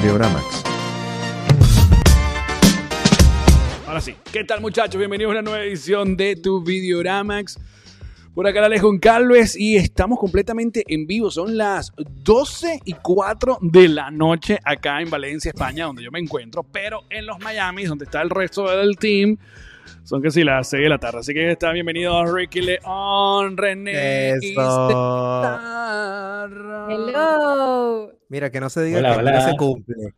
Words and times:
Videoramax. 0.00 0.64
Ahora 3.86 4.00
sí, 4.00 4.16
¿qué 4.32 4.44
tal 4.44 4.62
muchachos? 4.62 4.98
Bienvenidos 4.98 5.30
a 5.30 5.32
una 5.32 5.42
nueva 5.42 5.62
edición 5.62 6.16
de 6.16 6.36
Tu 6.36 6.62
Videoramax. 6.62 7.58
Por 8.34 8.46
acá 8.46 8.64
Alejo 8.64 8.90
Calves 8.98 9.54
y 9.56 9.76
estamos 9.76 10.18
completamente 10.18 10.84
en 10.88 11.06
vivo. 11.06 11.30
Son 11.30 11.58
las 11.58 11.92
12 11.98 12.80
y 12.86 12.94
4 12.94 13.58
de 13.60 13.88
la 13.88 14.10
noche 14.10 14.58
acá 14.64 15.02
en 15.02 15.10
Valencia, 15.10 15.50
España, 15.50 15.84
donde 15.84 16.02
yo 16.02 16.10
me 16.10 16.18
encuentro. 16.18 16.62
Pero 16.62 17.02
en 17.10 17.26
los 17.26 17.38
Miami, 17.40 17.84
donde 17.84 18.06
está 18.06 18.22
el 18.22 18.30
resto 18.30 18.74
del 18.74 18.96
team, 18.96 19.36
son 20.04 20.20
casi 20.22 20.44
las 20.44 20.68
6 20.70 20.82
de 20.82 20.88
la 20.88 20.98
tarde. 20.98 21.20
Así 21.20 21.32
que 21.34 21.50
está 21.50 21.72
bienvenido 21.72 22.24
Ricky 22.34 22.60
León, 22.62 23.56
René. 23.56 24.34
y 24.40 24.52
Eso. 24.52 24.88
Hello. 26.88 28.12
Mira, 28.28 28.50
que 28.50 28.60
no 28.60 28.70
se 28.70 28.82
diga 28.84 28.98
Hola, 28.98 29.12
que 29.14 29.18
hola. 29.20 29.32
no 29.32 29.50
se 29.50 29.56
cumple. 29.56 30.14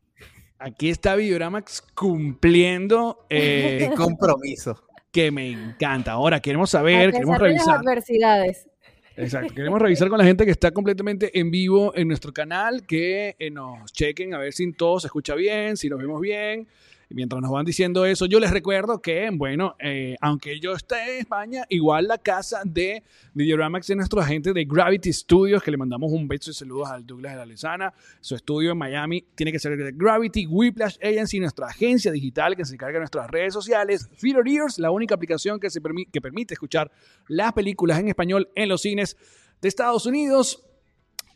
Aquí 0.58 0.90
está 0.90 1.16
Videoramax 1.16 1.82
cumpliendo 1.94 3.26
eh, 3.28 3.76
Qué 3.90 3.94
compromiso. 3.96 4.84
que 5.10 5.30
me 5.30 5.50
encanta. 5.50 6.12
Ahora 6.12 6.40
queremos 6.40 6.72
A 6.74 6.78
saber, 6.78 7.10
pesar 7.10 7.12
queremos 7.12 7.38
de 7.38 7.42
las 7.42 7.48
revisar. 7.52 7.76
adversidades. 7.80 8.68
Exacto. 9.16 9.54
Queremos 9.54 9.80
revisar 9.82 10.08
con 10.08 10.18
la 10.18 10.24
gente 10.24 10.44
que 10.44 10.50
está 10.52 10.70
completamente 10.70 11.38
en 11.38 11.50
vivo 11.50 11.92
en 11.94 12.08
nuestro 12.08 12.32
canal, 12.32 12.86
que 12.86 13.34
eh, 13.38 13.50
nos 13.50 13.92
chequen 13.92 14.34
a 14.34 14.38
ver 14.38 14.52
si 14.52 14.72
todo 14.72 15.00
se 15.00 15.08
escucha 15.08 15.34
bien, 15.34 15.76
si 15.76 15.88
nos 15.90 15.98
vemos 15.98 16.20
bien. 16.20 16.66
Mientras 17.14 17.40
nos 17.42 17.50
van 17.50 17.64
diciendo 17.64 18.04
eso, 18.06 18.26
yo 18.26 18.40
les 18.40 18.50
recuerdo 18.50 19.00
que, 19.00 19.28
bueno, 19.32 19.76
eh, 19.78 20.16
aunque 20.20 20.58
yo 20.60 20.72
esté 20.72 21.14
en 21.14 21.20
España, 21.20 21.64
igual 21.68 22.08
la 22.08 22.18
casa 22.18 22.62
de 22.64 23.02
Videoramax 23.34 23.90
es 23.90 23.96
nuestro 23.96 24.20
agente 24.20 24.52
de 24.52 24.64
Gravity 24.64 25.12
Studios, 25.12 25.62
que 25.62 25.70
le 25.70 25.76
mandamos 25.76 26.12
un 26.12 26.26
beso 26.28 26.50
y 26.50 26.54
saludos 26.54 26.90
al 26.90 27.06
Douglas 27.06 27.32
de 27.32 27.38
la 27.38 27.46
Lezana. 27.46 27.92
Su 28.20 28.34
estudio 28.34 28.72
en 28.72 28.78
Miami 28.78 29.24
tiene 29.34 29.52
que 29.52 29.58
ser 29.58 29.76
de 29.76 29.92
Gravity, 29.92 30.46
Whiplash 30.46 30.96
Agency, 31.02 31.40
nuestra 31.40 31.66
agencia 31.66 32.12
digital 32.12 32.56
que 32.56 32.64
se 32.64 32.74
encarga 32.74 32.94
de 32.94 33.00
nuestras 33.00 33.30
redes 33.30 33.54
sociales. 33.54 34.08
Theater 34.20 34.46
Ears, 34.46 34.78
la 34.78 34.90
única 34.90 35.14
aplicación 35.14 35.60
que, 35.60 35.70
se 35.70 35.80
que 36.10 36.20
permite 36.20 36.54
escuchar 36.54 36.90
las 37.28 37.52
películas 37.52 37.98
en 37.98 38.08
español 38.08 38.50
en 38.54 38.68
los 38.68 38.82
cines 38.82 39.16
de 39.60 39.68
Estados 39.68 40.06
Unidos 40.06 40.64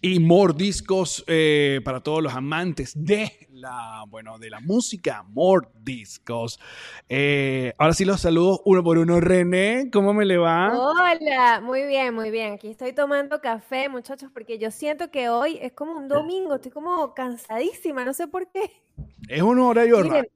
y 0.06 0.20
More 0.20 0.54
Discos 0.56 1.24
eh, 1.26 1.80
para 1.84 2.00
todos 2.00 2.22
los 2.22 2.32
amantes 2.32 2.92
de 2.94 3.48
la, 3.50 4.04
bueno, 4.08 4.38
de 4.38 4.50
la 4.50 4.60
música, 4.60 5.24
More 5.24 5.66
Discos. 5.80 6.60
Eh, 7.08 7.72
ahora 7.76 7.92
sí 7.92 8.04
los 8.04 8.20
saludo 8.20 8.62
uno 8.66 8.84
por 8.84 8.98
uno. 8.98 9.18
René, 9.20 9.90
¿cómo 9.92 10.14
me 10.14 10.24
le 10.24 10.36
va? 10.36 10.72
Hola, 10.78 11.60
muy 11.60 11.84
bien, 11.86 12.14
muy 12.14 12.30
bien. 12.30 12.52
Aquí 12.52 12.68
estoy 12.68 12.92
tomando 12.92 13.40
café, 13.40 13.88
muchachos, 13.88 14.30
porque 14.32 14.58
yo 14.58 14.70
siento 14.70 15.10
que 15.10 15.28
hoy 15.28 15.58
es 15.60 15.72
como 15.72 15.96
un 15.96 16.06
domingo, 16.06 16.54
estoy 16.54 16.70
como 16.70 17.12
cansadísima, 17.12 18.04
no 18.04 18.14
sé 18.14 18.28
por 18.28 18.48
qué. 18.52 18.70
Es 19.28 19.42
un 19.42 19.58
horario 19.58 19.96
Miren, 19.96 20.12
raro. 20.12 20.28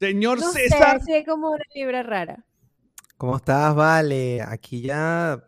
Señor 0.00 0.40
no 0.40 0.50
César. 0.50 0.98
sé, 0.98 1.06
sí, 1.06 1.12
es 1.14 1.24
como 1.26 1.50
una 1.50 1.64
libra 1.76 2.02
rara. 2.02 2.44
¿Cómo 3.16 3.36
estás, 3.36 3.72
Vale? 3.72 4.42
Aquí 4.42 4.80
ya. 4.82 5.42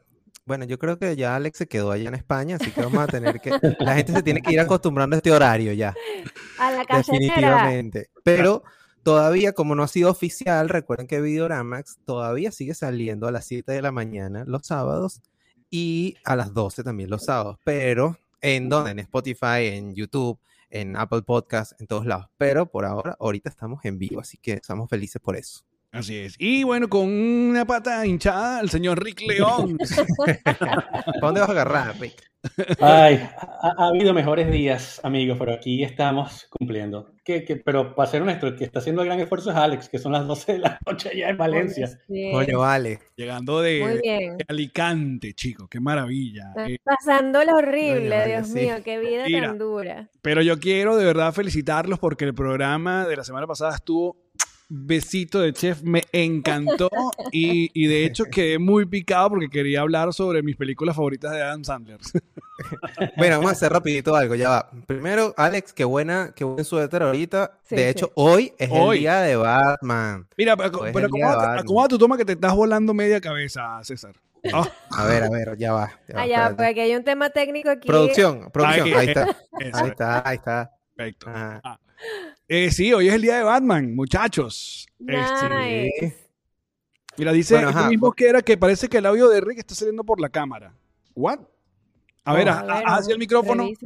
Bueno, 0.48 0.64
yo 0.64 0.78
creo 0.78 0.98
que 0.98 1.14
ya 1.14 1.36
Alex 1.36 1.58
se 1.58 1.66
quedó 1.68 1.92
allá 1.92 2.08
en 2.08 2.14
España, 2.14 2.56
así 2.56 2.70
que 2.70 2.80
vamos 2.80 3.00
a 3.00 3.06
tener 3.06 3.38
que. 3.38 3.50
La 3.80 3.94
gente 3.96 4.14
se 4.14 4.22
tiene 4.22 4.40
que 4.40 4.50
ir 4.50 4.60
acostumbrando 4.60 5.14
a 5.14 5.18
este 5.18 5.30
horario 5.30 5.74
ya, 5.74 5.94
A 6.58 6.70
la 6.70 6.86
cachetera. 6.86 7.18
definitivamente. 7.18 8.10
Pero 8.24 8.62
todavía, 9.02 9.52
como 9.52 9.74
no 9.74 9.82
ha 9.82 9.88
sido 9.88 10.10
oficial, 10.10 10.70
recuerden 10.70 11.06
que 11.06 11.20
Videoramax 11.20 11.98
todavía 12.06 12.50
sigue 12.50 12.72
saliendo 12.72 13.28
a 13.28 13.30
las 13.30 13.44
7 13.44 13.70
de 13.72 13.82
la 13.82 13.92
mañana 13.92 14.44
los 14.46 14.66
sábados 14.66 15.20
y 15.68 16.16
a 16.24 16.34
las 16.34 16.54
12 16.54 16.82
también 16.82 17.10
los 17.10 17.26
sábados. 17.26 17.58
Pero, 17.64 18.16
¿en 18.40 18.70
dónde? 18.70 18.92
En 18.92 19.00
Spotify, 19.00 19.66
en 19.66 19.94
YouTube, 19.94 20.40
en 20.70 20.96
Apple 20.96 21.22
Podcast, 21.22 21.78
en 21.78 21.86
todos 21.88 22.06
lados. 22.06 22.28
Pero 22.38 22.70
por 22.70 22.86
ahora, 22.86 23.18
ahorita 23.20 23.50
estamos 23.50 23.84
en 23.84 23.98
vivo, 23.98 24.22
así 24.22 24.38
que 24.38 24.54
estamos 24.54 24.88
felices 24.88 25.20
por 25.20 25.36
eso. 25.36 25.67
Así 25.90 26.16
es. 26.18 26.34
Y 26.38 26.64
bueno, 26.64 26.88
con 26.88 27.08
una 27.08 27.64
pata 27.64 28.04
hinchada, 28.06 28.60
el 28.60 28.68
señor 28.70 29.02
Rick 29.02 29.22
León. 29.26 29.78
¿Para 30.44 30.84
dónde 31.22 31.40
vas 31.40 31.48
a 31.48 31.52
agarrar, 31.52 31.98
Rick? 31.98 32.14
Ay, 32.80 33.16
ha, 33.62 33.74
ha 33.76 33.88
habido 33.88 34.14
mejores 34.14 34.50
días, 34.50 35.00
amigos, 35.02 35.36
pero 35.40 35.52
aquí 35.54 35.82
estamos 35.82 36.46
cumpliendo. 36.50 37.12
Que, 37.24 37.44
que- 37.44 37.56
pero 37.56 37.94
para 37.96 38.08
ser 38.08 38.22
honesto, 38.22 38.46
el 38.46 38.54
que 38.56 38.64
está 38.64 38.78
haciendo 38.78 39.02
el 39.02 39.08
gran 39.08 39.18
esfuerzo 39.18 39.50
es 39.50 39.56
Alex, 39.56 39.88
que 39.88 39.98
son 39.98 40.12
las 40.12 40.26
12 40.26 40.52
de 40.52 40.58
la 40.60 40.78
noche 40.86 41.08
allá 41.10 41.30
en 41.30 41.36
Valencia. 41.36 41.88
Coño, 42.32 42.60
vale. 42.60 43.00
Llegando 43.16 43.60
de, 43.60 43.78
de 44.38 44.44
Alicante, 44.46 45.34
chicos. 45.34 45.68
Qué 45.68 45.80
maravilla. 45.80 46.52
Eh, 46.68 46.78
pasando 46.84 47.42
lo 47.44 47.56
horrible, 47.56 48.08
vale, 48.16 48.28
Dios 48.36 48.46
sí. 48.48 48.54
mío, 48.60 48.76
qué 48.84 48.98
vida 49.00 49.24
Mira. 49.26 49.48
tan 49.48 49.58
dura. 49.58 50.08
Pero 50.22 50.40
yo 50.40 50.60
quiero 50.60 50.96
de 50.96 51.04
verdad 51.04 51.32
felicitarlos 51.32 51.98
porque 51.98 52.24
el 52.24 52.34
programa 52.34 53.06
de 53.06 53.16
la 53.16 53.24
semana 53.24 53.46
pasada 53.48 53.74
estuvo 53.74 54.16
besito 54.68 55.40
de 55.40 55.52
chef, 55.52 55.82
me 55.82 56.02
encantó 56.12 56.90
y, 57.32 57.70
y 57.72 57.86
de 57.86 58.04
hecho 58.04 58.24
quedé 58.24 58.58
muy 58.58 58.84
picado 58.86 59.30
porque 59.30 59.48
quería 59.48 59.80
hablar 59.80 60.12
sobre 60.12 60.42
mis 60.42 60.56
películas 60.56 60.94
favoritas 60.96 61.32
de 61.32 61.42
Adam 61.42 61.64
Sandler. 61.64 61.98
Bueno, 63.16 63.36
vamos 63.36 63.50
a 63.50 63.52
hacer 63.52 63.72
rapidito 63.72 64.16
algo, 64.16 64.34
ya 64.34 64.48
va. 64.50 64.70
Primero, 64.86 65.32
Alex, 65.36 65.72
qué 65.72 65.84
buena, 65.84 66.32
qué 66.34 66.42
buen 66.42 66.64
suéter 66.64 67.04
ahorita. 67.04 67.52
Sí, 67.62 67.76
de 67.76 67.82
sí. 67.84 67.88
hecho, 67.88 68.10
hoy 68.16 68.52
es 68.58 68.68
Hoy. 68.72 68.96
el 68.96 69.00
día 69.02 69.20
de 69.20 69.36
Batman. 69.36 70.26
Mira, 70.36 70.56
pero, 70.56 70.80
pero 70.92 71.06
acomoda, 71.06 71.88
tu 71.88 71.96
toma 71.98 72.16
que 72.16 72.24
te 72.24 72.32
estás 72.32 72.52
volando 72.56 72.92
media 72.94 73.20
cabeza, 73.20 73.78
César. 73.84 74.16
Ah, 74.52 74.68
A 74.90 75.04
ver, 75.06 75.22
a 75.22 75.30
ver, 75.30 75.56
ya 75.56 75.72
va. 75.72 75.92
ya 76.08 76.14
va, 76.16 76.22
Ah, 76.22 76.26
ya, 76.26 76.34
espérate. 76.34 76.54
porque 76.56 76.68
aquí 76.70 76.80
hay 76.80 76.96
un 76.96 77.04
tema 77.04 77.30
técnico 77.30 77.70
aquí. 77.70 77.86
Producción, 77.86 78.50
producción, 78.52 78.86
Ahí, 78.88 78.92
ahí 78.94 79.06
está. 79.06 79.22
eso, 79.22 79.38
Ahí 79.84 79.88
está, 79.90 80.28
ahí 80.28 80.36
está. 80.36 80.70
perfecto. 80.96 81.30
Ajá. 81.30 81.80
Eh, 82.48 82.70
sí, 82.70 82.92
hoy 82.92 83.08
es 83.08 83.14
el 83.14 83.22
día 83.22 83.36
de 83.38 83.42
Batman, 83.42 83.94
muchachos. 83.94 84.86
Este, 85.06 86.16
mira, 87.16 87.32
dice 87.32 87.54
Bueno, 87.54 87.68
ajá. 87.70 87.88
mismo 87.88 88.12
que 88.12 88.28
era 88.28 88.42
que 88.42 88.56
parece 88.56 88.88
que 88.88 88.98
el 88.98 89.06
audio 89.06 89.28
de 89.28 89.40
Rick 89.40 89.58
está 89.58 89.74
saliendo 89.74 90.04
por 90.04 90.20
la 90.20 90.28
cámara. 90.28 90.74
¿What? 91.14 91.40
A 92.24 92.34
ver, 92.34 92.48
Oh. 92.48 92.52
A 92.52 92.62
ver, 92.62 92.82
hacia 92.86 93.12
el 93.12 93.18
micrófono. 93.18 93.62
revise. 93.64 93.80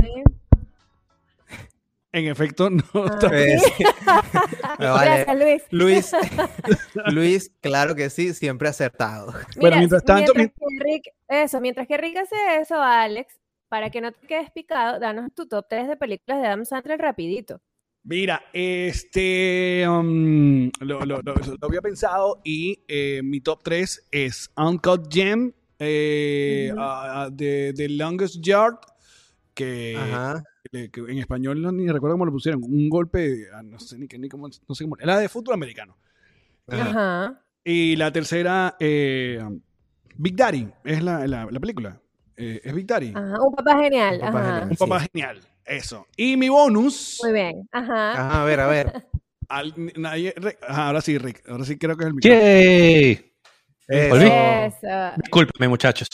En 2.14 2.26
efecto, 2.26 2.68
no 2.68 2.82
Ah. 2.94 3.06
está 3.10 3.28
sí. 3.30 3.84
Pero 4.78 4.92
vale. 4.92 5.24
Gracias, 5.24 5.38
Luis. 5.38 5.62
Luis, 5.70 6.12
Luis, 7.14 7.52
claro 7.62 7.94
que 7.94 8.10
sí, 8.10 8.34
siempre 8.34 8.68
acertado. 8.68 9.32
Bueno, 9.58 9.78
mientras 9.78 10.04
tanto, 10.04 10.32
mientras 10.34 10.58
que 10.68 10.84
Rick, 10.84 11.04
eso, 11.28 11.60
mientras 11.60 11.86
que 11.88 11.96
Rick 11.96 12.18
hace 12.18 12.36
eso, 12.60 12.74
Alex, 12.82 13.34
para 13.68 13.88
que 13.88 14.02
no 14.02 14.12
te 14.12 14.26
quedes 14.26 14.50
picado, 14.50 15.00
danos 15.00 15.32
tu 15.34 15.46
top 15.48 15.64
3 15.70 15.88
de 15.88 15.96
películas 15.96 16.42
de 16.42 16.48
Adam 16.48 16.64
Sandler 16.66 17.00
rapidito. 17.00 17.62
Mira, 18.04 18.42
este 18.52 19.84
um, 19.88 20.68
lo, 20.80 21.04
lo- 21.06 21.22
lo- 21.22 21.34
lo 21.34 21.68
había 21.68 21.80
pensado 21.80 22.40
y 22.44 22.82
eh, 22.88 23.20
mi 23.22 23.40
top 23.40 23.62
3 23.62 24.08
es 24.10 24.50
Uncut 24.56 25.06
Gem, 25.12 25.52
eh, 25.78 26.72
ah, 26.76 27.28
de 27.32 27.72
The 27.76 27.88
Longest 27.90 28.36
Yard, 28.44 28.74
que, 29.54 29.96
Ajá. 29.96 30.42
que- 30.72 30.90
que 30.90 31.00
en 31.00 31.18
español 31.18 31.62
no, 31.62 31.70
ni 31.70 31.86
recuerdo 31.88 32.14
cómo 32.14 32.26
lo 32.26 32.32
pusieron, 32.32 32.64
un 32.64 32.88
golpe, 32.88 33.46
ah, 33.54 33.62
no 33.62 33.78
sé 33.78 33.96
ni, 33.98 34.08
qué- 34.08 34.18
ni 34.18 34.28
cómo, 34.28 34.48
no 34.48 34.74
sé 34.74 34.82
cómo, 34.84 34.96
era 34.98 35.18
de 35.18 35.28
fútbol 35.28 35.54
americano. 35.54 35.96
Ajá. 36.66 36.90
Ajá. 36.90 37.44
Y 37.64 37.94
la 37.94 38.10
tercera, 38.12 38.76
eh, 38.80 39.40
Big 40.16 40.34
Daddy, 40.34 40.68
es 40.84 41.04
la, 41.04 41.24
la- 41.28 41.46
la 41.48 41.60
película, 41.60 42.00
eh, 42.36 42.60
es 42.64 42.86
Daddy, 42.86 43.12
Ajá. 43.14 43.36
Un 43.42 43.54
papá 43.54 43.78
genial. 43.82 44.14
Un 44.14 44.20
papá 44.20 44.38
Ajá. 44.40 44.48
genial. 44.60 44.68
un 44.70 44.76
papá 44.76 45.00
genial, 45.00 45.40
eso. 45.64 46.06
Y 46.16 46.36
mi 46.36 46.48
bonus... 46.48 47.18
Muy 47.22 47.32
bien. 47.32 47.68
Ajá. 47.72 48.12
Ajá, 48.12 48.42
a 48.42 48.44
ver, 48.44 48.60
a 48.60 48.66
ver. 48.66 49.06
Al- 49.48 49.74
nadie- 49.96 50.34
Rick- 50.36 50.58
ajá, 50.66 50.86
ahora 50.86 51.00
sí, 51.02 51.18
Rick. 51.18 51.42
Ahora 51.48 51.64
sí 51.64 51.76
creo 51.76 51.96
que 51.96 52.04
es 52.04 52.08
el 52.08 52.14
micrófono. 52.14 52.40
¡Yay! 52.42 53.32
Eso. 53.88 54.16
Eso. 54.16 55.12
Discúlpame, 55.18 55.68
muchachos. 55.68 56.08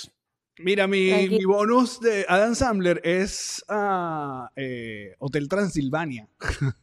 Mira, 0.61 0.89
mi, 0.89 1.29
mi 1.29 1.45
bonus 1.45 2.01
de 2.01 2.27
Adam 2.29 2.53
Sandler 2.57 3.01
es 3.05 3.65
eh, 4.57 5.15
Hotel 5.21 5.49
Transilvania. 5.49 6.27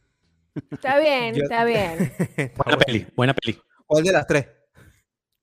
Está 0.70 0.98
bien, 0.98 1.34
Yo- 1.34 1.42
está 1.42 1.64
bien. 1.66 2.10
Buena 2.56 2.78
peli, 2.78 3.06
buena 3.14 3.34
peli. 3.34 3.58
¿Cuál 3.86 4.04
de 4.04 4.12
las 4.12 4.26
tres? 4.26 4.46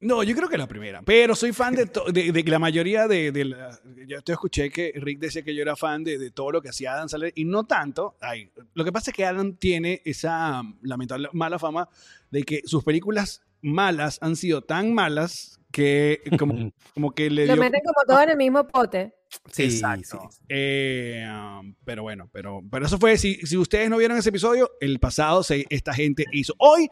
No, 0.03 0.21
yo 0.23 0.35
creo 0.35 0.49
que 0.49 0.57
la 0.57 0.67
primera. 0.67 1.01
Pero 1.01 1.35
soy 1.35 1.53
fan 1.53 1.75
de, 1.75 1.89
de, 2.11 2.31
de 2.31 2.43
la 2.43 2.59
mayoría 2.59 3.07
de, 3.07 3.31
de 3.31 3.45
la- 3.45 3.79
Yo 4.07 4.21
te 4.21 4.31
escuché 4.33 4.69
que 4.69 4.91
Rick 4.95 5.19
decía 5.19 5.43
que 5.43 5.55
yo 5.55 5.61
era 5.61 5.75
fan 5.75 6.03
de, 6.03 6.17
de 6.17 6.31
todo 6.31 6.51
lo 6.51 6.61
que 6.61 6.69
hacía 6.69 6.93
Adam 6.93 7.09
Sandler 7.09 7.33
y 7.35 7.45
no 7.45 7.65
tanto. 7.65 8.15
Ay, 8.21 8.49
lo 8.73 8.83
que 8.83 8.91
pasa 8.91 9.11
es 9.11 9.15
que 9.17 9.25
Adam 9.25 9.55
tiene 9.55 10.01
esa 10.05 10.61
lamentable 10.81 11.29
mala 11.33 11.57
fama 11.59 11.89
de 12.31 12.43
que 12.43 12.61
sus 12.65 12.83
películas 12.83 13.41
malas 13.61 14.19
han 14.21 14.35
sido 14.35 14.61
tan 14.61 14.93
malas 14.93 15.59
que 15.71 16.21
como, 16.37 16.71
como 16.93 17.11
que 17.15 17.29
le 17.29 17.47
Lo 17.47 17.53
dio... 17.53 17.61
meten 17.63 17.81
como 17.81 18.05
todo 18.07 18.21
en 18.23 18.29
el 18.31 18.37
mismo 18.37 18.67
pote. 18.67 19.13
Sí, 19.51 19.63
Exacto. 19.63 20.29
sí. 20.31 20.37
Eh, 20.49 21.25
um, 21.27 21.73
pero 21.83 22.03
bueno, 22.03 22.29
pero, 22.31 22.61
pero 22.69 22.85
eso 22.85 22.99
fue, 22.99 23.17
si, 23.17 23.35
si 23.45 23.57
ustedes 23.57 23.89
no 23.89 23.97
vieron 23.97 24.15
ese 24.17 24.29
episodio, 24.29 24.69
el 24.79 24.99
pasado 24.99 25.41
se- 25.41 25.65
esta 25.69 25.91
gente 25.93 26.25
hizo. 26.33 26.53
Hoy, 26.59 26.87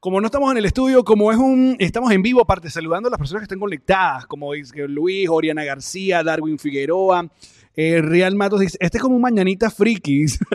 como 0.00 0.20
no 0.20 0.26
estamos 0.26 0.52
en 0.52 0.58
el 0.58 0.64
estudio, 0.64 1.02
como 1.04 1.32
es 1.32 1.38
un, 1.38 1.76
estamos 1.80 2.12
en 2.12 2.22
vivo, 2.22 2.40
aparte 2.40 2.70
saludando 2.70 3.08
a 3.08 3.10
las 3.10 3.18
personas 3.18 3.40
que 3.40 3.44
están 3.46 3.58
conectadas, 3.58 4.26
como 4.26 4.52
Luis, 4.54 5.28
Oriana 5.28 5.64
García, 5.64 6.22
Darwin 6.22 6.58
Figueroa, 6.58 7.28
Eh, 7.80 8.02
Real 8.02 8.34
Matos 8.34 8.58
dice, 8.58 8.76
este 8.80 8.98
es 8.98 9.02
como 9.02 9.14
un 9.14 9.22
mañanita 9.22 9.70
frikis. 9.70 10.40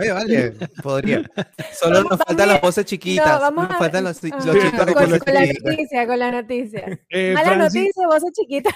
Oye, 0.00 0.10
vale, 0.10 0.52
podría. 0.82 1.22
Solo 1.78 1.96
Vamos, 1.96 2.10
nos 2.12 2.20
faltan 2.26 2.48
las 2.48 2.60
voces 2.62 2.84
chiquitas. 2.86 3.26
No, 3.26 3.40
vamos 3.40 3.64
nos 3.64 3.74
a- 3.74 3.78
faltan 3.78 4.04
los, 4.04 4.22
los 4.22 4.32
ah, 4.32 4.44
de 4.52 4.94
con, 4.94 5.04
voces 5.04 5.22
con 5.22 5.34
la 5.34 5.40
noticia, 5.46 6.06
con 6.06 6.18
la 6.18 6.30
noticia. 6.32 6.98
Eh, 7.10 7.32
Mala 7.34 7.52
Francis- 7.52 7.82
noticia, 7.82 8.06
voces 8.06 8.30
chiquitas. 8.32 8.74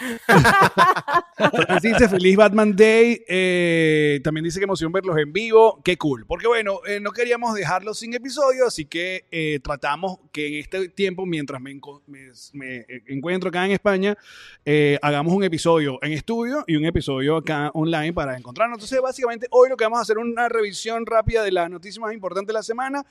Francis 1.67 1.93
dice 1.93 2.09
feliz 2.11 2.37
Batman 2.37 2.77
Day. 2.77 3.25
Eh, 3.27 4.21
también 4.23 4.45
dice 4.45 4.59
que 4.59 4.65
emoción 4.65 4.93
verlos 4.93 5.17
en 5.17 5.33
vivo. 5.33 5.81
Qué 5.83 5.97
cool. 5.97 6.27
Porque 6.27 6.47
bueno, 6.49 6.81
eh, 6.87 7.01
no 7.01 7.13
queríamos 7.13 7.55
dejarlos 7.55 7.99
sin 7.99 8.13
episodio, 8.13 8.67
así 8.67 8.85
que 8.85 9.25
eh, 9.31 9.59
tratamos 9.65 10.19
que 10.33 10.49
en 10.49 10.55
este 10.57 10.89
tiempo, 10.91 11.25
mientras 11.25 11.63
me, 11.63 11.71
enco- 11.75 12.03
me- 12.07 12.31
me, 12.53 12.85
encuentro 13.09 13.49
acá 13.49 13.65
en 13.65 13.71
España, 13.73 14.19
eh, 14.67 14.99
hagamos 15.01 15.33
un 15.33 15.45
episodio 15.45 15.62
en 15.67 16.13
estudio 16.13 16.65
y 16.67 16.75
un 16.77 16.85
episodio 16.85 17.37
acá 17.37 17.71
online 17.75 18.13
para 18.13 18.37
encontrarnos. 18.37 18.77
Entonces, 18.79 19.01
básicamente, 19.01 19.47
hoy 19.51 19.69
lo 19.69 19.77
que 19.77 19.85
vamos 19.85 20.01
a 20.01 20.03
hacer 20.03 20.17
es 20.19 20.25
una 20.25 20.49
revisión 20.49 21.07
rápida 21.07 21.43
de 21.45 21.53
las 21.53 21.71
noticias 21.71 22.01
más 22.01 22.13
importantes 22.13 22.49
de 22.49 22.53
la 22.55 22.63
semana 22.63 23.05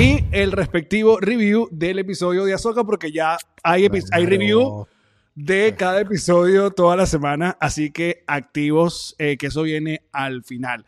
y 0.00 0.24
el 0.32 0.52
respectivo 0.52 1.18
review 1.20 1.68
del 1.70 1.98
episodio 1.98 2.44
de 2.44 2.54
Azoka, 2.54 2.82
porque 2.84 3.12
ya 3.12 3.36
hay, 3.62 3.84
epi- 3.84 4.08
hay 4.12 4.24
review 4.26 4.86
de 5.34 5.74
cada 5.76 6.00
episodio 6.00 6.70
toda 6.70 6.96
la 6.96 7.06
semana, 7.06 7.56
así 7.60 7.90
que 7.90 8.24
activos, 8.26 9.14
eh, 9.18 9.36
que 9.36 9.48
eso 9.48 9.62
viene 9.62 10.02
al 10.12 10.42
final. 10.44 10.86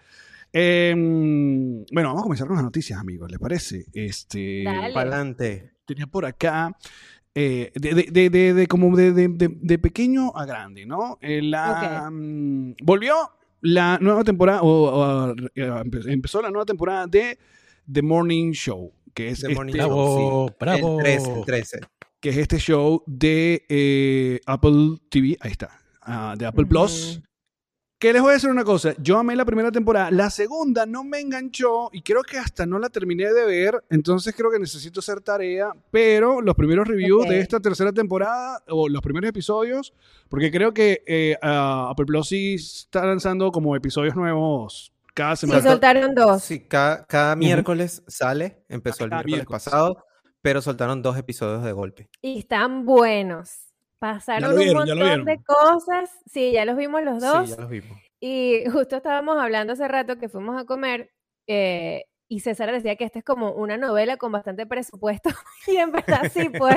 Eh, 0.52 0.92
bueno, 0.96 2.08
vamos 2.08 2.20
a 2.20 2.22
comenzar 2.24 2.46
con 2.48 2.56
las 2.56 2.64
noticias, 2.64 2.98
amigos, 2.98 3.30
¿les 3.30 3.38
parece? 3.38 3.84
Este, 3.92 4.64
Dale. 4.64 4.92
Pa'lante. 4.94 5.70
tenía 5.84 6.06
por 6.06 6.24
acá, 6.24 6.76
eh, 7.34 7.70
de, 7.74 7.94
de- 8.10 8.30
de- 8.30 8.54
de- 8.54 8.66
como 8.66 8.96
de, 8.96 9.12
de- 9.12 9.28
de- 9.28 9.56
de 9.60 9.78
pequeño 9.78 10.32
a 10.36 10.44
grande, 10.46 10.86
¿no? 10.86 11.18
Eh, 11.20 11.40
la, 11.42 12.08
mm, 12.10 12.74
volvió 12.82 13.14
la 13.60 13.98
nueva 14.00 14.24
temporada, 14.24 14.62
o, 14.62 14.68
o, 14.68 15.30
eh, 15.30 15.36
empe- 15.54 16.10
empezó 16.10 16.40
la 16.42 16.50
nueva 16.50 16.64
temporada 16.64 17.06
de 17.06 17.38
The 17.92 18.02
Morning 18.02 18.52
Show, 18.52 18.92
que 19.14 19.28
es, 19.30 19.40
The 19.40 19.54
Morning 19.54 19.74
este, 19.74 19.84
Show. 19.86 20.50
Bravo, 20.58 20.96
bravo. 20.96 20.98
El 20.98 21.04
13, 21.04 21.32
el 21.38 21.44
13. 21.44 21.80
que 22.20 22.28
es 22.30 22.36
este 22.36 22.58
show 22.58 23.02
de 23.06 23.64
eh, 23.68 24.40
Apple 24.46 24.96
TV, 25.08 25.36
ahí 25.40 25.50
está, 25.52 25.70
ah, 26.02 26.34
de 26.38 26.46
Apple 26.46 26.66
Plus. 26.66 27.20
Que 28.00 28.14
les 28.14 28.22
voy 28.22 28.30
a 28.30 28.34
decir 28.34 28.48
una 28.48 28.64
cosa, 28.64 28.94
yo 28.98 29.18
amé 29.18 29.36
la 29.36 29.44
primera 29.44 29.70
temporada, 29.70 30.10
la 30.10 30.30
segunda 30.30 30.86
no 30.86 31.04
me 31.04 31.20
enganchó 31.20 31.90
y 31.92 32.00
creo 32.00 32.22
que 32.22 32.38
hasta 32.38 32.64
no 32.64 32.78
la 32.78 32.88
terminé 32.88 33.30
de 33.30 33.44
ver, 33.44 33.84
entonces 33.90 34.34
creo 34.34 34.50
que 34.50 34.58
necesito 34.58 35.00
hacer 35.00 35.20
tarea, 35.20 35.72
pero 35.90 36.40
los 36.40 36.54
primeros 36.54 36.88
reviews 36.88 37.28
de 37.28 37.40
esta 37.40 37.60
tercera 37.60 37.92
temporada 37.92 38.62
o 38.68 38.88
los 38.88 39.02
primeros 39.02 39.28
episodios, 39.28 39.92
porque 40.30 40.50
creo 40.50 40.72
que 40.72 41.02
eh, 41.06 41.36
ah, 41.42 41.88
Apple 41.90 42.06
Plus 42.06 42.28
sí 42.28 42.54
está 42.54 43.04
lanzando 43.04 43.52
como 43.52 43.76
episodios 43.76 44.16
nuevos 44.16 44.94
cada 45.12 45.36
Sí, 45.36 45.46
semana. 45.46 45.60
soltaron 45.62 46.14
dos. 46.14 46.42
Sí, 46.42 46.60
cada, 46.60 47.04
cada 47.04 47.36
miércoles 47.36 48.02
sale, 48.06 48.64
empezó 48.70 49.04
el 49.04 49.10
miércoles, 49.10 49.36
miércoles. 49.36 49.64
pasado, 49.64 50.04
pero 50.40 50.62
soltaron 50.62 51.02
dos 51.02 51.18
episodios 51.18 51.62
de 51.64 51.72
golpe. 51.72 52.08
Y 52.22 52.38
están 52.38 52.86
buenos. 52.86 53.69
Pasaron 54.00 54.56
vieron, 54.56 54.88
un 54.88 54.98
montón 54.98 55.24
de 55.26 55.38
cosas. 55.44 56.10
Sí, 56.24 56.52
ya 56.52 56.64
los 56.64 56.76
vimos 56.76 57.02
los 57.02 57.20
dos. 57.20 57.50
Sí, 57.50 57.54
ya 57.54 57.60
los 57.60 57.70
vimos. 57.70 57.98
Y 58.18 58.64
justo 58.72 58.96
estábamos 58.96 59.38
hablando 59.38 59.74
hace 59.74 59.86
rato 59.86 60.18
que 60.18 60.30
fuimos 60.30 60.60
a 60.60 60.64
comer 60.64 61.12
eh, 61.46 62.04
y 62.32 62.40
César 62.40 62.70
decía 62.70 62.94
que 62.94 63.02
esta 63.04 63.18
es 63.18 63.24
como 63.24 63.50
una 63.52 63.76
novela 63.76 64.16
con 64.16 64.30
bastante 64.30 64.64
presupuesto. 64.64 65.30
Y 65.66 65.76
en 65.76 65.90
verdad 65.90 66.30
sí, 66.32 66.48
pues. 66.48 66.76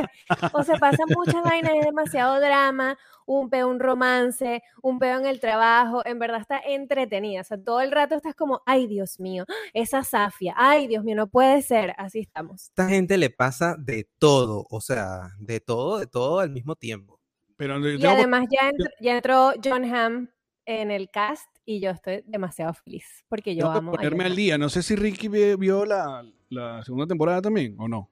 O 0.51 0.63
sea, 0.63 0.75
pasan 0.77 1.05
muchas 1.15 1.43
vainas, 1.43 1.73
es 1.75 1.85
demasiado 1.85 2.39
drama, 2.39 2.97
un 3.27 3.49
peo, 3.51 3.67
un 3.69 3.79
romance, 3.79 4.63
un 4.81 4.97
peo 4.97 5.19
en 5.19 5.27
el 5.27 5.39
trabajo. 5.39 6.01
En 6.05 6.17
verdad 6.17 6.41
está 6.41 6.59
entretenida. 6.59 7.41
O 7.41 7.43
sea, 7.43 7.57
todo 7.63 7.81
el 7.81 7.91
rato 7.91 8.15
estás 8.15 8.33
como, 8.35 8.63
ay, 8.65 8.87
Dios 8.87 9.19
mío, 9.19 9.45
esa 9.73 10.03
Safia, 10.03 10.55
ay, 10.57 10.87
Dios 10.87 11.03
mío, 11.03 11.15
no 11.15 11.27
puede 11.27 11.61
ser. 11.61 11.93
Así 11.97 12.19
estamos. 12.19 12.63
esta 12.63 12.89
gente 12.89 13.17
le 13.17 13.29
pasa 13.29 13.75
de 13.77 14.09
todo, 14.17 14.65
o 14.71 14.81
sea, 14.81 15.29
de 15.39 15.59
todo, 15.59 15.99
de 15.99 16.07
todo 16.07 16.39
al 16.39 16.49
mismo 16.49 16.75
tiempo. 16.75 17.19
Pero 17.57 17.77
Y 17.95 18.03
además 18.07 18.47
ya, 18.49 18.71
entr- 18.71 18.91
ya 18.99 19.15
entró 19.15 19.51
John 19.63 19.85
Hamm 19.85 20.29
en 20.65 20.89
el 20.89 21.11
cast 21.11 21.47
y 21.65 21.79
yo 21.79 21.91
estoy 21.91 22.23
demasiado 22.25 22.73
feliz 22.73 23.05
porque 23.29 23.55
yo 23.55 23.61
tengo 23.61 23.71
que 23.73 23.77
amo 23.79 23.91
a 23.91 23.95
ponerme 23.95 24.25
al 24.25 24.35
día. 24.35 24.57
No 24.57 24.69
sé 24.69 24.83
si 24.83 24.95
Ricky 24.95 25.27
vi- 25.27 25.55
vio 25.55 25.85
la, 25.85 26.23
la 26.49 26.83
segunda 26.83 27.07
temporada 27.07 27.41
también 27.41 27.75
o 27.79 27.87
no. 27.87 28.09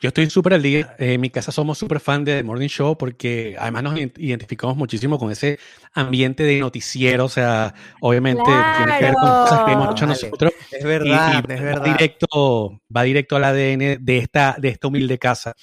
Yo 0.00 0.08
estoy 0.08 0.28
súper 0.28 0.54
al 0.54 0.62
día. 0.62 0.96
Eh, 0.98 1.14
en 1.14 1.20
mi 1.20 1.30
casa 1.30 1.50
somos 1.52 1.78
súper 1.78 1.98
fan 2.00 2.24
de 2.24 2.36
The 2.38 2.42
Morning 2.42 2.68
Show 2.68 2.98
porque 2.98 3.56
además 3.58 3.84
nos 3.84 3.94
ident- 3.94 4.18
identificamos 4.18 4.76
muchísimo 4.76 5.18
con 5.18 5.30
ese 5.30 5.58
ambiente 5.94 6.42
de 6.42 6.58
noticiero. 6.60 7.24
O 7.26 7.28
sea, 7.28 7.72
obviamente 8.00 8.42
tiene 8.76 8.98
que 8.98 9.04
ver 9.04 9.14
con 9.14 9.30
cosas 9.30 9.64
que 9.64 9.72
hemos 9.72 9.90
hecho 9.92 10.06
Vale. 10.06 10.20
nosotros. 10.20 10.52
Es 10.72 10.82
y- 10.82 10.86
verdad, 10.86 11.44
y 11.48 11.52
es 11.52 11.60
va 11.60 11.64
verdad. 11.64 11.84
Directo, 11.96 12.82
va 12.94 13.02
directo 13.04 13.36
al 13.36 13.44
ADN 13.44 13.98
de 14.00 14.18
esta, 14.18 14.56
de 14.58 14.68
esta 14.68 14.88
humilde 14.88 15.18
casa. 15.18 15.54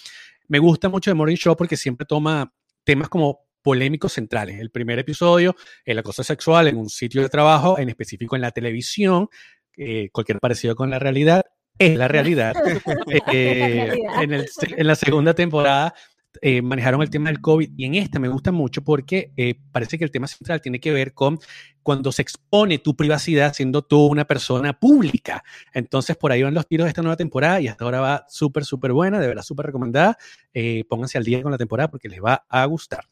Me 0.47 0.57
gusta 0.59 0.89
mucho 0.89 1.11
The 1.11 1.15
Morning 1.15 1.35
Show 1.35 1.55
porque 1.55 1.77
siempre 1.77 2.05
toma 2.07 2.51
temas 2.83 3.09
como 3.09 3.41
polémicos 3.61 4.13
centrales. 4.13 4.59
El 4.59 4.71
primer 4.71 4.99
episodio, 4.99 5.55
el 5.85 5.99
acoso 5.99 6.23
sexual 6.23 6.67
en 6.67 6.77
un 6.77 6.89
sitio 6.89 7.21
de 7.21 7.29
trabajo, 7.29 7.79
en 7.79 7.89
específico 7.89 8.35
en 8.35 8.41
la 8.41 8.51
televisión, 8.51 9.29
eh, 9.77 10.09
cualquier 10.11 10.39
parecido 10.39 10.75
con 10.75 10.89
la 10.89 10.99
realidad 10.99 11.43
es 11.77 11.97
la 11.97 12.07
realidad. 12.07 12.53
Eh, 13.33 13.93
realidad. 13.95 14.21
en, 14.21 14.33
el 14.33 14.49
en 14.77 14.87
la 14.87 14.95
segunda 14.95 15.33
temporada 15.33 15.93
eh, 16.41 16.61
manejaron 16.61 17.01
el 17.01 17.09
tema 17.09 17.29
del 17.29 17.41
COVID 17.41 17.71
y 17.75 17.85
en 17.85 17.95
esta 17.95 18.17
me 18.17 18.29
gusta 18.29 18.51
mucho 18.51 18.83
porque 18.83 19.33
eh, 19.35 19.55
parece 19.71 19.97
que 19.97 20.05
el 20.05 20.11
tema 20.11 20.27
central 20.27 20.61
tiene 20.61 20.79
que 20.79 20.91
ver 20.91 21.13
con 21.13 21.39
cuando 21.83 22.11
se 22.11 22.21
expone 22.21 22.77
tu 22.77 22.95
privacidad 22.95 23.53
siendo 23.53 23.81
tú 23.81 24.05
una 24.05 24.25
persona 24.25 24.79
pública. 24.79 25.43
Entonces 25.73 26.15
por 26.15 26.31
ahí 26.31 26.41
van 26.41 26.53
los 26.53 26.67
tiros 26.67 26.85
de 26.85 26.89
esta 26.89 27.01
nueva 27.01 27.17
temporada 27.17 27.59
y 27.59 27.67
hasta 27.67 27.83
ahora 27.83 27.99
va 27.99 28.25
súper, 28.29 28.63
súper 28.63 28.93
buena, 28.93 29.19
de 29.19 29.27
verdad 29.27 29.43
súper 29.43 29.65
recomendada. 29.67 30.17
Eh, 30.53 30.85
pónganse 30.87 31.17
al 31.17 31.25
día 31.25 31.41
con 31.41 31.51
la 31.51 31.57
temporada 31.57 31.89
porque 31.91 32.07
les 32.07 32.21
va 32.21 32.45
a 32.47 32.65
gustar. 32.65 33.05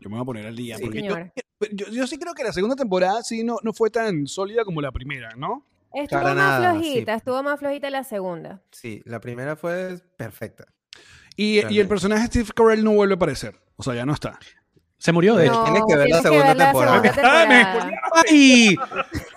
Yo 0.00 0.08
me 0.10 0.16
voy 0.16 0.22
a 0.22 0.26
poner 0.26 0.46
al 0.46 0.56
día. 0.56 0.76
Sí, 0.76 0.82
porque 0.84 1.02
yo, 1.02 1.14
señor. 1.14 1.32
yo, 1.72 1.86
yo 1.88 2.06
sí 2.06 2.18
creo 2.18 2.34
que 2.34 2.44
la 2.44 2.52
segunda 2.52 2.76
temporada 2.76 3.22
sí 3.22 3.42
no, 3.44 3.56
no 3.62 3.72
fue 3.72 3.90
tan 3.90 4.26
sólida 4.26 4.64
como 4.64 4.80
la 4.80 4.92
primera, 4.92 5.34
¿no? 5.36 5.64
Estuvo 5.92 6.20
Para 6.20 6.34
más 6.34 6.60
nada, 6.60 6.70
flojita, 6.72 7.12
sí. 7.14 7.18
estuvo 7.18 7.42
más 7.42 7.58
flojita 7.58 7.90
la 7.90 8.04
segunda. 8.04 8.60
Sí, 8.70 9.02
la 9.06 9.20
primera 9.20 9.56
fue 9.56 9.98
perfecta. 10.16 10.66
Y, 11.36 11.60
y 11.72 11.78
el 11.80 11.88
personaje 11.88 12.26
Steve 12.26 12.48
Carell 12.54 12.84
no 12.84 12.92
vuelve 12.92 13.14
a 13.14 13.16
aparecer. 13.16 13.58
O 13.76 13.82
sea, 13.82 13.94
ya 13.94 14.04
no 14.04 14.12
está. 14.12 14.38
Se 14.98 15.12
murió 15.12 15.36
de 15.36 15.46
hecho. 15.46 15.62
tienes 15.62 15.82
que 15.88 15.96
ver 15.96 16.08
la 16.08 16.20
segunda 16.22 16.46
ver 16.48 16.56
la 16.56 16.64
temporada. 16.64 17.02
segunda 17.02 17.22
Ah, 17.42 17.46
me 17.46 17.64
temporada. 17.64 18.00
¡Ay! 18.28 18.76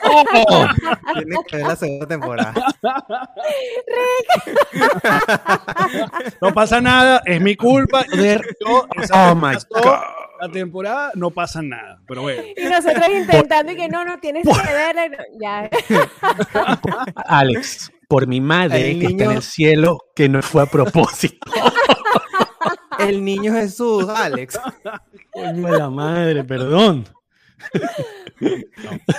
¡Oh! 0.03 0.65
Tienes 1.13 1.39
que 1.47 1.57
ver 1.57 1.67
la 1.67 1.75
segunda 1.75 2.07
temporada. 2.07 2.53
No 6.41 6.53
pasa 6.53 6.81
nada, 6.81 7.21
es 7.25 7.39
mi 7.39 7.55
culpa. 7.55 8.03
Yo, 8.59 8.87
Oh 9.13 9.35
my 9.35 9.53
God. 9.69 9.99
La 10.41 10.49
temporada 10.51 11.11
no 11.13 11.29
pasa 11.29 11.61
nada. 11.61 12.01
Pero 12.07 12.23
bueno. 12.23 12.41
Y 12.57 12.63
nosotros 12.65 13.05
intentando 13.13 13.71
y 13.71 13.75
que 13.75 13.87
no, 13.87 14.03
no 14.03 14.19
tienes 14.19 14.43
que 14.43 14.73
verla. 14.73 15.07
no- 15.07 15.17
Ya. 15.39 15.69
Alex, 17.27 17.91
por 18.07 18.25
mi 18.27 18.41
madre 18.41 18.91
El 18.91 18.99
que 18.99 19.05
está 19.07 19.23
en 19.25 19.31
el 19.31 19.43
cielo, 19.43 19.99
que 20.15 20.27
no 20.29 20.41
fue 20.41 20.63
a 20.63 20.65
propósito. 20.65 21.51
El 22.99 23.23
niño 23.23 23.53
Jesús, 23.53 24.07
Alex. 24.09 24.59
Coño 25.31 25.71
de 25.71 25.77
la 25.77 25.89
madre, 25.89 26.43
perdón. 26.43 27.05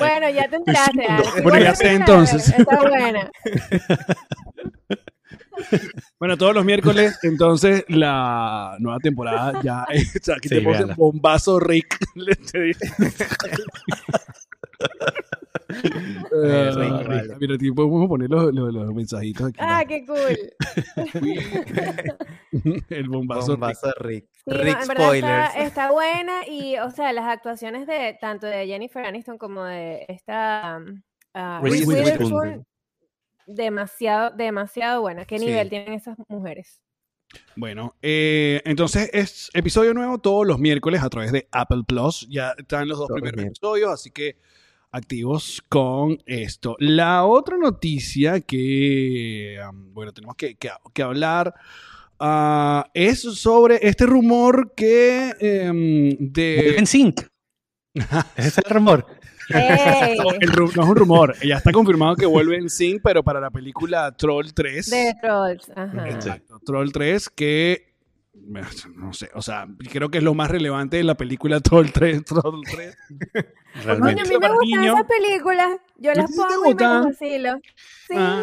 Bueno, 0.01 0.29
ya 0.31 0.49
te 0.49 0.57
enteraste. 0.57 1.07
Alex. 1.07 1.43
Bueno, 1.45 1.59
ya 1.61 1.75
sé 1.77 1.93
entonces. 1.93 2.49
Está 2.49 2.81
buena. 2.81 3.31
Bueno, 6.19 6.37
todos 6.37 6.55
los 6.55 6.65
miércoles, 6.65 7.19
entonces, 7.23 7.85
la 7.89 8.77
nueva 8.79 8.99
temporada 9.01 9.61
ya. 9.63 9.85
o 9.91 10.25
sea, 10.25 10.37
aquí 10.37 10.49
Sí, 10.49 10.55
te 10.57 10.61
puse 10.63 10.85
bombazo 10.97 11.59
Rick. 11.61 11.99
le 12.15 12.35
te 12.37 12.61
dije. 12.61 12.87
Eh, 16.45 16.71
Rick, 16.75 17.09
vale. 17.09 17.37
Mira, 17.41 17.55
aquí 17.55 17.71
podemos 17.73 18.09
poner 18.09 18.29
los, 18.31 18.53
los- 18.55 18.73
los 18.73 18.95
mensajitos 18.95 19.49
aquí. 19.49 19.59
Ah, 19.61 19.83
qué 19.87 20.05
cool. 20.07 20.39
El 22.91 23.09
bombazo, 23.09 23.53
Rick. 23.53 23.61
Bombazo 23.61 23.93
Rick. 24.01 24.27
Sí, 24.45 24.51
Rick 24.55 24.83
Spoilers. 24.83 25.15
está, 25.49 25.63
está 25.63 25.91
buena 25.93 26.47
y, 26.49 26.77
o 26.79 26.91
sea, 26.91 27.13
las 27.13 27.27
actuaciones 27.27 27.87
de 27.87 28.17
tanto 28.21 28.47
de 28.47 28.67
Jennifer 28.67 29.05
Aniston 29.05 29.39
como 29.39 29.65
de 29.65 30.05
esta 30.09 30.79
um, 30.79 31.03
ah, 31.35 31.61
Reese 31.63 31.87
Reese 31.87 31.89
Witherspoon. 31.89 32.67
Demasiado, 33.47 34.31
demasiado 34.37 35.01
buena. 35.03 35.25
¿Qué 35.25 35.39
Sí. 35.39 35.47
nivel 35.47 35.69
tienen 35.69 35.95
esas 35.95 36.17
mujeres? 36.29 36.81
Bueno, 37.57 37.95
eh, 38.03 38.61
entonces 38.65 39.09
es 39.13 39.51
episodio 39.55 39.95
nuevo 39.95 40.19
todos 40.19 40.47
los 40.47 40.59
miércoles 40.59 41.03
a 41.03 41.09
través 41.09 41.33
de 41.33 41.49
Apple 41.51 41.83
Plus. 41.87 42.27
Ya 42.29 42.55
están 42.59 42.87
los 42.89 42.99
dos 42.99 43.09
Todos 43.09 43.21
primeros 43.23 43.47
episodios, 43.47 43.91
así 43.91 44.11
que 44.11 44.37
activos 44.91 45.63
con 45.71 46.19
esto. 46.27 46.77
La 46.79 47.25
otra 47.25 47.57
noticia 47.57 48.41
que, 48.43 49.59
um, 49.71 49.95
bueno, 49.95 50.13
tenemos 50.13 50.37
que, 50.37 50.57
que- 50.57 50.71
que 50.93 51.03
hablar 51.03 51.55
ah, 52.21 52.91
es 52.93 53.23
sobre 53.23 53.79
este 53.81 54.05
rumor 54.05 54.75
que 54.75 55.33
em, 55.41 56.17
de... 56.19 56.77
En 56.77 56.87
Sync. 56.87 57.23
Ese 58.37 58.49
es 58.49 58.59
el 58.59 58.65
rumor. 58.65 59.07
No, 59.49 60.31
el 60.41 60.51
ru- 60.53 60.75
no 60.77 60.83
es 60.83 60.89
un 60.89 60.97
rumor. 60.97 61.35
Ya 61.45 61.57
está 61.57 61.73
confirmado 61.73 62.17
que 62.17 62.27
vuelve 62.27 62.57
en 62.57 62.71
Sync, 62.71 63.01
pero 63.03 63.23
para 63.23 63.41
la 63.41 63.51
película 63.51 64.13
Troll 64.17 64.53
3. 64.55 64.91
De 64.91 65.15
Trolls. 65.21 65.71
Ajá. 65.75 66.09
Exacto. 66.09 66.61
Troll 66.65 66.91
3, 66.93 67.29
que. 67.31 67.93
No 68.97 69.13
sé, 69.13 69.29
o 69.35 69.43
sea, 69.43 69.67
creo 69.91 70.11
que 70.11 70.19
es 70.19 70.25
lo 70.25 70.35
más 70.35 70.51
relevante 70.51 70.97
de 70.97 71.05
la 71.05 71.15
película 71.17 71.61
Troll 71.61 71.91
3. 71.93 72.25
Troll 72.25 72.61
3. 72.65 72.97
Coño, 73.33 73.45
a 73.75 73.83
Realmente. 73.85 74.23
mí 74.29 74.37
me 74.41 74.49
gustan 74.49 74.85
esas 74.85 75.05
películas. 75.05 75.69
Yo 75.99 76.11
¿A 76.11 76.15
las 76.15 76.31
pongo 76.35 76.71
y 76.71 76.75
me 76.75 76.85
vacilo. 76.87 77.61
Sí. 78.09 78.15
Ah. 78.17 78.43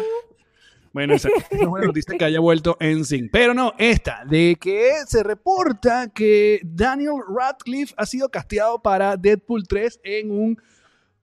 Bueno, 0.92 1.14
esa 1.14 1.28
es 1.28 1.44
una 1.60 1.68
buena 1.68 1.86
noticia 1.86 2.18
que 2.18 2.24
haya 2.24 2.40
vuelto 2.40 2.76
en 2.80 3.04
Sync. 3.04 3.30
Pero 3.30 3.54
no, 3.54 3.74
esta, 3.78 4.24
de 4.28 4.56
que 4.60 4.90
se 5.06 5.22
reporta 5.22 6.08
que 6.08 6.60
Daniel 6.64 7.14
Radcliffe 7.28 7.94
ha 7.96 8.06
sido 8.06 8.28
casteado 8.28 8.80
para 8.82 9.16
Deadpool 9.16 9.68
3 9.68 10.00
en 10.02 10.30
un 10.32 10.62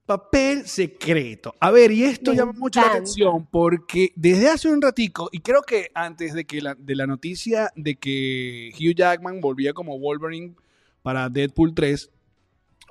papel 0.08 0.66
secreto. 0.68 1.54
A 1.60 1.70
ver, 1.70 1.92
y 1.92 2.04
esto 2.06 2.32
Me 2.32 2.38
llama 2.38 2.54
mucho 2.54 2.80
la 2.82 2.88
atención 2.88 3.46
porque 3.52 4.12
desde 4.16 4.50
hace 4.50 4.70
un 4.70 4.82
ratico, 4.82 5.30
y 5.32 5.40
creo 5.40 5.62
que 5.62 5.92
antes 5.94 6.34
de 6.34 6.46
que 6.46 6.62
la, 6.62 6.74
de 6.74 6.96
la 6.96 7.06
noticia 7.06 7.70
de 7.76 7.96
que 7.98 8.72
Hugh 8.74 8.96
Jackman 8.96 9.40
volvía 9.42 9.74
como 9.74 10.00
Wolverine 10.00 10.56
para 11.04 11.30
Deadpool 11.30 11.76
3, 11.76 12.10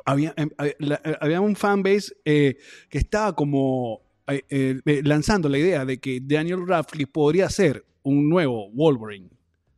había, 0.05 0.33
em, 0.37 0.51
había, 0.59 0.75
la- 0.79 1.01
eh, 1.05 1.17
había 1.21 1.41
un 1.41 1.57
fanbase 1.57 2.15
eh, 2.25 2.59
que 2.89 2.99
estaba 2.99 3.35
como 3.35 4.03
eh, 4.29 4.43
eh, 4.51 4.81
eh, 4.85 5.01
lanzando 5.05 5.49
la 5.49 5.59
idea 5.59 5.85
de 5.85 5.99
que 5.99 6.21
Daniel 6.23 6.67
Radcliffe 6.67 7.11
podría 7.11 7.49
ser 7.51 7.85
un 8.03 8.29
nuevo 8.29 8.71
Wolverine, 8.71 9.31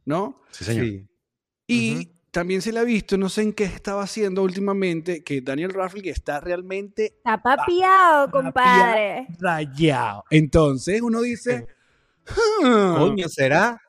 ¿no? 0.05 0.43
Sí, 0.51 0.65
señor. 0.65 0.85
Sí. 0.87 1.07
Y. 1.69 2.09
también 2.31 2.63
se 2.63 2.73
le 2.73 2.81
ha 2.81 2.85
visto, 2.85 3.17
no 3.17 3.29
sé 3.29 3.43
en 3.43 3.53
qué 3.53 3.65
estaba 3.65 4.03
haciendo 4.03 4.43
últimamente, 4.43 5.23
que 5.25 5.41
Daniel 5.41 5.73
Radcliffe 5.73 6.11
está 6.11 6.41
realmente 6.41 7.07
Está 7.17 7.41
papiado, 7.43 8.31
compadre. 8.31 9.27
rayado. 9.39 10.25
Entonces 10.31 11.01
uno 11.03 11.21
dice, 11.23 11.67
"Hmm, 12.63 12.97
Coño, 12.97 13.29
¿será? 13.29 13.81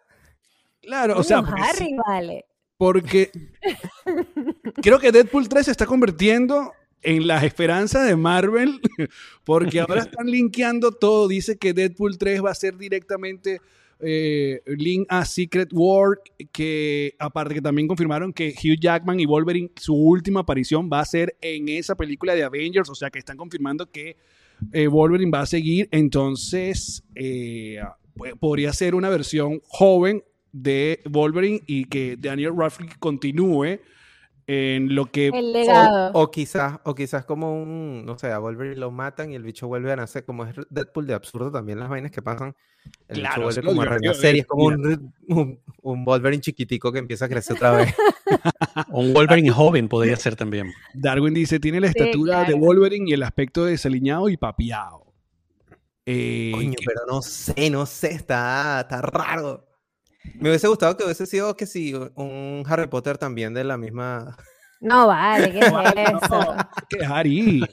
claro, 0.81 1.17
o 1.19 1.23
sea, 1.23 1.41
porque, 1.43 1.61
Harry, 1.61 1.95
vale. 2.07 2.45
porque 2.77 3.31
creo 4.81 4.99
que 4.99 5.11
Deadpool 5.11 5.47
3 5.49 5.65
se 5.65 5.71
está 5.71 5.85
convirtiendo 5.85 6.73
en 7.01 7.27
las 7.27 7.43
esperanzas 7.43 8.05
de 8.07 8.15
Marvel, 8.15 8.79
porque 9.43 9.79
ahora 9.79 10.01
están 10.01 10.27
linkeando 10.27 10.91
todo. 10.91 11.27
Dice 11.27 11.57
que 11.57 11.73
Deadpool 11.73 12.17
3 12.17 12.43
va 12.43 12.51
a 12.51 12.55
ser 12.55 12.77
directamente 12.77 13.61
eh, 14.01 14.61
link 14.65 15.05
a 15.09 15.25
Secret 15.25 15.69
War, 15.73 16.19
que 16.51 17.15
aparte 17.19 17.55
que 17.55 17.61
también 17.61 17.87
confirmaron 17.87 18.31
que 18.33 18.49
Hugh 18.53 18.79
Jackman 18.79 19.19
y 19.19 19.25
Wolverine, 19.25 19.71
su 19.75 19.93
última 19.93 20.41
aparición 20.41 20.89
va 20.91 20.99
a 21.01 21.05
ser 21.05 21.35
en 21.41 21.69
esa 21.69 21.95
película 21.95 22.33
de 22.35 22.43
Avengers, 22.43 22.89
o 22.89 22.95
sea 22.95 23.09
que 23.09 23.19
están 23.19 23.37
confirmando 23.37 23.89
que 23.91 24.15
eh, 24.73 24.87
Wolverine 24.87 25.31
va 25.31 25.41
a 25.41 25.45
seguir, 25.45 25.87
entonces 25.91 27.03
eh, 27.15 27.79
pu- 28.15 28.37
podría 28.39 28.73
ser 28.73 28.95
una 28.95 29.09
versión 29.09 29.61
joven 29.67 30.23
de 30.51 30.99
Wolverine 31.09 31.61
y 31.67 31.85
que 31.85 32.17
Daniel 32.17 32.53
Radcliffe 32.57 32.95
continúe 32.99 33.79
en 34.51 34.95
lo 34.95 35.05
que 35.11 35.27
El 35.27 35.53
legado. 35.53 36.11
O, 36.13 36.23
o 36.23 36.31
quizás, 36.31 36.79
o 36.83 36.95
quizás 36.95 37.23
como 37.23 37.61
un, 37.61 38.03
no 38.03 38.17
sé, 38.17 38.31
a 38.31 38.39
Wolverine 38.39 38.77
lo 38.77 38.89
matan 38.89 39.31
y 39.31 39.35
el 39.35 39.43
bicho 39.43 39.67
vuelve 39.67 39.91
a 39.91 39.95
nacer, 39.95 40.25
como 40.25 40.43
es 40.43 40.55
Deadpool 40.71 41.05
de 41.05 41.13
absurdo 41.13 41.51
también 41.51 41.79
las 41.79 41.87
vainas 41.87 42.09
que 42.11 42.23
pasan. 42.23 42.55
El 43.07 43.19
Claro, 43.19 43.47
bicho 43.47 43.61
vuelve 43.61 43.61
como 43.63 43.81
a 43.83 43.85
renacer 43.85 44.35
y 44.35 44.39
es 44.39 44.47
como 44.47 44.65
un, 44.65 45.13
un, 45.27 45.59
un 45.83 46.03
Wolverine 46.05 46.41
chiquitico 46.41 46.91
que 46.91 46.97
empieza 46.97 47.25
a 47.25 47.29
crecer 47.29 47.57
otra 47.57 47.71
vez. 47.73 47.93
Un 48.89 49.13
Wolverine 49.13 49.49
joven 49.51 49.87
podría 49.87 50.15
ser 50.15 50.35
también. 50.35 50.71
Darwin 50.93 51.33
dice, 51.33 51.59
tiene 51.59 51.79
la 51.79 51.87
Sí, 51.91 51.93
estatura 51.97 52.43
de. 52.43 52.53
Wolverine 52.53 53.09
y 53.09 53.13
el 53.13 53.23
aspecto 53.23 53.65
desaliñado 53.65 54.29
y 54.29 54.37
papiado. 54.37 55.05
Eh, 56.05 56.51
Coño, 56.53 56.73
que- 56.77 56.85
pero 56.85 57.01
no 57.07 57.21
sé, 57.21 57.69
no 57.69 57.85
sé, 57.85 58.13
está, 58.13 58.81
está 58.81 59.01
raro. 59.01 59.67
Me 60.35 60.49
hubiese 60.49 60.67
gustado 60.67 60.95
que 60.97 61.03
hubiese 61.05 61.25
sido 61.25 61.55
que 61.55 61.65
sí, 61.65 61.93
un 62.15 62.63
Harry 62.67 62.87
Potter 62.87 63.17
también 63.17 63.53
de 63.53 63.63
la 63.63 63.77
misma. 63.77 64.37
No 64.81 65.07
vale, 65.07 65.51
¿qué 65.51 65.59
es 65.59 65.67
eso? 66.23 66.55
que 66.89 66.97
dejar 66.97 67.27
ir. 67.27 67.69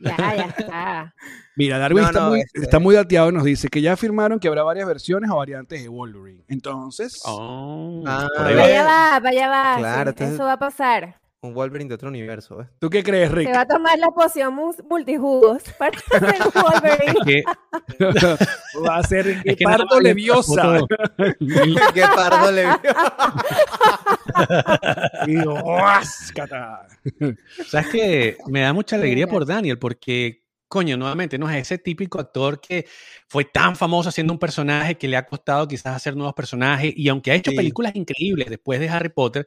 Ya, 0.00 0.16
ya 0.16 0.44
está. 0.56 1.14
Mira, 1.56 1.78
Darwin 1.78 2.02
No, 2.04 2.08
está, 2.08 2.20
no, 2.20 2.28
muy, 2.28 2.40
este- 2.40 2.60
está 2.60 2.78
muy 2.78 2.94
dateado 2.94 3.30
y 3.30 3.32
nos 3.32 3.42
dice 3.44 3.66
que 3.68 3.80
ya 3.82 3.94
afirmaron 3.94 4.38
que 4.38 4.46
habrá 4.46 4.62
varias 4.62 4.86
versiones 4.86 5.28
o 5.30 5.36
variantes 5.36 5.82
de 5.82 5.88
Wolverine. 5.88 6.44
Entonces, 6.48 7.20
Oh, 7.24 8.04
Ah, 8.06 8.28
por 8.36 8.46
ahí 8.46 8.54
Para 8.54 8.62
va. 8.62 8.68
allá 8.68 8.82
va, 8.84 9.20
para 9.20 9.28
allá 9.30 9.48
va. 9.48 9.76
Claro, 9.78 10.10
sí, 10.10 10.14
entonces- 10.14 10.34
Eso 10.36 10.44
va 10.44 10.52
a 10.52 10.58
pasar. 10.58 11.20
Un 11.40 11.54
Wolverine 11.54 11.88
de 11.88 11.94
otro 11.94 12.08
universo, 12.08 12.56
¿ves? 12.56 12.66
¿tú 12.80 12.90
qué 12.90 13.04
crees, 13.04 13.30
Rick? 13.30 13.46
Se 13.46 13.52
va 13.54 13.60
a 13.60 13.66
tomar 13.66 13.96
la 13.96 14.08
poción 14.08 14.54
multijugos 14.88 15.62
para 15.78 15.96
hacer 15.96 16.42
Wolverine. 16.52 17.14
Que 17.24 17.44
Va 18.84 18.96
a 18.96 19.02
ser 19.04 19.40
Es 19.44 19.56
que 19.56 19.64
parto 19.64 19.86
más 19.94 20.02
leviosa. 20.02 20.80
Qué 21.94 22.02
pardo 22.02 22.50
le 22.50 22.64
vio. 22.64 22.80
Y 25.26 25.44
¡guáscata! 25.44 26.86
¿Sabes 27.68 27.86
qué? 27.92 28.36
Me 28.48 28.62
da 28.62 28.72
mucha 28.72 28.96
alegría 28.96 29.28
por 29.28 29.46
Daniel 29.46 29.78
porque, 29.78 30.44
coño, 30.68 30.96
nuevamente, 30.96 31.38
no 31.38 31.48
es 31.48 31.56
ese 31.62 31.78
típico 31.78 32.18
actor 32.18 32.60
que 32.60 32.86
fue 33.28 33.44
tan 33.44 33.76
famoso 33.76 34.08
haciendo 34.08 34.32
un 34.32 34.38
personaje 34.40 34.96
que 34.96 35.06
le 35.06 35.16
ha 35.16 35.24
costado 35.26 35.68
quizás 35.68 35.94
hacer 35.94 36.16
nuevos 36.16 36.34
personajes 36.34 36.92
y 36.96 37.08
aunque 37.08 37.30
ha 37.30 37.34
hecho 37.36 37.52
Sí. 37.52 37.56
películas 37.56 37.94
increíbles 37.94 38.48
después 38.50 38.80
de 38.80 38.88
Harry 38.88 39.08
Potter, 39.10 39.46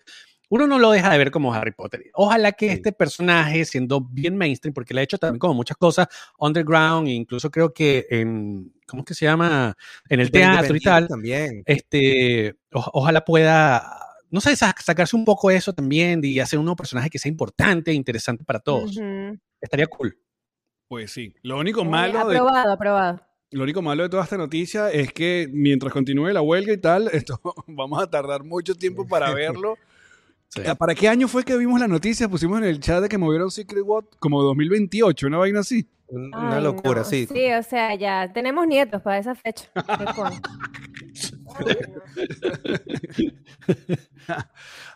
uno 0.51 0.67
no 0.67 0.77
lo 0.79 0.91
deja 0.91 1.09
de 1.09 1.17
ver 1.17 1.31
como 1.31 1.53
Harry 1.53 1.71
Potter. 1.71 2.03
Ojalá 2.13 2.51
que 2.51 2.67
Sí. 2.67 2.73
este 2.73 2.91
personaje, 2.91 3.63
siendo 3.63 4.01
bien 4.01 4.35
mainstream, 4.35 4.73
porque 4.73 4.93
le 4.93 4.99
ha 4.99 5.03
hecho 5.03 5.17
también 5.17 5.39
como 5.39 5.53
muchas 5.53 5.77
cosas 5.77 6.07
underground, 6.37 7.07
e 7.07 7.11
incluso 7.11 7.49
creo 7.49 7.73
que 7.73 8.05
en, 8.09 8.73
¿cómo 8.85 9.01
es 9.03 9.05
que 9.07 9.13
se 9.13 9.23
llama? 9.25 9.75
En 10.09 10.19
el 10.19 10.29
teatro 10.29 10.75
y 10.75 10.81
tal, 10.81 11.07
También. 11.07 11.63
este, 11.65 12.55
o- 12.73 12.89
ojalá 12.93 13.23
pueda, 13.23 13.97
no 14.29 14.41
sé, 14.41 14.55
sa- 14.57 14.75
sacarse 14.77 15.15
un 15.15 15.23
poco 15.23 15.49
eso 15.51 15.71
también 15.73 16.19
y 16.23 16.39
hacer 16.41 16.59
un 16.59 16.65
nuevo 16.65 16.75
personaje 16.75 17.09
que 17.09 17.17
sea 17.17 17.29
importante 17.31 17.91
e 17.91 17.93
interesante 17.93 18.43
para 18.43 18.59
todos. 18.59 18.97
Ujú. 18.97 19.39
Estaría 19.61 19.87
cool. 19.87 20.17
Pues 20.89 21.11
sí. 21.11 21.33
Lo 21.43 21.57
único 21.59 21.81
Eh, 21.81 21.85
malo 21.85 22.27
de, 22.27 22.35
aprobado, 22.37 22.71
aprobado. 22.73 23.21
lo 23.51 23.63
único 23.63 23.81
malo 23.81 24.03
de 24.03 24.09
toda 24.09 24.23
esta 24.25 24.35
noticia 24.35 24.89
es 24.91 25.13
que 25.13 25.47
mientras 25.49 25.93
continúe 25.93 26.27
la 26.33 26.41
huelga 26.41 26.73
y 26.73 26.77
tal, 26.77 27.07
esto 27.25 27.39
vamos 27.67 28.03
a 28.03 28.09
tardar 28.09 28.43
mucho 28.43 28.75
tiempo 28.75 29.07
para 29.07 29.33
verlo. 29.33 29.77
Sí. 30.53 30.61
Ah, 30.67 30.75
¿Para 30.75 30.93
qué 30.95 31.07
año 31.07 31.29
fue 31.29 31.45
que 31.45 31.55
vimos 31.57 31.79
la 31.79 31.87
noticia? 31.87 32.27
Pusimos 32.27 32.57
en 32.57 32.65
el 32.65 32.79
chat 32.81 33.01
de 33.01 33.07
que 33.07 33.17
movieron 33.17 33.49
Secret 33.49 33.83
What 33.85 34.03
como 34.19 34.41
2028, 34.43 35.27
una 35.27 35.37
vaina 35.37 35.61
así. 35.61 35.87
Un- 36.07 36.25
Una 36.35 36.57
Ay, 36.57 36.63
locura, 36.63 36.99
no. 37.03 37.05
sí. 37.05 37.25
Sí, 37.31 37.51
o 37.53 37.63
sea, 37.63 37.95
ya 37.95 38.29
tenemos 38.33 38.67
nietos 38.67 39.01
para 39.01 39.17
esa 39.19 39.33
fecha. 39.33 39.69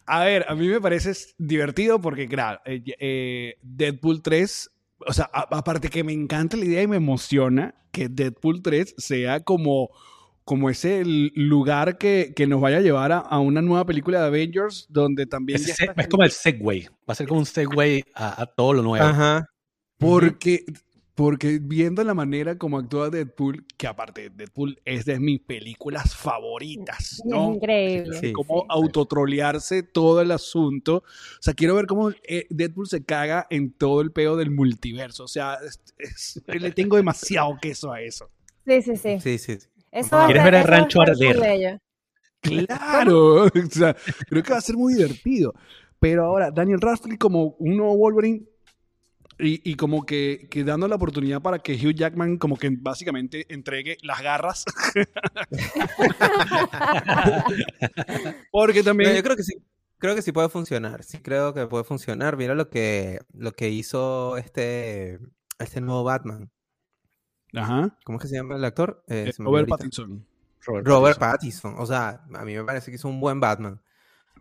A 0.05 0.23
ver, 0.23 0.45
a 0.47 0.55
mí 0.55 0.67
me 0.67 0.79
parece 0.81 1.13
divertido 1.37 1.99
porque, 1.99 2.27
claro, 2.27 2.59
eh, 2.65 2.83
eh, 2.99 3.55
Deadpool 3.61 4.21
3, 4.21 4.71
o 5.07 5.13
sea, 5.13 5.29
a- 5.33 5.47
aparte 5.57 5.89
que 5.89 6.03
me 6.03 6.13
encanta 6.13 6.57
la 6.57 6.65
idea 6.65 6.83
y 6.83 6.87
me 6.87 6.97
emociona 6.97 7.75
que 7.91 8.07
Deadpool 8.09 8.61
3 8.61 8.93
sea 8.97 9.39
como, 9.39 9.89
como 10.45 10.69
ese 10.69 11.03
lugar 11.03 11.97
que, 11.97 12.33
que 12.35 12.45
nos 12.47 12.61
vaya 12.61 12.77
a 12.77 12.81
llevar 12.81 13.11
a, 13.11 13.17
a 13.17 13.39
una 13.39 13.61
nueva 13.63 13.85
película 13.85 14.21
de 14.21 14.27
Avengers 14.27 14.85
donde 14.89 15.25
también 15.25 15.59
ya 15.59 15.73
es 15.97 16.07
como 16.07 16.23
el 16.23 16.31
segue. 16.31 16.87
Va 17.09 17.13
a 17.13 17.15
ser 17.15 17.27
como 17.27 17.39
un 17.39 17.45
segue 17.47 18.05
a, 18.13 18.43
a 18.43 18.45
todo 18.45 18.73
lo 18.73 18.83
nuevo. 18.83 19.03
Ajá. 19.05 19.47
Porque, 19.97 20.63
porque 21.15 21.59
viendo 21.59 22.03
la 22.03 22.13
manera 22.13 22.57
como 22.59 22.77
actúa 22.77 23.09
Deadpool, 23.09 23.65
que 23.75 23.87
aparte 23.87 24.29
Deadpool 24.29 24.79
es 24.85 25.05
de 25.05 25.19
mis 25.19 25.39
películas 25.41 26.15
favoritas, 26.15 27.13
Es 27.13 27.21
¿no? 27.25 27.53
increíble. 27.55 28.19
Sí. 28.19 28.31
Cómo 28.33 28.61
sí. 28.61 28.65
autotrolearse 28.69 29.81
todo 29.81 30.21
el 30.21 30.29
asunto. 30.31 30.97
O 30.97 31.41
sea, 31.41 31.55
quiero 31.55 31.73
ver 31.73 31.87
cómo 31.87 32.11
eh, 32.11 32.45
Deadpool 32.51 32.87
se 32.87 33.03
caga 33.03 33.47
en 33.49 33.71
todo 33.71 34.01
el 34.01 34.11
peo 34.11 34.35
del 34.35 34.51
multiverso. 34.51 35.23
O 35.23 35.27
sea, 35.27 35.57
es- 35.65 35.81
es- 35.97 36.43
le 36.47 36.69
tengo 36.71 36.97
demasiado 36.97 37.57
queso 37.59 37.91
a 37.91 38.01
eso. 38.01 38.29
Sí, 38.67 38.81
sí, 38.81 38.95
sí. 38.97 39.19
Sí, 39.19 39.37
sí. 39.37 39.57
Eso 39.95 40.15
va 40.17 40.23
a 40.23 40.25
¿Quieres 40.27 40.43
ser- 40.43 40.51
ver 40.51 40.59
el 40.59 40.61
eso 40.61 40.71
rancho 40.71 41.01
arder? 41.01 41.39
bello. 41.39 41.77
Claro, 42.41 43.45
o 43.45 43.49
sea, 43.71 43.95
creo 44.27 44.43
que 44.43 44.51
va 44.51 44.57
a 44.57 44.61
ser 44.61 44.75
muy 44.77 44.93
divertido. 44.93 45.53
Pero 45.99 46.25
ahora, 46.25 46.51
Daniel 46.51 46.79
Radcliffe 46.81 47.17
como 47.17 47.55
un 47.57 47.77
nuevo 47.77 47.95
Wolverine 47.97 48.43
y, 49.39 49.71
y 49.71 49.75
como 49.75 50.05
que, 50.05 50.47
que 50.51 50.63
dando 50.63 50.87
la 50.87 50.95
oportunidad 50.95 51.41
para 51.41 51.59
que 51.59 51.73
Hugh 51.73 51.95
Jackman 51.95 52.37
como 52.37 52.57
que 52.57 52.69
básicamente 52.71 53.45
entregue 53.53 53.97
las 54.03 54.21
garras. 54.21 54.65
Porque 58.51 58.79
No, 58.79 58.85
también... 58.85 59.15
yo 59.15 59.23
creo 59.23 59.35
que 59.35 59.43
sí. 59.43 59.53
Creo 59.97 60.13
que 60.13 60.21
sí 60.21 60.31
puede 60.31 60.49
funcionar. 60.49 61.03
Sí 61.03 61.19
creo 61.19 61.53
que 61.53 61.65
puede 61.67 61.83
funcionar. 61.85 62.37
Mira 62.37 62.53
lo 62.53 62.69
que, 62.69 63.19
lo 63.33 63.53
que 63.53 63.69
hizo 63.69 64.37
este, 64.37 65.19
este 65.57 65.81
nuevo 65.81 66.03
Batman. 66.03 66.51
Ajá. 67.57 67.97
¿Cómo 68.03 68.17
es 68.17 68.23
que 68.23 68.27
se 68.29 68.35
llama 68.35 68.55
el 68.55 68.65
actor? 68.65 69.03
Eh, 69.07 69.25
eh, 69.29 69.33
Robert. 69.37 69.67
Pattinson. 69.69 70.25
Robert 70.65 71.19
Pattinson. 71.19 71.75
O 71.77 71.85
sea, 71.85 72.23
a 72.33 72.43
mí 72.45 72.55
me 72.55 72.63
parece 72.63 72.91
que 72.91 72.95
hizo 72.95 73.07
un 73.07 73.19
buen 73.19 73.39
Batman. 73.39 73.79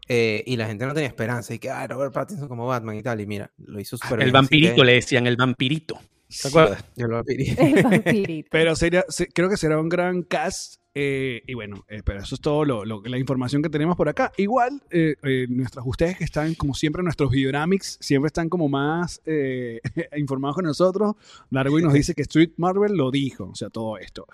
eh, 0.09 0.43
y 0.47 0.57
la 0.57 0.67
gente 0.67 0.85
no 0.87 0.93
tenía 0.93 1.09
esperanza. 1.09 1.55
Y 1.55 1.59
que, 1.59 1.71
ah, 1.71 1.87
Robert 1.87 2.13
Pattinson 2.13 2.47
como 2.49 2.67
Batman 2.67 2.97
y 2.97 3.03
tal. 3.03 3.21
Y 3.21 3.27
mira, 3.27 3.51
lo 3.59 3.81
hizo 3.81 3.97
súper 3.97 4.19
bien. 4.19 4.29
El 4.29 4.33
vampirito 4.33 4.75
que- 4.77 4.85
le 4.85 4.93
decían, 4.95 5.27
el 5.27 5.37
vampirito. 5.37 5.95
¿Te 5.95 6.35
Sí. 6.37 6.49
acuerdas? 6.49 6.85
el 6.97 7.09
vampirito. 7.09 7.63
El 7.63 7.83
vampirito. 7.83 8.49
Pero 8.51 8.77
sería, 8.77 9.05
se- 9.09 9.29
creo 9.29 9.49
que 9.49 9.57
será 9.57 9.79
un 9.79 9.89
gran 9.89 10.23
cast. 10.23 10.77
Eh, 10.95 11.43
y 11.47 11.55
bueno, 11.55 11.85
eh, 11.89 12.03
pero 12.05 12.21
eso 12.21 12.35
es 12.37 12.41
todo 12.41 12.65
lo, 12.65 12.85
lo- 12.85 13.03
la 13.05 13.19
información 13.19 13.63
que 13.63 13.69
tenemos 13.69 13.97
por 13.97 14.09
acá. 14.09 14.33
Igual, 14.37 14.81
eh, 14.91 15.17
eh, 15.25 15.47
nuestros 15.49 15.85
ustedes 15.87 16.17
que 16.17 16.25
están, 16.25 16.55
como 16.55 16.75
siempre, 16.75 17.03
nuestros 17.03 17.31
Videoramics, 17.31 17.99
siempre 18.01 18.29
están 18.29 18.49
como 18.49 18.69
más 18.69 19.21
informados 20.17 20.57
con 20.57 20.65
nosotros. 20.65 21.15
Darwin 21.51 21.85
nos 21.85 21.95
dice 21.95 22.15
que 22.15 22.23
Street 22.23 22.51
Marvel 22.57 22.93
lo 22.97 23.11
dijo, 23.11 23.45
o 23.53 23.55
sea, 23.55 23.71
todo 23.71 23.99
esto. 23.99 24.27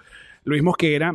Lo 0.44 0.54
mismo 0.54 0.74
que 0.74 0.94
era 0.94 1.14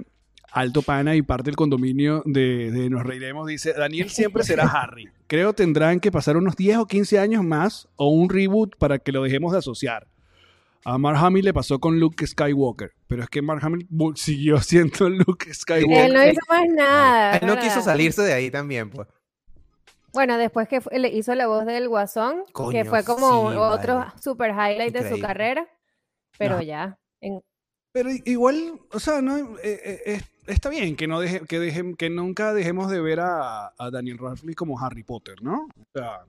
Alto 0.51 0.81
Pana 0.81 1.15
y 1.15 1.21
parte 1.21 1.45
del 1.49 1.55
condominio 1.55 2.21
de, 2.25 2.71
de 2.71 2.89
Nos 2.89 3.03
Reiremos, 3.03 3.45
dice, 3.47 3.73
Daniel 3.73 4.09
siempre 4.09 4.43
será 4.43 4.63
Harry. 4.83 5.09
Creo 5.27 5.53
tendrán 5.53 5.99
que 5.99 6.11
pasar 6.11 6.37
unos 6.37 6.55
10 6.55 6.77
o 6.77 6.85
15 6.87 7.19
años 7.19 7.43
más 7.43 7.87
o 7.97 8.07
un 8.09 8.29
reboot 8.29 8.75
para 8.77 8.99
que 8.99 9.11
lo 9.11 9.21
dejemos 9.23 9.51
de 9.51 9.57
asociar. 9.59 10.07
A 10.87 10.97
Mark 10.99 11.17
Hamill 11.17 11.43
le 11.45 11.53
pasó 11.53 11.79
con 11.79 11.99
Luke 11.99 12.25
Skywalker, 12.27 12.91
pero 13.07 13.23
es 13.23 13.29
que 13.29 13.41
Mark 13.41 13.59
Hamill 13.63 13.87
siguió 14.15 14.57
siendo 14.61 15.09
Luke 15.09 15.51
Skywalker. 15.53 16.05
Él 16.05 16.13
no 16.13 16.23
hizo 16.25 16.41
más 16.47 16.63
nada. 16.69 17.37
Él 17.37 17.47
no 17.47 17.57
quiso 17.59 17.81
salirse 17.81 18.21
de 18.21 18.33
ahí 18.33 18.51
también, 18.51 18.89
pues. 18.91 19.07
Bueno, 20.13 20.37
después 20.37 20.67
que 20.69 20.79
le 20.97 21.09
hizo 21.09 21.35
la 21.35 21.47
voz 21.47 21.65
del 21.65 21.89
Guasón, 21.89 22.43
que 22.71 22.85
fue 22.85 23.03
como 23.03 23.51
sí, 23.51 23.57
otro 23.57 23.95
vale. 23.97 24.11
super 24.21 24.51
highlight 24.51 24.93
de 24.93 25.09
su 25.09 25.19
carrera, 25.19 25.67
pero 26.37 26.61
ya. 26.61 26.97
en- 27.19 27.41
Pero 27.91 28.09
igual, 28.23 28.79
o 28.93 28.99
sea, 28.99 29.21
no, 29.21 29.37
eh, 29.37 30.01
eh, 30.05 30.21
está 30.47 30.69
bien 30.69 30.95
que 30.95 31.07
no 31.07 31.19
deje, 31.19 31.41
que 31.47 31.59
dejem, 31.59 31.95
que 31.95 32.09
nunca 32.09 32.53
dejemos 32.53 32.89
de 32.91 33.01
ver 33.01 33.19
a, 33.21 33.73
a 33.77 33.89
Daniel 33.91 34.17
Radcliffe 34.17 34.55
como 34.55 34.79
Harry 34.79 35.03
Potter, 35.03 35.41
¿no? 35.41 35.67
O 35.79 35.85
sea, 35.93 36.21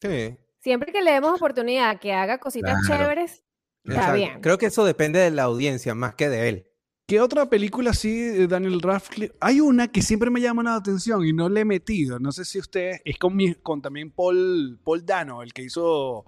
Sí. 0.00 0.36
siempre 0.60 0.90
que 0.92 1.02
le 1.02 1.12
demos 1.12 1.34
oportunidad 1.36 1.90
a 1.90 1.96
que 2.00 2.12
haga 2.14 2.38
cositas 2.38 2.76
Claro. 2.86 3.04
chéveres, 3.04 3.44
está 3.84 3.94
Exacto. 4.00 4.14
bien. 4.16 4.40
Creo 4.40 4.58
que 4.58 4.66
eso 4.66 4.84
depende 4.84 5.18
de 5.20 5.30
la 5.30 5.44
audiencia 5.44 5.94
más 5.94 6.14
que 6.14 6.28
de 6.28 6.48
él. 6.48 6.66
¿Qué 7.06 7.20
otra 7.20 7.50
película 7.50 7.90
así 7.90 8.18
de 8.18 8.46
Daniel 8.46 8.80
Radcliffe? 8.80 9.34
Hay 9.40 9.60
una 9.60 9.88
que 9.88 10.00
siempre 10.00 10.30
me 10.30 10.40
llama 10.40 10.62
la 10.62 10.74
atención 10.76 11.24
y 11.26 11.34
no 11.34 11.50
le 11.50 11.60
he 11.60 11.64
metido. 11.66 12.18
No 12.18 12.32
sé 12.32 12.46
si 12.46 12.58
usted 12.58 12.92
es 13.04 13.18
con, 13.18 13.36
mi- 13.36 13.54
con 13.56 13.82
también 13.82 14.10
Paul, 14.10 14.78
Paul 14.82 15.04
Dano, 15.04 15.42
el 15.42 15.52
que 15.52 15.62
hizo 15.64 16.24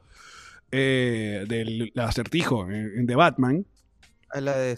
eh, 0.71 1.45
del 1.49 1.93
acertijo 1.97 2.65
en, 2.71 2.99
en 2.99 3.07
The 3.07 3.15
Batman. 3.15 3.65
A 4.29 4.41
la 4.41 4.57
de 4.59 4.77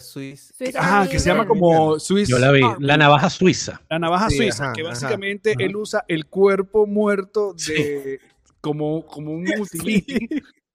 Ajá, 0.75 1.01
Army 1.01 1.11
que 1.11 1.19
se 1.19 1.29
llama 1.29 1.47
como 1.47 1.99
Swiss 1.99 2.29
Yo 2.29 2.37
la 2.37 2.51
vi, 2.51 2.61
la 2.79 2.95
navaja 2.97 3.29
suiza. 3.29 3.81
La 3.89 3.97
navaja 3.99 4.29
Sí, 4.29 4.37
suiza, 4.37 4.65
ajá, 4.65 4.73
que 4.73 4.83
básicamente 4.83 5.51
ajá. 5.51 5.63
él 5.65 5.75
usa 5.75 6.05
el 6.07 6.27
cuerpo 6.27 6.85
muerto 6.85 7.53
de 7.67 8.19
como, 8.61 9.05
como 9.05 9.31
un 9.33 9.43
utility, 9.59 10.29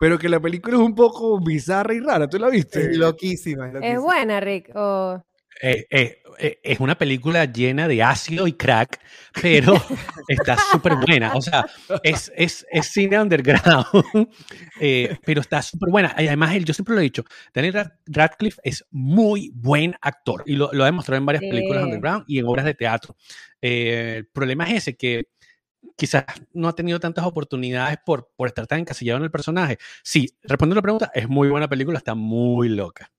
pero 0.04 0.18
que 0.18 0.28
la 0.28 0.38
película 0.38 0.76
es 0.76 0.82
un 0.82 0.94
poco 0.94 1.40
bizarra 1.40 1.94
y 1.94 2.00
rara. 2.00 2.28
¿Tú 2.28 2.38
la 2.38 2.50
viste? 2.50 2.90
Es 2.90 2.96
loquísima. 2.98 3.68
Es, 3.68 3.70
Es 3.70 3.74
loquísima. 3.80 4.00
buena, 4.02 4.38
Rick. 4.40 4.70
o- 4.74 5.24
Eh, 5.62 5.86
eh, 5.88 6.18
eh, 6.40 6.58
es 6.62 6.78
una 6.80 6.98
película 6.98 7.44
llena 7.46 7.88
de 7.88 8.02
ácido 8.02 8.46
y 8.46 8.52
crack, 8.52 9.00
pero 9.40 9.72
está 10.28 10.58
súper 10.72 10.96
buena. 10.96 11.32
O 11.34 11.40
sea, 11.40 11.64
es, 12.02 12.30
es, 12.36 12.66
es 12.70 12.86
cine 12.88 13.18
underground, 13.18 13.86
eh, 14.80 15.16
pero 15.24 15.40
está 15.40 15.62
súper 15.62 15.88
buena. 15.90 16.12
Además, 16.18 16.54
él, 16.54 16.64
yo 16.66 16.74
siempre 16.74 16.94
lo 16.94 17.00
he 17.00 17.04
dicho, 17.04 17.24
Daniel 17.54 17.72
Rad- 17.74 17.92
Radcliffe 18.04 18.60
es 18.62 18.84
muy 18.90 19.52
buen 19.54 19.94
actor 20.02 20.42
y 20.44 20.56
lo, 20.56 20.70
lo 20.72 20.82
ha 20.82 20.86
demostrado 20.86 21.18
en 21.18 21.24
varias 21.26 21.42
Sí. 21.44 21.48
películas 21.50 21.84
underground 21.84 22.24
y 22.26 22.40
en 22.40 22.46
obras 22.46 22.66
de 22.66 22.74
teatro. 22.74 23.16
Eh, 23.62 24.16
el 24.18 24.26
problema 24.26 24.64
es 24.68 24.74
ese, 24.78 24.96
que 24.96 25.28
quizás 25.96 26.24
no 26.52 26.68
ha 26.68 26.74
tenido 26.74 27.00
tantas 27.00 27.24
oportunidades 27.26 27.98
por, 28.04 28.30
por 28.36 28.48
estar 28.48 28.66
tan 28.66 28.80
encasillado 28.80 29.18
en 29.18 29.24
el 29.24 29.30
personaje. 29.30 29.78
Sí, 30.02 30.28
respondiendo 30.42 30.74
a 30.78 30.80
la 30.80 30.82
pregunta, 30.82 31.10
es 31.14 31.28
muy 31.28 31.48
buena 31.48 31.68
película, 31.68 31.98
está 31.98 32.14
muy 32.14 32.68
loca. 32.68 33.10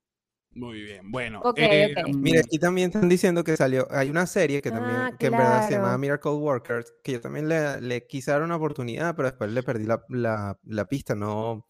Muy 0.51 0.81
bien, 0.83 1.11
bueno. 1.11 1.41
Ok, 1.43 1.57
eh, 1.59 1.93
mm, 2.07 2.21
Mira, 2.21 2.39
aquí 2.39 2.57
también 2.59 2.87
están 2.89 3.09
diciendo 3.09 3.43
que 3.43 3.57
salió, 3.57 3.87
hay 3.91 4.09
una 4.09 4.25
serie 4.25 4.61
que 4.61 4.71
también, 4.71 4.95
Ah, 5.01 5.11
que 5.19 5.25
en 5.27 5.33
verdad 5.33 5.67
se 5.67 5.73
llama 5.73 5.97
Miracle 5.97 6.31
Workers, 6.31 6.93
que 7.03 7.11
yo 7.13 7.21
también 7.21 7.49
le, 7.49 7.81
le 7.81 8.07
quise 8.07 8.31
dar 8.31 8.41
una 8.41 8.55
oportunidad, 8.55 9.15
pero 9.17 9.27
después 9.27 9.51
le 9.51 9.63
perdí 9.63 9.85
la, 9.85 10.01
la- 10.07 10.57
la 10.63 10.85
pista. 10.85 11.13
No, 11.13 11.67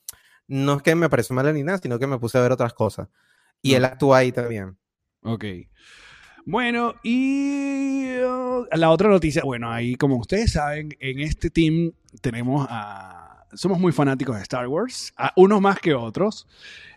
no 0.47 0.75
es 0.77 0.83
que 0.83 0.93
me 0.93 1.09
pareció 1.09 1.35
mala 1.35 1.51
ni 1.51 1.63
nada, 1.63 1.79
sino 1.79 1.97
que 1.97 2.05
me 2.05 2.19
puse 2.19 2.37
a 2.37 2.41
ver 2.41 2.51
otras 2.51 2.73
cosas. 2.75 3.07
Y 3.63 3.71
No. 3.71 3.77
él 3.77 3.85
actúa 3.85 4.17
ahí 4.19 4.31
también. 4.31 4.77
Ok. 5.23 5.45
Bueno, 6.45 6.93
y 7.03 8.17
uh, 8.19 8.65
la 8.71 8.91
otra 8.91 9.09
noticia, 9.09 9.41
bueno, 9.43 9.71
ahí 9.71 9.95
como 9.95 10.17
ustedes 10.17 10.51
saben, 10.51 10.95
en 10.99 11.19
este 11.19 11.49
team 11.49 11.91
tenemos 12.21 12.67
a... 12.69 13.45
Somos 13.53 13.79
muy 13.79 13.91
fanáticos 13.91 14.35
de 14.35 14.43
Star 14.43 14.67
Wars, 14.67 15.11
a 15.17 15.31
unos 15.35 15.59
más 15.59 15.79
que 15.79 15.95
otros. 15.95 16.47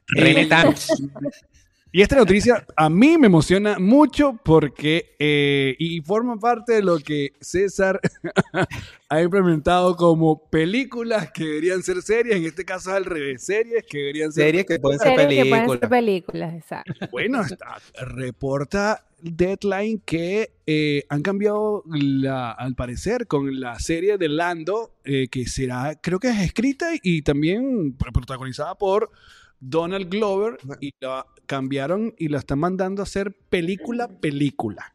René 0.06 0.42
Eh, 0.42 0.46
Thanos. 0.46 0.88
Y 1.90 2.02
esta 2.02 2.16
noticia 2.16 2.66
a 2.76 2.90
mí 2.90 3.16
me 3.16 3.28
emociona 3.28 3.78
mucho 3.78 4.38
porque, 4.44 5.16
eh, 5.18 5.74
y 5.78 6.02
forma 6.02 6.36
parte 6.36 6.74
de 6.74 6.82
lo 6.82 6.98
que 6.98 7.32
César 7.40 7.98
ha 9.08 9.22
implementado 9.22 9.96
como 9.96 10.50
películas 10.50 11.30
que 11.32 11.44
deberían 11.44 11.82
ser 11.82 12.02
series, 12.02 12.36
en 12.36 12.44
este 12.44 12.66
caso 12.66 12.90
es 12.90 12.96
al 12.96 13.06
revés, 13.06 13.42
series 13.42 13.84
que 13.88 13.98
deberían 13.98 14.32
ser 14.32 14.44
Series 14.44 14.66
que 14.66 14.78
pueden 14.78 14.98
ser 14.98 15.16
Series 15.16 15.44
que 15.44 15.48
pueden 15.48 15.66
películas. 15.66 15.80
ser 15.80 15.88
películas, 15.88 16.54
exacto. 16.54 17.08
Bueno, 17.10 17.40
está, 17.40 17.78
reporta 18.04 19.06
Deadline 19.22 20.02
que 20.04 20.50
eh, 20.66 21.04
han 21.08 21.22
cambiado, 21.22 21.84
la, 21.86 22.50
al 22.50 22.74
parecer, 22.74 23.26
con 23.26 23.60
la 23.60 23.78
serie 23.80 24.18
de 24.18 24.28
Lando, 24.28 24.92
eh, 25.04 25.28
que 25.28 25.46
será, 25.46 25.98
creo 25.98 26.20
que 26.20 26.28
es 26.28 26.40
escrita 26.40 26.90
y 27.02 27.22
también 27.22 27.96
protagonizada 28.12 28.74
por 28.74 29.10
Donald 29.58 30.08
Glover, 30.08 30.58
y 30.80 30.94
la 31.00 31.26
cambiaron 31.48 32.14
y 32.16 32.28
la 32.28 32.38
están 32.38 32.60
mandando 32.60 33.02
a 33.02 33.04
hacer 33.04 33.36
película, 33.48 34.06
película. 34.06 34.94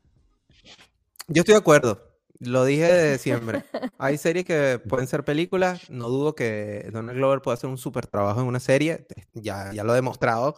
Yo 1.28 1.42
estoy 1.42 1.56
de 1.56 1.60
acuerdo. 1.60 2.12
Lo 2.40 2.64
dije 2.64 2.84
desde 2.84 3.18
siempre. 3.18 3.64
Hay 3.98 4.18
series 4.18 4.46
que 4.46 4.80
pueden 4.80 5.08
ser 5.08 5.24
películas. 5.26 5.90
No 5.90 6.10
dudo 6.10 6.36
que 6.36 6.90
Donald 6.94 7.18
Glover 7.18 7.42
pueda 7.42 7.56
hacer 7.56 7.70
un 7.70 7.78
súper 7.78 8.08
trabajo 8.08 8.42
en 8.42 8.48
una 8.48 8.60
serie. 8.60 9.06
Ya, 9.34 9.74
ya 9.74 9.84
lo 9.84 9.92
ha 9.92 9.96
demostrado. 9.96 10.56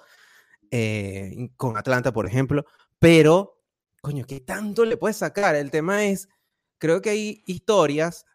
eh, 0.72 1.50
con 1.58 1.78
Atlanta, 1.78 2.12
por 2.12 2.26
ejemplo. 2.28 2.66
Pero, 3.00 3.62
coño, 4.02 4.26
¿qué 4.26 4.40
tanto 4.40 4.86
le 4.86 4.98
puedes 4.98 5.18
sacar? 5.18 5.56
El 5.56 5.72
tema 5.72 6.06
es, 6.06 6.30
creo 6.78 7.02
que 7.02 7.12
hay 7.12 7.44
historias, 7.46 8.26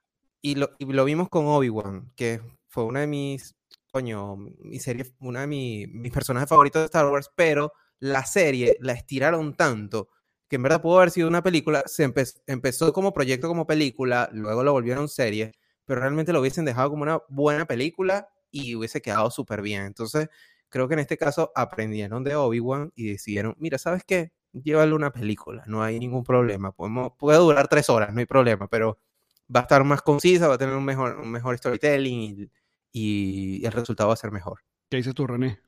y 0.42 0.54
lo, 0.54 0.70
y 0.78 0.86
lo 0.86 1.04
vimos 1.04 1.28
con 1.28 1.46
Obi-Wan, 1.46 2.12
que 2.16 2.40
fue 2.68 2.84
una 2.84 3.00
de 3.00 3.06
mis, 3.06 3.56
coño, 3.90 4.36
mi 4.36 4.78
serie, 4.80 5.04
una 5.20 5.42
de 5.42 5.46
mi- 5.46 5.86
mis 5.88 6.12
personajes 6.12 6.48
favoritos 6.48 6.82
de 6.82 6.86
Star 6.86 7.06
Wars, 7.06 7.30
pero 7.34 7.72
la 7.98 8.24
serie 8.24 8.76
la 8.80 8.92
estiraron 8.92 9.54
tanto 9.56 10.08
que 10.48 10.56
en 10.56 10.62
verdad 10.64 10.82
pudo 10.82 10.98
haber 10.98 11.10
sido 11.10 11.28
una 11.28 11.42
película, 11.42 11.82
se 11.86 12.08
empe- 12.08 12.40
empezó 12.46 12.92
como 12.92 13.12
proyecto 13.12 13.46
como 13.48 13.66
película, 13.66 14.28
luego 14.32 14.64
lo 14.64 14.72
volvieron 14.72 15.08
serie, 15.08 15.52
pero 15.84 16.00
realmente 16.00 16.32
lo 16.32 16.40
hubiesen 16.40 16.64
dejado 16.64 16.90
como 16.90 17.02
una 17.02 17.20
buena 17.28 17.66
película 17.66 18.28
y 18.50 18.74
hubiese 18.74 19.00
quedado 19.00 19.30
súper 19.30 19.62
bien. 19.62 19.82
Entonces, 19.84 20.28
creo 20.68 20.88
que 20.88 20.94
en 20.94 21.00
este 21.00 21.16
caso 21.18 21.52
aprendieron 21.54 22.24
de 22.24 22.34
Obi-Wan 22.36 22.92
y 22.96 23.10
decidieron, 23.12 23.54
mira, 23.58 23.78
¿sabes 23.78 24.02
qué? 24.04 24.32
Llévale 24.52 24.94
una 24.94 25.12
película, 25.12 25.62
no 25.66 25.82
hay 25.82 25.98
ningún 26.00 26.24
problema. 26.24 26.72
Podemos, 26.72 27.12
puede 27.18 27.38
durar 27.38 27.68
tres 27.68 27.88
horas, 27.90 28.12
no 28.12 28.18
hay 28.20 28.26
problema, 28.26 28.66
pero 28.68 28.98
va 29.54 29.60
a 29.60 29.62
estar 29.64 29.84
más 29.84 30.02
concisa, 30.02 30.48
va 30.48 30.54
a 30.54 30.58
tener 30.58 30.74
un 30.74 30.84
mejor, 30.84 31.18
un 31.18 31.30
mejor 31.30 31.56
storytelling 31.58 32.50
y 32.92 33.64
el 33.64 33.72
resultado 33.72 34.08
va 34.08 34.14
a 34.14 34.16
ser 34.16 34.30
mejor. 34.30 34.60
¿Qué 34.88 34.96
dices 34.98 35.14
tú, 35.14 35.26
René? 35.26 35.60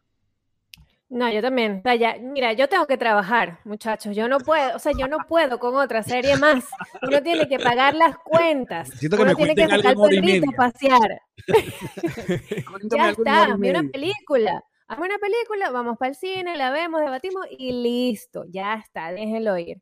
No, 1.09 1.31
yo 1.31 1.43
también. 1.43 1.81
O 1.81 1.83
sea, 1.83 1.95
ya- 1.95 2.17
mira, 2.19 2.55
yo 2.55 2.69
tengo 2.71 2.87
que 2.87 2.97
trabajar, 2.97 3.61
muchachos. 3.65 4.17
Yo 4.17 4.29
no 4.29 4.39
puedo, 4.39 4.75
o 4.75 4.79
sea, 4.79 4.93
yo 4.99 5.09
no 5.09 5.19
puedo 5.29 5.59
con 5.59 5.75
otra 5.77 6.03
serie 6.03 6.39
más. 6.39 6.65
Uno 7.03 7.23
tiene 7.23 7.47
que 7.49 7.59
pagar 7.59 7.95
las 7.95 8.17
cuentas. 8.17 8.89
Siento 8.97 9.19
que 9.19 9.23
Uno 9.25 9.33
me 9.33 9.37
tiene 9.37 9.55
que 9.55 9.63
sacar 9.63 9.87
algo 9.89 10.05
perrito 10.09 10.51
a 10.51 10.57
pasear. 10.57 11.21
Ya 12.91 13.11
está, 13.11 13.45
hazme 13.45 13.71
una 13.71 13.83
película. 13.91 14.65
Hazme 14.89 15.07
una 15.07 15.19
película, 15.19 15.71
vamos 15.71 15.97
para 15.99 16.11
el 16.11 16.15
cine, 16.17 16.57
la 16.57 16.71
vemos, 16.71 17.01
debatimos 17.01 17.47
y 17.51 17.73
listo. 17.73 18.45
Ya 18.49 18.75
está, 18.75 19.13
déjenlo 19.13 19.57
ir. 19.59 19.81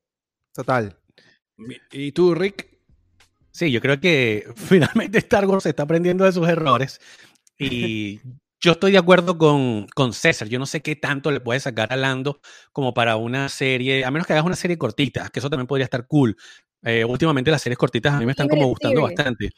Total. 0.53 0.97
¿Y 1.93 2.13
tú, 2.13 2.35
Rick? 2.35 2.69
Sí, 3.53 3.71
yo 3.71 3.81
creo 3.81 4.01
que 4.01 4.47
finalmente 4.57 5.19
Star 5.19 5.47
Wars 5.47 5.67
está 5.67 5.83
aprendiendo 5.85 6.25
de 6.25 6.33
sus 6.33 6.49
errores 6.49 7.01
y 7.61 8.21
yo 8.63 8.73
estoy 8.73 8.93
de 8.93 8.99
acuerdo 8.99 9.39
con, 9.39 9.87
con 9.95 10.13
César. 10.13 10.49
Yo 10.49 10.59
no 10.59 10.67
sé 10.67 10.83
qué 10.83 10.97
tanto 10.97 11.31
le 11.31 11.41
puede 11.41 11.61
sacar 11.61 11.93
a 11.93 11.97
Lando 11.97 12.41
como 12.73 12.93
para 12.95 13.17
una 13.17 13.49
serie, 13.49 14.05
a 14.05 14.11
menos 14.11 14.27
que 14.27 14.33
hagas 14.35 14.45
una 14.45 14.57
serie 14.57 14.77
cortita, 14.79 15.29
que 15.33 15.39
eso 15.39 15.49
también 15.51 15.67
podría 15.67 15.85
estar 15.85 16.07
cool. 16.07 16.37
Eh, 16.83 17.05
últimamente 17.05 17.51
las 17.51 17.63
series 17.63 17.79
cortitas 17.79 18.15
a 18.15 18.19
mí 18.19 18.25
me 18.27 18.33
están 18.33 18.49
como 18.49 18.67
gustando 18.67 19.03
bastante. 19.03 19.51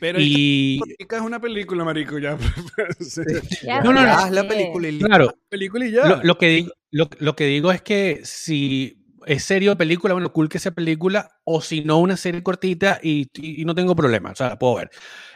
Pero 0.00 0.20
Y 0.20 0.80
es 0.98 1.20
una 1.20 1.40
película, 1.40 1.84
marico, 1.84 2.18
ya. 2.18 2.36
Sí. 3.00 3.22
Ya 3.64 3.82
No, 3.82 3.92
no, 3.92 4.02
no. 4.02 4.12
Haz 4.12 4.30
la 4.30 4.46
película 4.46 4.88
y 4.88 4.92
listo. 4.92 5.06
claro, 5.06 5.34
película 5.48 5.86
y 5.86 5.90
ya. 5.92 6.06
lo, 6.06 6.22
lo 6.22 6.38
que 6.38 6.48
digo, 6.48 6.72
lo, 6.92 7.08
lo 7.18 7.36
que 7.36 7.46
digo 7.46 7.72
es 7.72 7.82
que 7.82 8.20
si 8.24 8.96
es 9.26 9.44
serio 9.44 9.76
película, 9.76 10.14
bueno, 10.14 10.32
cool 10.32 10.48
que 10.48 10.58
sea 10.58 10.72
película, 10.72 11.28
o 11.44 11.60
si 11.60 11.82
no, 11.82 11.98
una 11.98 12.16
serie 12.16 12.42
cortita 12.42 13.00
y, 13.02 13.26
y- 13.34 13.62
y 13.62 13.64
no 13.64 13.74
tengo 13.74 13.94
problema, 13.96 14.30
o 14.30 14.34
sea, 14.34 14.50
la 14.50 14.58
puedo 14.58 14.76
ver. 14.76 14.90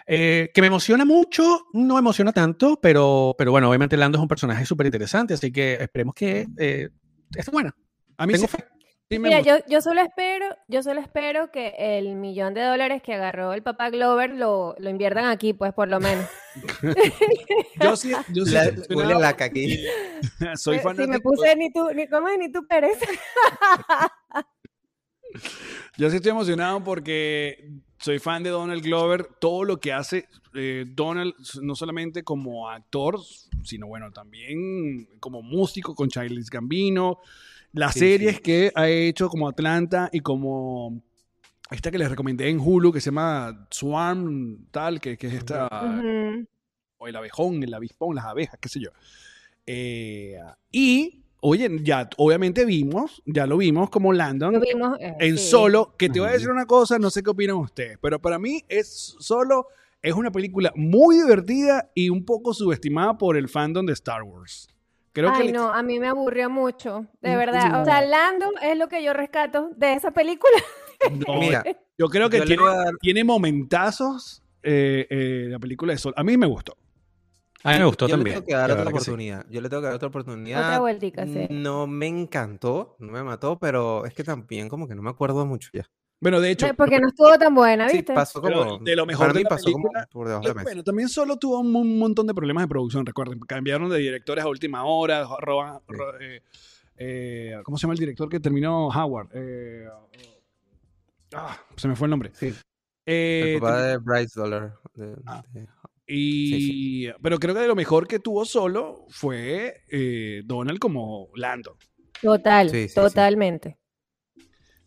Eh, 0.06 0.50
que 0.52 0.60
me 0.60 0.66
emociona 0.66 1.04
mucho, 1.04 1.66
no 1.72 1.94
me 1.94 2.00
emociona 2.00 2.32
tanto, 2.32 2.78
pero, 2.80 3.34
pero 3.38 3.50
bueno, 3.52 3.68
obviamente 3.68 3.96
Lando 3.96 4.18
es 4.18 4.22
un 4.22 4.28
personaje 4.28 4.66
súper 4.66 4.86
interesante, 4.86 5.34
así 5.34 5.52
que 5.52 5.74
esperemos 5.74 6.14
que 6.14 6.46
eh, 6.58 6.88
esté 7.36 7.50
buena. 7.50 7.74
A 8.16 8.26
mí 8.26 8.32
Tengo 8.32 8.46
sí, 8.48 8.56
fe. 8.56 8.64
sí 9.10 9.18
me 9.18 9.28
Mira, 9.28 9.40
yo, 9.40 9.56
yo 9.68 9.80
solo 9.80 10.00
espero, 10.02 10.46
yo 10.68 10.82
solo 10.82 11.00
espero 11.00 11.50
que 11.50 11.74
el 11.78 12.14
millón 12.16 12.54
de 12.54 12.62
dólares 12.62 13.02
que 13.02 13.14
agarró 13.14 13.52
el 13.52 13.62
papá 13.62 13.90
Glover 13.90 14.30
lo, 14.34 14.74
lo 14.78 14.90
inviertan 14.90 15.26
aquí, 15.26 15.52
pues 15.54 15.72
por 15.72 15.88
lo 15.88 16.00
menos. 16.00 16.26
Yo 17.80 17.96
sí, 17.96 18.12
yo 18.28 18.44
sí 18.44 18.52
La- 18.52 18.70
huele 18.90 19.14
laca 19.14 19.46
aquí. 19.46 19.86
Soy 20.56 20.76
Eh, 20.76 20.82
si 20.94 21.06
me 21.06 21.18
puse 21.20 21.56
ni 21.56 21.72
tú, 21.72 21.88
ni 21.94 22.06
cómo 22.06 22.28
ni 22.36 22.52
tú 22.52 22.66
Pérez. 22.66 22.98
Yo 25.96 26.10
sí 26.10 26.16
estoy 26.16 26.32
emocionado 26.32 26.84
porque 26.84 27.70
soy 28.02 28.18
fan 28.18 28.42
de 28.42 28.50
Donald 28.50 28.82
Glover. 28.82 29.26
Todo 29.40 29.64
lo 29.64 29.80
que 29.80 29.92
hace 29.92 30.26
eh, 30.54 30.84
Donald, 30.88 31.34
no 31.62 31.74
solamente 31.74 32.22
como 32.24 32.68
actor, 32.68 33.18
sino 33.64 33.86
bueno, 33.86 34.10
también 34.12 35.08
como 35.20 35.40
músico 35.42 35.94
con 35.94 36.08
Childish 36.08 36.48
Gambino. 36.50 37.18
Las 37.72 37.94
Sí, 37.94 38.00
series 38.00 38.36
sí. 38.36 38.42
que 38.42 38.72
ha 38.74 38.88
hecho 38.88 39.28
como 39.28 39.48
Atlanta 39.48 40.10
y 40.12 40.20
como 40.20 41.00
esta 41.70 41.90
que 41.90 41.96
les 41.98 42.10
recomendé 42.10 42.50
en 42.50 42.60
Hulu 42.60 42.92
que 42.92 43.00
se 43.00 43.06
llama 43.06 43.66
Swarm, 43.70 44.66
tal, 44.70 45.00
que, 45.00 45.16
que 45.16 45.28
es 45.28 45.34
esta, 45.34 45.68
o 46.98 47.08
el 47.08 47.16
abejón, 47.16 47.62
el 47.62 47.72
avispón, 47.72 48.14
las 48.14 48.26
abejas, 48.26 48.58
qué 48.60 48.68
sé 48.68 48.80
yo. 48.80 48.90
Eh, 49.66 50.36
y, 50.70 51.21
oye, 51.44 51.68
ya 51.82 52.08
obviamente 52.16 52.64
vimos, 52.64 53.20
ya 53.26 53.46
lo 53.46 53.56
vimos 53.58 53.90
como 53.90 54.12
Landon 54.12 54.54
Lo 54.54 54.60
vimos. 54.60 54.96
eh, 55.00 55.14
en 55.18 55.36
sí. 55.38 55.48
Solo, 55.48 55.94
que 55.98 56.08
te 56.08 56.20
voy 56.20 56.28
a 56.28 56.32
decir 56.32 56.48
una 56.50 56.66
cosa, 56.66 56.98
no 56.98 57.10
sé 57.10 57.22
qué 57.22 57.30
opinan 57.30 57.56
ustedes, 57.56 57.98
pero 58.00 58.20
para 58.20 58.38
mí 58.38 58.62
es 58.68 59.16
Solo 59.18 59.66
es 60.00 60.14
una 60.14 60.30
película 60.32 60.72
muy 60.74 61.16
divertida 61.16 61.90
y 61.94 62.08
un 62.10 62.24
poco 62.24 62.54
subestimada 62.54 63.18
por 63.18 63.36
el 63.36 63.48
fandom 63.48 63.84
de 63.86 63.92
Star 63.92 64.22
Wars. 64.22 64.68
Creo 65.12 65.30
que 65.32 65.38
Ay, 65.40 65.46
le- 65.48 65.52
no, 65.52 65.72
a 65.72 65.82
mí 65.82 65.98
me 66.00 66.08
aburrió 66.08 66.48
mucho, 66.48 67.06
de 67.20 67.32
No. 67.32 67.38
verdad. 67.38 67.82
O 67.82 67.84
sea, 67.84 68.00
Lando 68.04 68.46
es 68.62 68.78
lo 68.78 68.88
que 68.88 69.02
yo 69.04 69.12
rescato 69.12 69.70
de 69.76 69.92
esa 69.94 70.10
película. 70.12 70.56
no, 71.26 71.34
Mira, 71.40 71.64
yo 71.98 72.08
creo 72.08 72.30
que 72.30 72.38
yo 72.38 72.44
tiene, 72.46 72.64
dar- 72.64 72.94
tiene 73.00 73.22
momentazos 73.24 74.42
eh, 74.62 75.06
eh, 75.10 75.46
la 75.50 75.58
película 75.58 75.92
de 75.92 75.98
Solo. 75.98 76.14
A 76.16 76.24
mí 76.24 76.36
me 76.36 76.46
gustó. 76.46 76.76
A 77.64 77.72
mí 77.72 77.78
me 77.78 77.84
gustó 77.84 78.06
yo 78.08 78.14
también. 78.16 78.34
le 78.36 78.40
tengo 78.40 78.46
que 78.46 78.54
dar 78.54 78.70
otra 78.72 78.84
sí. 78.84 78.90
oportunidad. 78.90 79.46
Yo 79.50 79.60
le 79.60 79.68
tengo 79.68 79.82
que 79.82 79.86
dar 79.86 79.94
otra 79.96 80.08
oportunidad. 80.08 80.60
Otra 80.64 80.78
vueltica, 80.80 81.26
sí. 81.26 81.46
No 81.50 81.86
me 81.86 82.06
encantó, 82.08 82.96
no 82.98 83.12
me 83.12 83.22
mató, 83.22 83.58
pero 83.58 84.04
es 84.04 84.14
que 84.14 84.24
también 84.24 84.68
como 84.68 84.88
que 84.88 84.94
no 84.94 85.02
me 85.02 85.10
acuerdo 85.10 85.46
mucho 85.46 85.70
ya. 85.72 85.84
Bueno, 86.20 86.40
de 86.40 86.50
hecho, 86.52 86.68
Porque 86.76 87.00
no 87.00 87.08
estuvo 87.08 87.36
tan 87.36 87.52
buena, 87.52 87.88
Sí, 87.88 87.96
¿viste? 87.96 88.14
pasó 88.14 88.40
Pero 88.40 88.64
como... 88.64 88.78
de 88.84 88.94
lo 88.94 89.06
mejor 89.06 89.32
de 89.32 89.42
la 89.42 89.48
pasó 89.48 89.72
como 89.72 89.88
por 90.10 90.28
debajo 90.28 90.42
de 90.44 90.48
la 90.50 90.54
mesa. 90.54 90.64
Bueno, 90.68 90.84
también 90.84 91.08
solo 91.08 91.36
tuvo 91.36 91.58
un, 91.60 91.74
un 91.74 91.98
montón 91.98 92.28
de 92.28 92.34
problemas 92.34 92.62
de 92.62 92.68
producción, 92.68 93.04
recuerden. 93.04 93.40
Cambiaron 93.40 93.90
de 93.90 93.98
directores 93.98 94.44
a 94.44 94.48
última 94.48 94.84
hora. 94.84 95.24
roban- 95.40 95.80
Sí. 95.88 95.94
ro- 95.96 96.20
eh, 96.20 96.42
eh, 96.96 97.56
¿Cómo 97.64 97.76
se 97.76 97.82
llama 97.82 97.94
el 97.94 97.98
director 97.98 98.28
que 98.28 98.38
terminó 98.38 98.86
Howard? 98.88 99.30
Eh, 99.34 99.88
ah, 101.34 101.58
se 101.76 101.88
me 101.88 101.96
fue 101.96 102.06
el 102.06 102.10
nombre. 102.10 102.30
Sí, 102.34 102.54
Eh, 103.04 103.54
el 103.54 103.60
papá 103.60 103.82
de 103.82 103.96
Bryce 103.98 104.38
Dollar. 104.40 104.74
de- 104.94 105.16
Ah. 105.26 105.42
de- 105.52 105.66
y, 106.14 107.10
Pero 107.22 107.38
creo 107.38 107.54
que 107.54 107.60
de 107.60 107.66
lo 107.68 107.74
mejor 107.76 108.06
que 108.06 108.18
tuvo 108.18 108.44
solo 108.44 109.06
fue 109.08 109.82
eh, 109.90 110.42
Donald 110.44 110.78
como 110.78 111.28
Lando. 111.34 111.76
Total, 112.20 112.70
Sí, 112.70 112.82
sí, 112.82 112.88
sí. 112.90 112.94
totalmente. 112.94 113.78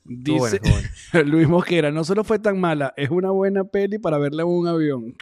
Bueno, 0.03 0.45
Dice 0.51 0.59
bueno. 0.59 1.29
Luis 1.31 1.47
Mosquera, 1.47 1.91
no 1.91 2.03
solo 2.03 2.23
fue 2.23 2.38
tan 2.39 2.59
mala, 2.59 2.93
es 2.95 3.09
una 3.09 3.31
buena 3.31 3.63
peli 3.63 3.97
para 3.97 4.17
verla 4.19 4.43
en 4.43 4.49
un 4.49 4.67
avión. 4.67 5.15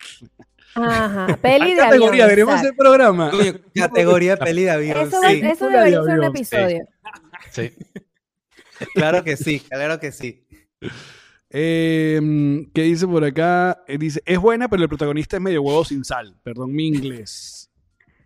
Ajá, 0.76 1.38
peli 1.42 1.72
de 1.72 1.78
categoría, 1.78 2.26
avión, 2.26 2.28
deberíamos 2.28 2.54
exacto. 2.56 2.68
hacer 2.68 2.78
programa. 2.78 3.32
Coño, 3.32 3.54
categoría 3.74 4.38
peli 4.38 4.64
de 4.64 4.72
avión. 4.72 4.98
Eso, 5.08 5.22
va- 5.22 5.30
sí, 5.30 5.36
eso 5.38 5.42
Película 5.42 5.70
de 5.70 5.78
debería 5.92 6.04
ser 6.04 6.20
un 6.20 6.26
episodio. 6.26 6.86
Sí. 7.52 7.72
claro 8.94 9.24
que 9.24 9.38
sí, 9.38 9.60
claro 9.62 10.00
que 10.00 10.12
sí. 10.12 10.46
Eh, 11.56 12.20
¿Qué 12.74 12.82
dice 12.82 13.08
por 13.08 13.24
acá? 13.24 13.84
Eh, 13.88 13.98
dice, 14.00 14.22
es 14.26 14.40
buena, 14.40 14.68
pero 14.68 14.82
el 14.82 14.90
protagonista 14.90 15.38
es 15.38 15.42
medio 15.42 15.62
huevo 15.62 15.86
sin 15.86 16.04
sal. 16.04 16.36
Perdón 16.44 16.74
mi 16.74 16.88
inglés. 16.88 17.70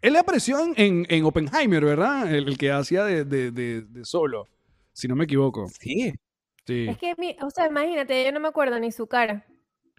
Él 0.01 0.15
apareció 0.15 0.59
en, 0.63 0.73
en- 0.77 1.05
en 1.09 1.25
Oppenheimer, 1.25 1.83
¿verdad? 1.83 2.33
El, 2.33 2.47
el 2.47 2.57
que 2.57 2.71
hacía 2.71 3.03
de, 3.03 3.25
de- 3.25 3.51
de- 3.51 3.81
de 3.81 4.05
solo, 4.05 4.47
si 4.93 5.07
no 5.09 5.15
me 5.15 5.25
equivoco. 5.25 5.67
Sí. 5.79 6.13
Sí. 6.65 6.87
Es 6.89 6.97
que, 6.97 7.15
mi- 7.17 7.35
o 7.41 7.49
sea, 7.49 7.67
imagínate, 7.67 8.23
yo 8.23 8.31
no 8.31 8.39
me 8.39 8.47
acuerdo 8.47 8.79
ni 8.79 8.91
su 8.91 9.07
cara. 9.07 9.45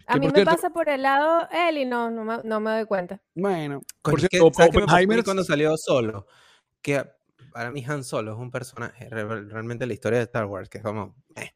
A 0.07 0.17
mí 0.17 0.25
me 0.25 0.33
cierto- 0.33 0.51
pasa 0.51 0.69
por 0.71 0.89
el 0.89 1.03
lado 1.03 1.47
él 1.51 1.77
y 1.77 1.85
no, 1.85 2.09
no 2.09 2.23
me, 2.23 2.37
no 2.43 2.59
me 2.59 2.71
doy 2.71 2.85
cuenta. 2.85 3.21
Bueno, 3.35 3.81
por 4.01 4.19
cierto, 4.19 4.49
¿sabes 4.53 4.71
qué 4.71 4.77
me 4.79 4.85
pasó 4.85 4.95
a 4.95 4.99
mí 4.99 5.03
Oppenheimer... 5.05 5.23
cuando 5.23 5.43
salió 5.43 5.77
solo? 5.77 6.25
Que 6.81 7.03
para 7.53 7.69
mí 7.69 7.83
Han 7.87 8.03
Solo 8.03 8.33
es 8.33 8.39
un 8.39 8.49
personaje, 8.49 9.07
re- 9.09 9.43
realmente 9.43 9.85
la 9.85 9.93
historia 9.93 10.17
de 10.19 10.25
Star 10.25 10.45
Wars, 10.45 10.67
que 10.69 10.79
es 10.79 10.83
como 10.83 11.15
eh, 11.35 11.51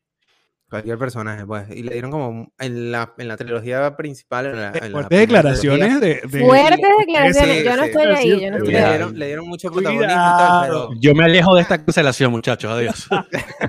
cualquier 0.73 0.97
personaje, 0.97 1.45
pues. 1.45 1.69
Y 1.69 1.83
le 1.83 1.93
dieron 1.93 2.11
como 2.11 2.51
en 2.59 2.91
la, 2.91 3.13
en 3.17 3.27
la 3.27 3.37
trilogía 3.37 3.95
principal, 3.95 4.47
en 4.47 4.55
la, 4.55 4.67
en 4.69 4.73
la 4.73 4.89
Fuertes 4.89 5.19
declaraciones 5.19 6.01
de... 6.01 6.07
de- 6.27 6.45
Fuertes 6.45 6.89
declaraciones, 6.99 7.57
sí, 7.59 7.63
yo 7.63 7.75
no 7.77 7.83
sí. 7.83 7.89
estoy 7.89 8.05
ahí, 8.07 8.41
yo 8.41 8.49
no 8.51 8.57
estoy 8.57 8.73
le 8.73 8.79
dieron, 8.89 9.19
le 9.19 9.25
dieron 9.27 9.47
mucho 9.47 9.71
protagonismo 9.71 10.11
y 10.11 10.15
tal, 10.15 10.61
pero 10.67 10.89
Yo 10.99 11.13
me 11.15 11.23
alejo 11.25 11.55
de 11.55 11.61
esta 11.61 11.77
cancelación, 11.83 12.31
muchachos. 12.31 12.71
Adiós. 12.71 13.07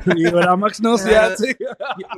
Videoramax 0.06 0.80
no 0.80 0.98
se 0.98 1.16
hace. 1.16 1.56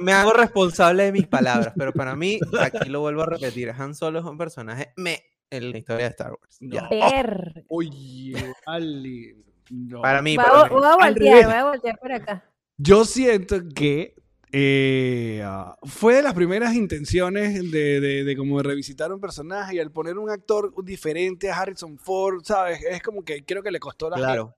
me 0.01 0.13
hago 0.13 0.33
responsable 0.33 1.05
de 1.05 1.13
mis 1.13 1.27
palabras, 1.27 1.73
pero 1.77 1.93
para 1.93 2.15
mí, 2.17 2.39
aquí 2.61 2.89
lo 2.89 3.01
vuelvo 3.01 3.23
a 3.23 3.27
repetir, 3.27 3.71
Han 3.77 3.95
Solo 3.95 4.19
es 4.21 4.25
un 4.25 4.39
personaje 4.39 4.93
me 4.97 5.23
en 5.51 5.71
la 5.73 5.79
historia 5.79 6.05
de 6.05 6.11
Star 6.11 6.31
Wars. 6.33 6.57
Ya. 6.61 6.89
Ver. 6.89 7.65
Oye, 7.69 8.35
vale. 8.67 9.37
No. 9.71 10.01
Para 10.01 10.23
mí, 10.23 10.37
Voy 10.37 10.45
para 10.45 10.61
a, 10.61 10.65
mí. 10.65 10.71
voy 10.71 10.85
a 10.87 10.95
voltear, 10.97 11.45
voy 11.45 11.55
a 11.55 11.65
voltear 11.65 11.99
por 11.99 12.13
acá. 12.13 12.45
Yo 12.79 13.05
siento 13.05 13.57
que 13.75 14.15
eh, 14.59 15.43
ah, 15.45 15.77
fue 15.83 16.15
de 16.15 16.23
las 16.23 16.33
primeras 16.33 16.75
intenciones 16.75 17.71
de, 17.71 18.01
de, 18.01 18.25
de 18.25 18.37
como 18.37 18.63
revisitar 18.63 19.13
un 19.13 19.21
personaje 19.21 19.77
y 19.77 19.81
al 19.81 19.93
poner 19.93 20.17
un 20.17 20.31
actor 20.31 20.73
diferente 20.83 21.51
a 21.51 21.59
Harrison 21.59 21.99
Ford, 21.99 22.41
¿sabes? 22.43 22.83
Es 22.89 23.03
como 23.03 23.23
que 23.23 23.45
creo 23.45 23.63
que 23.63 23.71
le 23.71 23.79
costó 23.79 24.09
la... 24.09 24.17
Claro. 24.17 24.57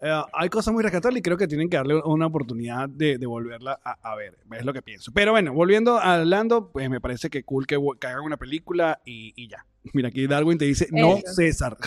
Eh, 0.00 0.22
hay 0.34 0.48
cosas 0.50 0.74
muy 0.74 0.82
rescatables 0.82 1.20
y 1.20 1.22
creo 1.22 1.38
que 1.38 1.48
tienen 1.48 1.70
que 1.70 1.78
darle 1.78 2.02
una 2.04 2.26
oportunidad 2.26 2.86
de, 2.86 3.16
de 3.16 3.26
volverla 3.26 3.80
a, 3.82 3.96
a 4.12 4.14
ver. 4.14 4.36
Es 4.52 4.64
lo 4.66 4.74
que 4.74 4.82
pienso. 4.82 5.10
Pero 5.14 5.32
bueno, 5.32 5.54
volviendo 5.54 5.98
a 5.98 6.18
Lando, 6.18 6.70
pues 6.70 6.90
me 6.90 7.00
parece 7.00 7.30
que 7.30 7.44
cool 7.44 7.66
que, 7.66 7.78
que 7.98 8.06
hagan 8.06 8.24
una 8.24 8.36
película 8.36 9.00
y, 9.06 9.32
y 9.36 9.48
ya. 9.48 9.64
Mira, 9.92 10.08
aquí 10.08 10.26
Darwin 10.26 10.56
te 10.58 10.64
dice, 10.64 10.88
no, 10.90 11.16
Eso. 11.18 11.34
César. 11.34 11.76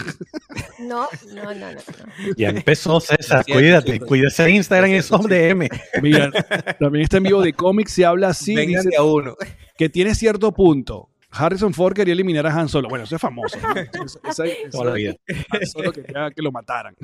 No, 0.80 1.08
no, 1.34 1.44
no, 1.44 1.54
no. 1.56 1.72
no. 1.72 2.34
Ya 2.38 2.50
empezó 2.50 3.00
César. 3.00 3.44
Cuídate. 3.52 4.00
Cuídese 4.00 4.44
de 4.44 4.52
Instagram 4.52 4.92
y 4.92 4.94
esos 4.96 5.24
DM. 5.28 5.68
Mira, 6.04 6.32
también 6.80 7.04
está 7.04 7.18
en 7.18 7.24
vivo 7.24 7.42
de 7.42 7.54
cómics, 7.54 7.94
se 7.94 8.06
habla 8.06 8.28
así, 8.30 8.54
Vengan 8.54 8.84
dice 8.84 8.90
de 8.92 8.98
a 8.98 9.02
uno. 9.04 9.36
que 9.76 9.90
tiene 9.90 10.14
cierto 10.14 10.54
punto. 10.54 11.10
Harrison 11.32 11.74
Ford 11.74 11.94
quería 11.96 12.14
eliminar 12.14 12.46
a 12.46 12.54
Han 12.54 12.70
Solo. 12.70 12.90
Bueno, 12.90 13.06
eso 13.06 13.16
es 13.16 13.22
famoso. 13.22 13.58
¿no? 13.60 13.74
Eso- 14.06 14.20
eso- 14.24 14.44
eso- 14.44 14.70
Toda 14.72 14.86
la 14.86 14.94
vida. 14.94 15.16
Han 15.50 15.66
Solo 15.66 15.92
quería 15.92 16.30
que 16.30 16.42
lo 16.44 16.52
mataran. 16.52 16.96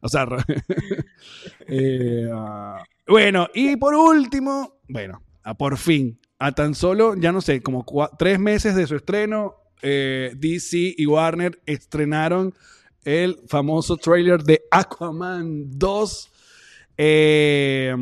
O 0.00 0.08
sea, 0.08 0.26
eh, 1.68 2.28
ah, 2.32 2.82
bueno, 3.06 3.48
y 3.54 3.76
por 3.76 3.94
último, 3.94 4.80
bueno, 4.88 5.22
a 5.44 5.54
por 5.54 5.76
fin, 5.78 6.20
a 6.38 6.52
tan 6.52 6.74
solo, 6.74 7.14
ya 7.16 7.32
no 7.32 7.40
sé, 7.40 7.62
como 7.62 7.84
tres 8.18 8.38
meses 8.38 8.74
de 8.74 8.86
su 8.86 8.96
estreno, 8.96 9.54
eh, 9.82 10.32
DC 10.34 10.94
y 10.96 11.06
Warner 11.06 11.60
estrenaron 11.66 12.54
el 13.04 13.40
famoso 13.48 13.96
trailer 13.96 14.42
de 14.42 14.62
Aquaman 14.70 15.64
2. 15.78 16.30
Eh, 16.96 17.94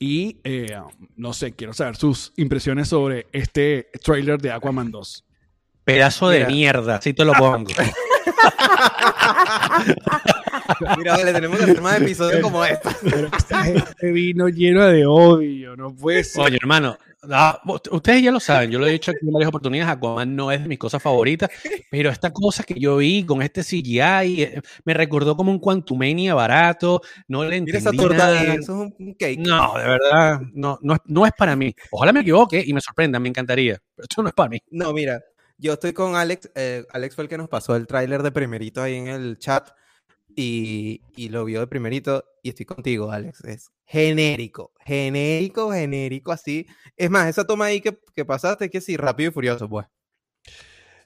y 0.00 0.40
eh, 0.44 0.80
no 1.16 1.32
sé, 1.32 1.52
quiero 1.52 1.72
saber 1.72 1.96
sus 1.96 2.32
impresiones 2.36 2.88
sobre 2.88 3.26
este 3.32 3.88
trailer 4.02 4.40
de 4.40 4.52
Aquaman 4.52 4.90
2. 4.90 5.24
Pedazo 5.84 6.28
de 6.28 6.40
Mira. 6.40 6.50
mierda. 6.50 6.96
Así 6.96 7.14
te 7.14 7.24
lo 7.24 7.32
pongo. 7.32 7.70
Mira, 10.98 11.16
vale, 11.16 11.32
tenemos 11.32 11.58
que 11.58 11.64
hacer 11.64 11.80
más 11.80 12.00
episodios 12.00 12.40
como 12.40 12.64
estos. 12.64 12.94
Pero 13.02 13.28
esta 13.36 13.62
gente 13.64 14.12
vino 14.12 14.48
lleno 14.48 14.84
de 14.86 15.06
odio, 15.06 15.76
no 15.76 15.94
puede 15.94 16.24
ser. 16.24 16.42
Oye, 16.44 16.56
hermano, 16.60 16.96
ah, 17.30 17.60
ustedes 17.90 18.22
ya 18.22 18.30
lo 18.30 18.40
saben, 18.40 18.70
yo 18.70 18.78
lo 18.78 18.86
he 18.86 18.92
dicho 18.92 19.10
aquí 19.10 19.20
en 19.26 19.32
varias 19.32 19.48
oportunidades, 19.48 19.92
Aquaman 19.92 20.34
no 20.36 20.52
es 20.52 20.62
de 20.62 20.68
mis 20.68 20.78
cosas 20.78 21.02
favoritas, 21.02 21.50
pero 21.90 22.10
esta 22.10 22.32
cosa 22.32 22.62
que 22.64 22.74
yo 22.78 22.96
vi 22.98 23.24
con 23.24 23.42
este 23.42 23.62
CGI 23.62 24.42
eh, 24.42 24.62
me 24.84 24.94
recordó 24.94 25.36
como 25.36 25.50
un 25.50 25.58
Quantumania 25.58 26.34
barato, 26.34 27.00
no 27.28 27.42
le 27.44 27.60
Mira 27.60 27.78
entendí 27.78 27.78
esa 27.78 27.92
torta 27.92 28.16
nada. 28.18 28.54
eso 28.54 28.60
es 28.60 28.68
un- 28.98 29.14
cake. 29.14 29.38
No, 29.40 29.74
de 29.78 29.84
verdad, 29.84 30.40
no, 30.52 30.78
no, 30.82 30.94
es, 30.94 31.00
no 31.06 31.26
es 31.26 31.32
para 31.36 31.56
mí. 31.56 31.74
Ojalá 31.90 32.12
me 32.12 32.20
equivoque 32.20 32.62
y 32.64 32.72
me 32.72 32.80
sorprenda, 32.80 33.18
me 33.18 33.28
encantaría, 33.28 33.78
pero 33.94 34.04
esto 34.08 34.22
no 34.22 34.28
es 34.28 34.34
para 34.34 34.50
mí. 34.50 34.60
No, 34.70 34.92
mira, 34.92 35.20
yo 35.56 35.72
estoy 35.72 35.92
con 35.92 36.14
Alex. 36.14 36.50
eh, 36.54 36.84
Alex 36.92 37.14
fue 37.14 37.24
el 37.24 37.28
que 37.30 37.38
nos 37.38 37.48
pasó 37.48 37.74
el 37.74 37.86
tráiler 37.86 38.22
de 38.22 38.30
primerito 38.30 38.80
ahí 38.82 38.94
en 38.94 39.08
el 39.08 39.38
chat. 39.38 39.70
Y, 40.40 41.02
y 41.16 41.30
lo 41.30 41.44
vio 41.44 41.58
de 41.58 41.66
primerito 41.66 42.24
y 42.44 42.50
estoy 42.50 42.64
contigo, 42.64 43.10
Alex. 43.10 43.42
Es 43.42 43.72
genérico, 43.84 44.72
genérico, 44.86 45.72
genérico, 45.72 46.30
así. 46.30 46.64
Es 46.96 47.10
más, 47.10 47.26
esa 47.26 47.44
toma 47.44 47.64
ahí 47.64 47.80
que, 47.80 47.98
que 48.14 48.24
pasaste, 48.24 48.70
que 48.70 48.80
sí, 48.80 48.96
rápido 48.96 49.30
y 49.30 49.32
furioso, 49.32 49.68
pues. 49.68 49.88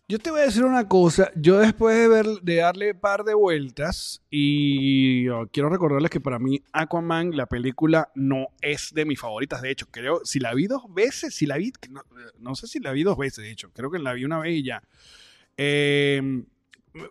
Yo 0.07 0.19
te 0.19 0.31
voy 0.31 0.41
a 0.41 0.45
decir 0.45 0.65
una 0.65 0.87
cosa. 0.87 1.33
Yo 1.35 1.61
después 1.61 1.97
de, 1.97 2.09
ver, 2.09 2.27
de 2.43 2.57
darle 2.57 2.95
par 2.95 3.25
de 3.25 3.33
vueltas 3.33 4.23
y 4.29 5.27
oh, 5.31 5.49
quiero 5.51 5.71
recordarles 5.71 6.11
que 6.11 6.21
para 6.21 6.39
mí 6.39 6.63
Aquaman, 6.75 7.35
la 7.35 7.47
película, 7.47 8.11
no 8.15 8.49
es 8.61 8.93
de 8.93 9.07
mis 9.07 9.19
favoritas. 9.19 9.63
De 9.63 9.71
hecho, 9.71 9.87
creo, 9.91 10.21
si 10.25 10.41
la 10.41 10.53
vi 10.53 10.67
dos 10.67 10.93
veces, 10.93 11.35
si 11.35 11.47
la 11.47 11.57
vi, 11.57 11.73
no, 11.89 12.03
no 12.39 12.55
sé 12.55 12.67
si 12.67 12.81
la 12.81 12.93
vi 12.93 13.03
dos 13.03 13.17
veces, 13.17 13.45
de 13.45 13.51
hecho. 13.51 13.71
Creo 13.73 13.91
que 13.91 13.99
la 13.99 14.13
vi 14.13 14.27
una 14.27 14.41
vez 14.41 14.53
y 14.57 14.65
ya. 14.65 14.83
Eh, 15.57 16.45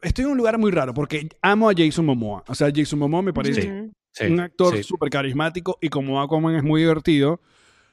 estoy 0.02 0.26
en 0.26 0.32
un 0.32 0.38
lugar 0.38 0.58
muy 0.58 0.72
raro 0.72 0.94
porque 0.94 1.30
amo 1.42 1.70
a 1.70 1.74
Jason 1.76 2.06
Momoa. 2.06 2.44
O 2.48 2.56
sea, 2.56 2.72
Jason 2.74 3.00
Momoa 3.00 3.22
me 3.22 3.34
parece. 3.34 3.90
Sí, 4.14 4.26
un 4.26 4.40
actor 4.42 4.76
sí. 4.76 4.84
súper 4.84 5.10
carismático 5.10 5.78
y 5.82 5.88
como 5.90 6.22
Aquaman 6.22 6.56
es 6.56 6.64
muy 6.64 6.82
divertido. 6.82 7.40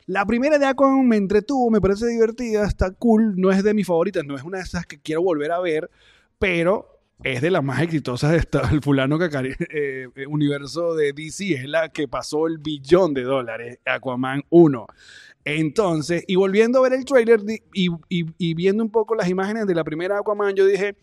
La 0.07 0.25
primera 0.27 0.59
de 0.59 0.67
Aquaman 0.67 1.07
me 1.07 1.17
entretuvo, 1.17 1.71
me 1.71 1.81
parece 1.81 2.07
divertida, 2.09 2.67
está 2.67 2.91
cool, 2.93 3.35
no 3.37 3.51
es 3.53 3.63
de 3.63 3.75
mis 3.75 3.87
favoritas, 3.87 4.25
no 4.25 4.35
es 4.37 4.43
una 4.43 4.59
de 4.59 4.65
esas 4.65 4.87
que 4.87 4.99
quiero 4.99 5.23
volver 5.23 5.53
a 5.53 5.61
ver, 5.61 5.91
pero 6.39 6.99
es 7.23 7.41
de 7.43 7.51
las 7.51 7.63
más 7.63 7.83
exitosas 7.83 8.31
de 8.33 8.39
esta, 8.39 8.69
el 8.73 8.81
fulano 8.81 9.19
que 9.19 9.27
eh, 9.27 10.09
eh, 10.15 10.27
universo 10.27 10.95
de 10.95 11.13
DC, 11.13 11.53
es 11.55 11.69
la 11.69 11.91
que 11.91 12.09
pasó 12.09 12.47
el 12.47 12.59
billón 12.59 13.13
de 13.15 13.23
dólares, 13.23 13.79
Aquaman 13.85 14.43
1. 14.51 14.87
Entonces, 15.45 16.25
y 16.27 16.37
volviendo 16.37 16.79
a 16.79 16.83
ver 16.83 16.93
el 16.95 17.05
trailer 17.05 17.43
di- 17.43 17.63
y, 17.73 17.89
y- 18.09 18.27
y 18.39 18.55
viendo 18.55 18.83
un 18.83 18.91
poco 18.91 19.15
las 19.15 19.29
imágenes 19.29 19.67
de 19.67 19.75
la 19.75 19.85
primera 19.85 20.19
Aquaman, 20.19 20.55
yo 20.55 20.67
dije, 20.67 20.97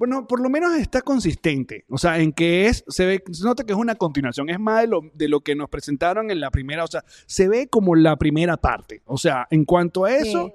bueno, 0.00 0.26
por 0.26 0.40
lo 0.40 0.48
menos 0.48 0.74
está 0.76 1.02
consistente. 1.02 1.84
O 1.90 1.98
sea, 1.98 2.18
en 2.20 2.32
que 2.32 2.66
es, 2.66 2.82
se 2.88 3.04
ve, 3.04 3.22
se 3.30 3.44
nota 3.44 3.64
que 3.64 3.72
es 3.74 3.78
una 3.78 3.94
continuación. 3.96 4.48
Es 4.48 4.58
más 4.58 4.80
de 4.80 4.86
lo, 4.86 5.02
de 5.12 5.28
lo 5.28 5.40
que 5.40 5.54
nos 5.54 5.68
presentaron 5.68 6.30
en 6.30 6.40
la 6.40 6.50
primera. 6.50 6.84
O 6.84 6.86
sea, 6.86 7.04
se 7.26 7.48
ve 7.48 7.68
como 7.68 7.94
la 7.94 8.16
primera 8.16 8.56
parte. 8.56 9.02
O 9.04 9.18
sea, 9.18 9.46
en 9.50 9.66
cuanto 9.66 10.06
a 10.06 10.16
eso, 10.16 10.50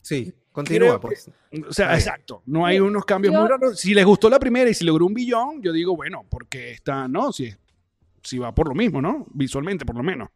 Sí, 0.00 0.32
continúa, 0.52 0.94
que- 0.94 0.98
pues. 1.06 1.30
o 1.68 1.72
sea, 1.72 1.92
exacto. 1.94 2.42
No 2.46 2.64
hay 2.64 2.80
unos 2.80 3.04
cambios 3.04 3.34
Yo- 3.34 3.40
muy 3.40 3.48
raros. 3.50 3.78
Si 3.78 3.92
les 3.92 4.06
gustó 4.06 4.30
la 4.30 4.38
primera 4.40 4.70
y 4.70 4.74
si 4.74 4.86
logró 4.86 5.04
un 5.04 5.12
billón, 5.12 5.60
yo 5.62 5.70
digo, 5.72 5.94
bueno, 5.94 6.24
porque 6.30 6.72
está, 6.72 7.06
no, 7.08 7.30
si, 7.30 7.52
si 8.22 8.38
va 8.38 8.54
por 8.54 8.68
lo 8.68 8.74
mismo, 8.74 9.02
¿no? 9.02 9.26
Visualmente, 9.34 9.84
por 9.84 9.96
lo 9.96 10.02
menos. 10.02 10.30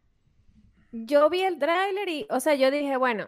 Yo 0.91 1.27
vi 1.31 1.41
el 1.41 1.57
tráiler 1.57 2.07
y, 2.07 2.27
o 2.29 2.39
sea, 2.39 2.53
yo 2.53 2.69
dije, 2.69 2.97
bueno, 2.97 3.25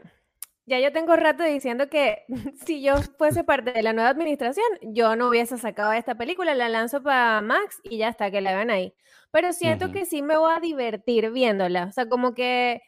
ya 0.65 0.80
yo 0.80 0.91
tengo 0.91 1.15
rato 1.15 1.43
diciendo 1.43 1.89
que 1.89 2.23
si 2.65 2.82
yo 2.82 2.95
fuese 3.17 3.43
parte 3.43 3.71
de 3.71 3.84
la 3.84 3.93
nueva 3.93 4.10
administración, 4.10 4.65
yo 4.82 5.15
no 5.15 5.30
hubiese 5.30 5.58
sacado 5.58 5.93
esta 5.93 6.15
película, 6.15 6.56
la 6.56 6.69
lanzo 6.69 7.04
para 7.04 7.41
Max 7.41 7.80
y 7.84 7.97
ya 7.97 8.10
está, 8.10 8.32
que 8.32 8.41
la 8.41 8.54
vean 8.54 8.71
ahí. 8.71 8.93
Pero 9.32 9.54
siento 9.54 9.91
que 9.91 10.06
sí 10.06 10.21
me 10.21 10.38
voy 10.38 10.54
a 10.56 10.60
divertir 10.60 11.32
viéndola. 11.32 11.86
O 11.86 11.91
sea, 11.91 12.08
como 12.08 12.34
que 12.34 12.82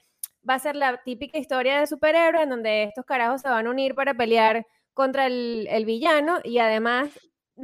va 0.49 0.55
a 0.55 0.59
ser 0.59 0.75
la 0.75 1.03
típica 1.03 1.37
historia 1.37 1.79
de 1.79 1.87
superhéroes 1.87 2.43
en 2.43 2.49
donde 2.49 2.83
estos 2.83 3.05
carajos 3.05 3.41
se 3.41 3.49
van 3.49 3.67
a 3.67 3.69
unir 3.69 3.95
para 3.95 4.13
pelear 4.13 4.65
contra 4.93 5.27
el, 5.27 5.67
el 5.69 5.85
villano 5.85 6.39
y 6.43 6.59
además, 6.59 7.09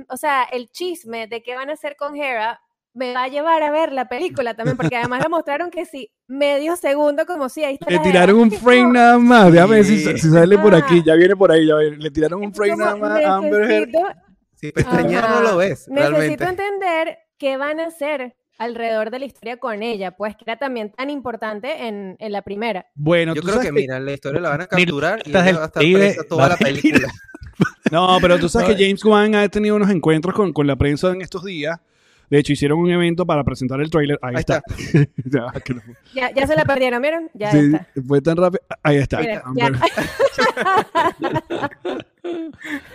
o 0.09 0.17
sea, 0.17 0.43
el 0.43 0.69
chisme 0.69 1.27
de 1.27 1.41
qué 1.43 1.55
van 1.55 1.69
a 1.69 1.73
hacer 1.73 1.95
con 1.95 2.15
Hera 2.15 2.59
me 2.93 3.13
va 3.13 3.23
a 3.23 3.27
llevar 3.27 3.63
a 3.63 3.71
ver 3.71 3.91
la 3.91 4.07
película 4.07 4.53
también, 4.53 4.77
porque 4.77 4.95
además 4.95 5.21
la 5.23 5.29
mostraron 5.29 5.71
que 5.71 5.85
sí, 5.85 6.11
medio 6.27 6.75
segundo, 6.75 7.25
como 7.25 7.49
si 7.49 7.63
ahí 7.63 7.73
está. 7.79 7.89
Le 7.89 7.99
tiraron 7.99 8.37
un 8.37 8.51
frame 8.51 8.91
nada 8.93 9.17
más. 9.17 9.51
Déjame 9.51 9.75
ver 9.77 9.85
si, 9.85 9.99
Sí. 9.99 10.17
si 10.17 10.29
sale 10.29 10.57
por 10.59 10.75
aquí. 10.75 10.99
Ah. 10.99 11.03
Ya 11.07 11.15
viene 11.15 11.35
por 11.35 11.51
ahí. 11.51 11.65
Ya 11.67 11.75
viene. 11.77 11.97
Le 11.97 12.11
tiraron 12.11 12.41
un 12.43 12.53
frame 12.53 12.71
como, 12.73 12.85
nada 12.85 12.95
más 12.97 13.23
a 13.23 13.35
Amber 13.35 13.61
Heard. 13.63 13.87
necesito, 13.89 13.99
Sí, 14.55 14.71
pestañear 14.71 15.29
no 15.29 15.41
lo 15.41 15.57
ves, 15.57 15.87
necesito 15.89 16.17
realmente. 16.17 16.43
entender 16.45 17.17
qué 17.37 17.57
van 17.57 17.79
a 17.79 17.87
hacer 17.87 18.35
alrededor 18.59 19.09
de 19.09 19.19
la 19.19 19.25
historia 19.25 19.57
con 19.57 19.81
ella, 19.83 20.11
pues 20.15 20.35
que 20.37 20.43
era 20.45 20.57
también 20.57 20.91
tan 20.91 21.09
importante 21.09 21.87
en, 21.87 22.15
en 22.19 22.31
la 22.31 22.43
primera. 22.43 22.85
Bueno, 22.95 23.33
Yo 23.33 23.41
creo 23.41 23.59
que, 23.59 23.65
que- 23.67 23.71
mira, 23.73 23.99
la 23.99 24.13
historia 24.13 24.39
la 24.39 24.49
van 24.49 24.61
a 24.61 24.67
capturar 24.67 25.19
y 25.25 25.31
ella 25.31 25.41
va 25.57 25.63
a 25.63 25.65
estar 25.65 25.83
presa 25.83 26.23
toda 26.29 26.47
la 26.49 26.57
película. 26.57 27.07
No, 27.91 28.17
pero 28.21 28.39
tú 28.39 28.49
sabes 28.49 28.69
que 28.75 28.83
James 28.85 29.03
Wan 29.05 29.35
ha 29.35 29.47
tenido 29.49 29.75
unos 29.75 29.89
encuentros 29.91 30.33
con, 30.33 30.51
con 30.53 30.65
la 30.65 30.75
prensa 30.75 31.11
en 31.11 31.21
estos 31.21 31.43
días. 31.43 31.79
De 32.33 32.39
hecho, 32.39 32.51
hicieron 32.51 32.79
un 32.79 32.89
evento 32.89 33.27
para 33.27 33.43
presentar 33.43 33.79
el 33.79 33.91
tráiler. 33.91 34.17
Ahí, 34.23 34.33
Ahí 34.33 34.39
está. 34.39 34.63
Ya, 35.23 35.51
que 35.63 35.75
no- 35.75 35.81
Ya, 36.15 36.33
ya 36.33 36.47
se 36.47 36.55
la 36.55 36.65
perdieron, 36.65 36.99
¿vieron? 36.99 37.29
Ya 37.35 37.51
sí, 37.51 37.57
está. 37.59 37.87
fue 38.07 38.21
tan 38.23 38.37
rápido. 38.37 38.63
Ahí 38.81 38.97
está. 38.97 39.19
Mira, 39.19 39.43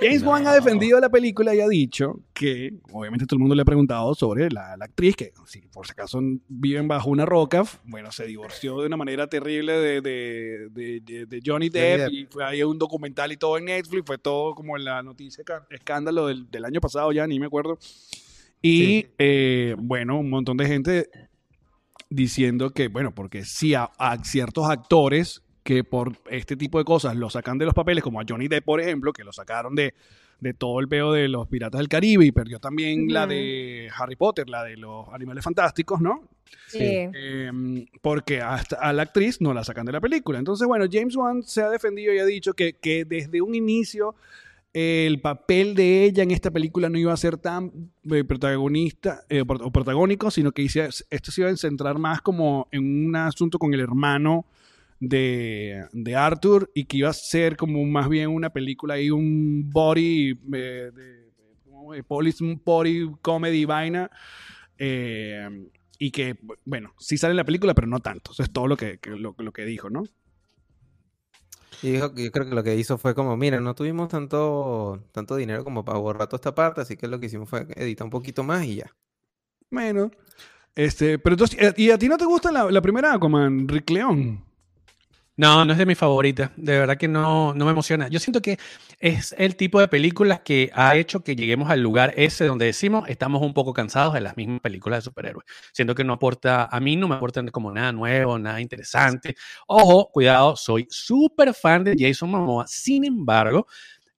James 0.00 0.22
Wan 0.24 0.44
ha 0.46 0.54
defendido 0.54 0.98
la 0.98 1.08
película 1.08 1.54
y 1.54 1.60
ha 1.60 1.68
dicho 1.68 2.18
que, 2.32 2.74
obviamente, 2.90 3.26
todo 3.26 3.36
el 3.36 3.40
mundo 3.40 3.54
le 3.54 3.62
ha 3.62 3.64
preguntado 3.64 4.12
sobre 4.16 4.50
la, 4.50 4.76
la 4.76 4.86
actriz, 4.86 5.14
que 5.14 5.32
si 5.46 5.60
por 5.68 5.86
si 5.86 5.92
acaso 5.92 6.20
viven 6.48 6.88
bajo 6.88 7.08
una 7.08 7.24
roca, 7.24 7.62
bueno, 7.84 8.10
se 8.10 8.26
divorció 8.26 8.80
de 8.80 8.86
una 8.86 8.96
manera 8.96 9.28
terrible 9.28 9.74
de, 9.74 10.00
de- 10.00 10.68
de- 10.70 11.00
de- 11.00 11.26
de 11.26 11.40
Johnny 11.44 11.68
Depp, 11.68 12.00
Depp. 12.00 12.12
y 12.12 12.26
fue 12.26 12.44
ahí 12.44 12.62
un 12.64 12.76
documental 12.76 13.30
y 13.30 13.36
todo 13.36 13.56
en 13.58 13.66
Netflix, 13.66 14.02
fue 14.04 14.18
todo 14.18 14.56
como 14.56 14.76
en 14.76 14.84
la 14.84 15.00
noticia, 15.02 15.44
escándalo 15.70 16.26
del, 16.26 16.50
del 16.50 16.64
año 16.64 16.80
pasado 16.80 17.12
ya, 17.12 17.24
ni 17.26 17.38
me 17.38 17.46
acuerdo. 17.46 17.78
Y 18.62 18.78
Sí. 18.78 19.06
eh, 19.18 19.74
bueno, 19.78 20.18
un 20.18 20.30
montón 20.30 20.56
de 20.56 20.66
gente 20.66 21.08
diciendo 22.10 22.70
que, 22.70 22.88
bueno, 22.88 23.14
porque 23.14 23.44
sí 23.44 23.74
a, 23.74 23.90
a 23.98 24.22
ciertos 24.24 24.68
actores 24.70 25.42
que 25.62 25.84
por 25.84 26.12
este 26.30 26.56
tipo 26.56 26.78
de 26.78 26.84
cosas 26.84 27.14
lo 27.16 27.28
sacan 27.28 27.58
de 27.58 27.66
los 27.66 27.74
papeles, 27.74 28.02
como 28.02 28.20
a 28.20 28.24
Johnny 28.26 28.48
Depp, 28.48 28.64
por 28.64 28.80
ejemplo, 28.80 29.12
que 29.12 29.22
lo 29.24 29.32
sacaron 29.32 29.74
de, 29.74 29.92
de 30.40 30.54
todo 30.54 30.80
el 30.80 30.88
peo 30.88 31.12
de 31.12 31.28
los 31.28 31.46
Piratas 31.48 31.78
del 31.78 31.88
Caribe 31.88 32.24
y 32.24 32.32
perdió 32.32 32.58
también 32.58 33.12
la 33.12 33.26
de 33.26 33.90
Harry 33.94 34.16
Potter, 34.16 34.48
la 34.48 34.64
de 34.64 34.78
los 34.78 35.06
Animales 35.12 35.44
Fantásticos, 35.44 36.00
¿no? 36.00 36.26
Sí. 36.68 36.78
Eh, 36.80 37.50
porque 38.00 38.40
hasta 38.40 38.76
a 38.76 38.94
la 38.94 39.02
actriz 39.02 39.42
no 39.42 39.52
la 39.52 39.62
sacan 39.62 39.84
de 39.84 39.92
la 39.92 40.00
película. 40.00 40.38
Entonces, 40.38 40.66
bueno, 40.66 40.86
James 40.90 41.14
Wan 41.16 41.42
se 41.42 41.60
ha 41.60 41.68
defendido 41.68 42.14
y 42.14 42.18
ha 42.18 42.24
dicho 42.24 42.54
que, 42.54 42.72
que 42.74 43.04
desde 43.04 43.42
un 43.42 43.54
inicio 43.54 44.14
el 44.78 45.20
papel 45.20 45.74
de 45.74 46.04
ella 46.04 46.22
en 46.22 46.30
esta 46.30 46.52
película 46.52 46.88
no 46.88 46.98
iba 46.98 47.12
a 47.12 47.16
ser 47.16 47.36
tan 47.36 47.90
eh, 48.12 48.22
protagonista 48.22 49.24
eh, 49.28 49.40
o 49.40 49.72
protagónico, 49.72 50.30
sino 50.30 50.52
que 50.52 50.64
esto 50.64 51.32
se 51.32 51.40
iba 51.40 51.50
a 51.50 51.56
centrar 51.56 51.98
más 51.98 52.20
como 52.20 52.68
en 52.70 53.06
un 53.08 53.16
asunto 53.16 53.58
con 53.58 53.74
el 53.74 53.80
hermano 53.80 54.46
de, 55.00 55.84
Arthur 56.16 56.70
y 56.74 56.84
que 56.84 56.98
iba 56.98 57.08
a 57.08 57.12
ser 57.12 57.56
como 57.56 57.84
más 57.86 58.08
bien 58.08 58.28
una 58.30 58.50
película 58.50 59.00
y 59.00 59.10
un 59.10 59.68
body 59.68 60.38
eh, 60.54 60.90
de, 60.94 61.28
un 62.40 62.62
body 62.64 63.10
comedy 63.20 63.64
vaina 63.64 64.08
y 65.98 66.10
que 66.12 66.36
bueno 66.64 66.94
sí 66.98 67.18
sale 67.18 67.32
en 67.32 67.38
la 67.38 67.44
película 67.44 67.74
pero 67.74 67.88
no 67.88 67.98
tanto. 67.98 68.30
Eso 68.30 68.44
es 68.44 68.52
todo 68.52 68.68
lo 68.68 68.76
que, 68.76 69.00
lo 69.08 69.52
que 69.52 69.64
dijo 69.64 69.90
no 69.90 70.04
Y 71.82 71.92
dijo 71.92 72.12
yo 72.14 72.32
creo 72.32 72.48
que 72.48 72.54
lo 72.54 72.62
que 72.64 72.76
hizo 72.76 72.98
fue 72.98 73.14
como, 73.14 73.36
mira, 73.36 73.60
no 73.60 73.74
tuvimos 73.74 74.08
tanto, 74.08 75.02
tanto 75.12 75.36
dinero 75.36 75.64
como 75.64 75.84
para 75.84 75.98
borrar 75.98 76.28
toda 76.28 76.38
esta 76.38 76.54
parte, 76.54 76.80
así 76.80 76.96
que 76.96 77.06
lo 77.08 77.20
que 77.20 77.26
hicimos 77.26 77.48
fue 77.48 77.66
editar 77.76 78.04
un 78.04 78.10
poquito 78.10 78.42
más 78.42 78.64
y 78.64 78.76
ya. 78.76 78.96
bueno 79.70 80.10
este 80.74 81.18
pero 81.18 81.34
entonces 81.34 81.58
eh, 81.60 81.74
y 81.76 81.90
a 81.90 81.98
ti 81.98 82.08
no 82.08 82.16
te 82.16 82.24
gusta 82.24 82.52
la, 82.52 82.70
la 82.70 82.80
primera 82.80 83.14
Aquaman 83.14 83.66
Rick 83.68 83.90
León 83.90 84.44
No, 85.38 85.64
no 85.64 85.72
es 85.72 85.78
de 85.78 85.86
mis 85.86 85.96
favoritas. 85.96 86.50
De 86.56 86.76
verdad 86.76 86.96
que 86.96 87.06
no, 87.06 87.54
no 87.54 87.64
me 87.64 87.70
emociona. 87.70 88.08
Yo 88.08 88.18
siento 88.18 88.42
que 88.42 88.58
es 88.98 89.36
el 89.38 89.54
tipo 89.54 89.78
de 89.78 89.86
películas 89.86 90.40
que 90.40 90.72
ha 90.74 90.96
hecho 90.96 91.22
que 91.22 91.36
lleguemos 91.36 91.70
al 91.70 91.80
lugar 91.80 92.12
ese 92.16 92.44
donde 92.44 92.66
decimos 92.66 93.08
estamos 93.08 93.40
un 93.42 93.54
poco 93.54 93.72
cansados 93.72 94.14
de 94.14 94.20
las 94.20 94.36
mismas 94.36 94.58
películas 94.60 94.98
de 94.98 95.02
superhéroes. 95.02 95.46
Siento 95.72 95.94
que 95.94 96.02
no 96.02 96.14
aporta, 96.14 96.64
a 96.64 96.80
mí 96.80 96.96
no 96.96 97.06
me 97.06 97.14
aportan 97.14 97.46
como 97.48 97.70
nada 97.70 97.92
nuevo, 97.92 98.36
nada 98.36 98.60
interesante. 98.60 99.36
Ojo, 99.68 100.10
cuidado, 100.12 100.56
soy 100.56 100.88
súper 100.90 101.54
fan 101.54 101.84
de 101.84 101.94
Jason 101.96 102.30
Momoa. 102.32 102.66
Sin 102.66 103.04
embargo, 103.04 103.68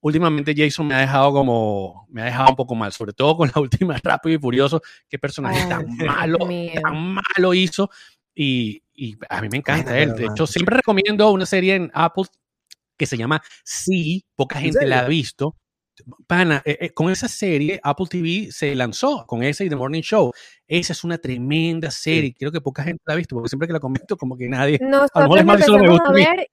últimamente 0.00 0.54
Jason 0.56 0.86
me 0.86 0.94
ha 0.94 1.00
dejado 1.00 1.32
como, 1.32 2.06
me 2.08 2.22
ha 2.22 2.24
dejado 2.24 2.48
un 2.48 2.56
poco 2.56 2.74
mal, 2.74 2.92
sobre 2.92 3.12
todo 3.12 3.36
con 3.36 3.50
la 3.54 3.60
última 3.60 3.94
Rápido 4.02 4.36
y 4.36 4.38
Furioso. 4.38 4.80
Qué 5.06 5.18
personaje 5.18 5.60
Ay, 5.60 5.68
tan 5.68 5.96
malo, 5.98 6.46
mío. 6.46 6.80
tan 6.82 7.12
malo 7.12 7.52
hizo. 7.52 7.90
Y, 8.34 8.82
y 8.94 9.16
a 9.28 9.40
mí 9.42 9.48
me 9.50 9.58
encanta 9.58 9.98
él. 9.98 10.14
De 10.14 10.26
hecho, 10.26 10.46
siempre 10.46 10.76
recomiendo 10.76 11.30
una 11.32 11.46
serie 11.46 11.74
en 11.74 11.90
Apple 11.94 12.24
que 12.96 13.06
se 13.06 13.16
llama 13.16 13.42
Sí, 13.64 14.24
poca 14.36 14.58
¿En 14.58 14.66
gente 14.66 14.86
la 14.86 15.00
ha 15.00 15.08
visto. 15.08 15.56
Pana, 16.26 16.62
eh, 16.64 16.78
eh, 16.80 16.90
con 16.94 17.10
esa 17.10 17.28
serie 17.28 17.78
Apple 17.82 18.06
TV 18.08 18.48
se 18.50 18.74
lanzó, 18.74 19.26
con 19.26 19.42
esa 19.42 19.64
y 19.64 19.68
The 19.68 19.76
Morning 19.76 20.00
Show. 20.00 20.32
Esa 20.66 20.92
es 20.94 21.04
una 21.04 21.18
tremenda 21.18 21.90
serie, 21.90 22.32
creo 22.38 22.50
que 22.50 22.60
poca 22.62 22.82
gente 22.82 23.02
la 23.06 23.12
ha 23.14 23.16
visto, 23.16 23.34
porque 23.36 23.50
siempre 23.50 23.66
que 23.66 23.74
la 23.74 23.80
comento 23.80 24.16
como 24.16 24.36
que 24.36 24.48
nadie... 24.48 24.78
Nosotros 24.80 25.44
me 25.44 25.52
a 25.52 25.90
gusta 25.90 26.08
a 26.08 26.12
mí. 26.12 26.24
ver. 26.24 26.46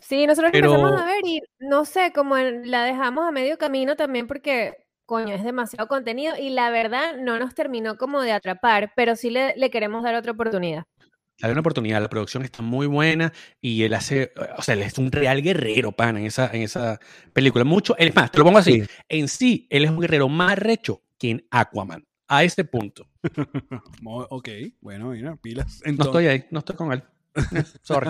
Sí, 0.00 0.26
nosotros 0.26 0.48
la 0.48 0.52
Pero- 0.52 0.74
empezamos 0.74 1.00
a 1.02 1.04
ver 1.04 1.20
y 1.24 1.40
no 1.60 1.84
sé, 1.84 2.12
como 2.12 2.36
en- 2.36 2.68
la 2.70 2.82
dejamos 2.84 3.26
a 3.28 3.30
medio 3.30 3.58
camino 3.58 3.94
también 3.96 4.26
porque, 4.26 4.74
coño, 5.06 5.34
es 5.34 5.44
demasiado 5.44 5.86
contenido 5.86 6.36
y 6.36 6.50
la 6.50 6.70
verdad 6.70 7.16
no 7.20 7.38
nos 7.38 7.54
terminó 7.54 7.96
como 7.96 8.22
de 8.22 8.32
atrapar, 8.32 8.92
pero 8.96 9.14
sí 9.14 9.30
le, 9.30 9.54
le 9.56 9.70
queremos 9.70 10.02
dar 10.02 10.14
otra 10.16 10.32
oportunidad. 10.32 10.84
Hay 11.42 11.50
una 11.50 11.60
oportunidad, 11.60 12.00
la 12.02 12.08
producción 12.10 12.42
está 12.44 12.62
muy 12.62 12.86
buena 12.86 13.32
y 13.60 13.82
él 13.82 13.94
hace, 13.94 14.32
o 14.56 14.62
sea, 14.62 14.74
él 14.74 14.82
es 14.82 14.98
un 14.98 15.10
real 15.12 15.42
guerrero, 15.42 15.92
pana, 15.92 16.20
en 16.20 16.26
esa, 16.26 16.50
en 16.52 16.62
esa 16.62 16.98
película. 17.32 17.64
Mucho, 17.64 17.96
él 17.98 18.08
es 18.08 18.14
más, 18.16 18.30
te 18.30 18.38
lo 18.38 18.44
pongo 18.44 18.58
así, 18.58 18.82
Sí. 18.82 18.88
en 19.08 19.28
sí, 19.28 19.66
él 19.70 19.84
es 19.84 19.90
un 19.90 20.00
guerrero 20.00 20.28
más 20.28 20.58
recho 20.58 21.02
que 21.18 21.30
en 21.30 21.46
Aquaman. 21.50 22.06
a 22.28 22.44
ese 22.44 22.64
punto. 22.64 23.06
Ok, 24.04 24.48
bueno, 24.80 25.10
mira, 25.10 25.36
pilas. 25.36 25.82
No 25.84 26.04
estoy 26.04 26.26
ahí, 26.28 26.44
no 26.50 26.60
estoy 26.60 26.76
con 26.76 26.92
él. 26.92 27.02
Sorry. 27.82 28.08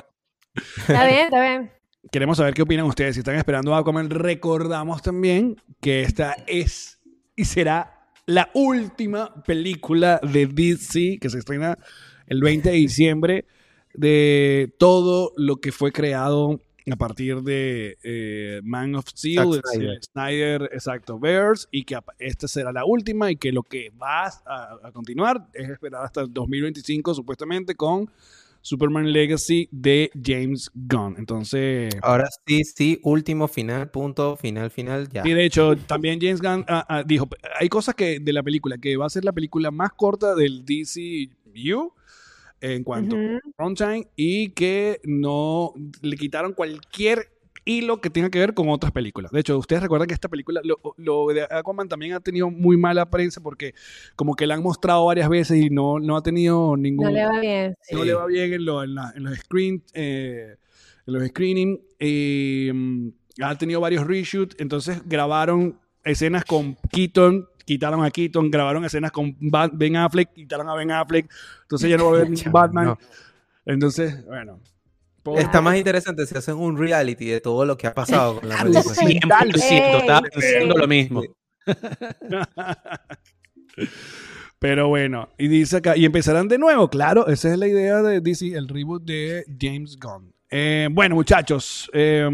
Está 0.77 1.07
bien, 1.07 1.19
está 1.27 1.41
bien. 1.41 1.71
queremos 2.11 2.37
saber 2.37 2.55
qué 2.55 2.63
opinan 2.63 2.87
ustedes. 2.87 3.15
Si 3.15 3.21
están 3.21 3.37
esperando 3.37 3.75
Aquaman, 3.75 4.11
recordamos 4.11 5.01
también 5.03 5.57
que 5.81 6.03
esta 6.03 6.37
es 6.47 7.01
y 7.37 7.45
será 7.45 8.09
la 8.27 8.51
última 8.55 9.43
película 9.45 10.21
de 10.23 10.47
DC 10.47 11.19
que 11.21 11.31
se 11.31 11.39
estrena 11.39 11.79
el 12.31 12.41
20 12.41 12.71
de 12.71 12.77
diciembre 12.77 13.45
de 13.93 14.73
todo 14.79 15.33
lo 15.37 15.57
que 15.57 15.73
fue 15.73 15.93
creado 15.93 16.63
a 16.91 16.97
partir 16.97 17.43
de 17.43 17.99
eh, 18.03 18.61
Man 18.65 18.95
of 18.95 19.07
Steel, 19.09 19.55
Zack 19.55 20.03
Snyder. 20.13 20.71
exacto, 20.73 21.19
Bears, 21.19 21.69
y 21.71 21.85
que 21.85 21.99
esta 22.19 22.49
será 22.49 22.73
la 22.73 22.85
última 22.85 23.31
y 23.31 23.37
que 23.37 23.53
lo 23.53 23.63
que 23.63 23.91
va 23.91 24.27
a, 24.27 24.79
a 24.83 24.93
continuar 24.93 25.49
es 25.53 25.69
esperar 25.69 26.05
hasta 26.05 26.23
el 26.23 26.33
2025 26.33 27.15
supuestamente 27.15 27.75
con 27.75 28.09
Superman 28.63 29.11
Legacy 29.11 29.69
de 29.71 30.11
James 30.23 30.71
Gunn. 30.75 31.17
Entonces, 31.19 31.95
Ahora 32.03 32.29
sí, 32.47 32.63
sí, 32.65 33.01
último 33.03 33.49
final, 33.49 33.91
punto, 33.91 34.37
final, 34.37 34.71
final, 34.71 35.09
ya. 35.09 35.23
y 35.27 35.33
de 35.33 35.45
hecho, 35.45 35.77
también 35.77 36.21
James 36.21 36.41
Gunn 36.41 36.65
ah, 36.69 36.85
ah, 36.89 37.03
dijo, 37.05 37.29
hay 37.59 37.69
cosas 37.69 37.95
que 37.95 38.21
de 38.21 38.33
la 38.33 38.43
película 38.43 38.79
que 38.79 38.97
va 38.97 39.07
a 39.07 39.11
ser 39.11 39.25
la 39.25 39.33
película 39.33 39.71
más 39.71 39.93
corta 39.93 40.35
del 40.35 40.65
DCU 41.51 41.93
en 42.61 42.85
cuanto 42.85 43.17
Ujú. 43.17 43.37
a 43.37 43.63
runtime 43.65 44.07
y 44.17 44.51
que 44.51 45.01
no 45.05 45.73
le 46.03 46.17
quitaron 46.17 46.53
cualquier 46.53 47.29
hilo 47.65 48.01
que 48.01 48.11
tenga 48.11 48.31
que 48.31 48.39
ver 48.39 48.55
con 48.55 48.69
otras 48.71 48.91
películas. 48.91 49.31
De 49.33 49.41
hecho, 49.41 49.57
ustedes 49.59 49.83
recuerdan 49.83 50.09
que 50.09 50.15
esta 50.15 50.29
película, 50.29 50.61
lo, 50.65 50.79
lo 50.97 51.27
de 51.29 51.43
Aquaman 51.51 51.89
también 51.89 52.15
ha 52.15 52.21
tenido 52.21 52.51
muy 52.51 52.77
mala 52.77 53.09
prensa 53.11 53.41
porque 53.43 53.75
como 54.17 54.35
que 54.35 54.47
la 54.47 54.55
han 54.55 54.63
mostrado 54.63 55.05
varias 55.07 55.29
veces 55.29 55.59
y 55.63 55.71
no, 55.71 55.99
no 56.01 56.17
ha 56.17 56.23
tenido 56.23 56.77
ningún... 56.77 57.07
No 57.07 57.13
le 57.13 57.25
va 57.27 57.41
bien. 57.41 57.75
sí. 57.83 57.95
no 57.95 58.05
le 58.05 58.15
va 58.15 58.27
bien 58.27 58.53
en, 58.55 58.65
lo- 58.65 58.83
en 58.83 58.95
la- 58.95 59.13
en 59.15 59.25
los 59.25 59.39
screen, 59.39 59.85
eh, 59.95 60.57
en 61.07 61.13
los 61.15 61.27
screening. 61.29 61.81
eh, 61.99 62.73
ha 63.43 63.57
tenido 63.57 63.81
varios 63.81 64.07
reshoots, 64.07 64.57
entonces 64.59 65.01
grabaron 65.07 65.79
escenas 66.05 66.45
con 66.45 66.77
Keaton, 66.91 67.47
quitaron 67.71 68.05
a 68.05 68.11
Keaton, 68.11 68.51
grabaron 68.51 68.85
escenas 68.85 69.13
con 69.13 69.37
Ben 69.73 69.97
Affleck, 69.97 70.33
quitaron 70.33 70.69
a 70.69 70.75
Ben 70.75 70.91
Affleck, 70.91 71.31
entonces 71.63 71.89
ya 71.91 71.97
no 71.97 72.11
va 72.11 72.19
a 72.19 72.21
haber 72.23 72.51
Batman. 72.51 72.85
no. 72.87 72.99
Entonces, 73.65 74.27
bueno. 74.27 74.59
pobre- 75.23 75.43
Está 75.43 75.61
más 75.61 75.77
interesante 75.77 76.27
si 76.27 76.37
hacen 76.37 76.57
un 76.57 76.77
reality 76.77 77.27
de 77.27 77.41
todo 77.41 77.65
lo 77.65 77.77
que 77.77 77.87
ha 77.87 77.95
pasado 77.95 78.41
con 78.41 78.49
la 78.49 78.57
película. 78.63 78.83
Sí. 78.95 79.21
100%, 79.21 80.01
estaba 80.01 80.23
pensando 80.23 80.77
lo 80.77 80.89
mismo. 80.89 81.23
Pero 84.59 84.89
bueno, 84.89 85.29
y 85.39 85.49
dice 85.49 85.77
acá, 85.79 85.97
y 85.97 86.05
empezarán 86.05 86.49
de 86.49 86.59
nuevo, 86.59 86.91
claro, 86.91 87.29
esa 87.29 87.51
es 87.53 87.59
la 87.59 87.67
idea 87.69 88.03
de 88.03 88.21
DC, 88.21 88.55
el 88.55 88.69
reboot 88.69 89.03
de 89.05 89.45
James 89.59 89.97
Gunn. 89.99 90.30
Eh, 90.53 90.89
bueno, 90.91 91.15
muchachos, 91.15 91.89
eh, 91.95 92.29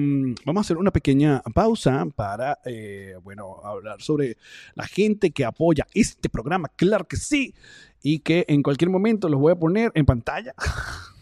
vamos 0.46 0.60
a 0.60 0.64
hacer 0.64 0.78
una 0.78 0.90
pequeña 0.90 1.42
pausa 1.54 2.06
para, 2.14 2.60
eh, 2.64 3.14
bueno, 3.22 3.60
hablar 3.62 4.00
sobre 4.00 4.38
la 4.74 4.86
gente 4.86 5.32
que 5.32 5.44
apoya 5.44 5.86
este 5.92 6.30
programa, 6.30 6.70
claro 6.76 7.06
que 7.06 7.16
sí, 7.16 7.54
y 8.02 8.20
que 8.20 8.46
en 8.48 8.62
cualquier 8.62 8.88
momento 8.88 9.28
los 9.28 9.38
voy 9.38 9.52
a 9.52 9.56
poner 9.56 9.92
en 9.94 10.06
pantalla. 10.06 10.54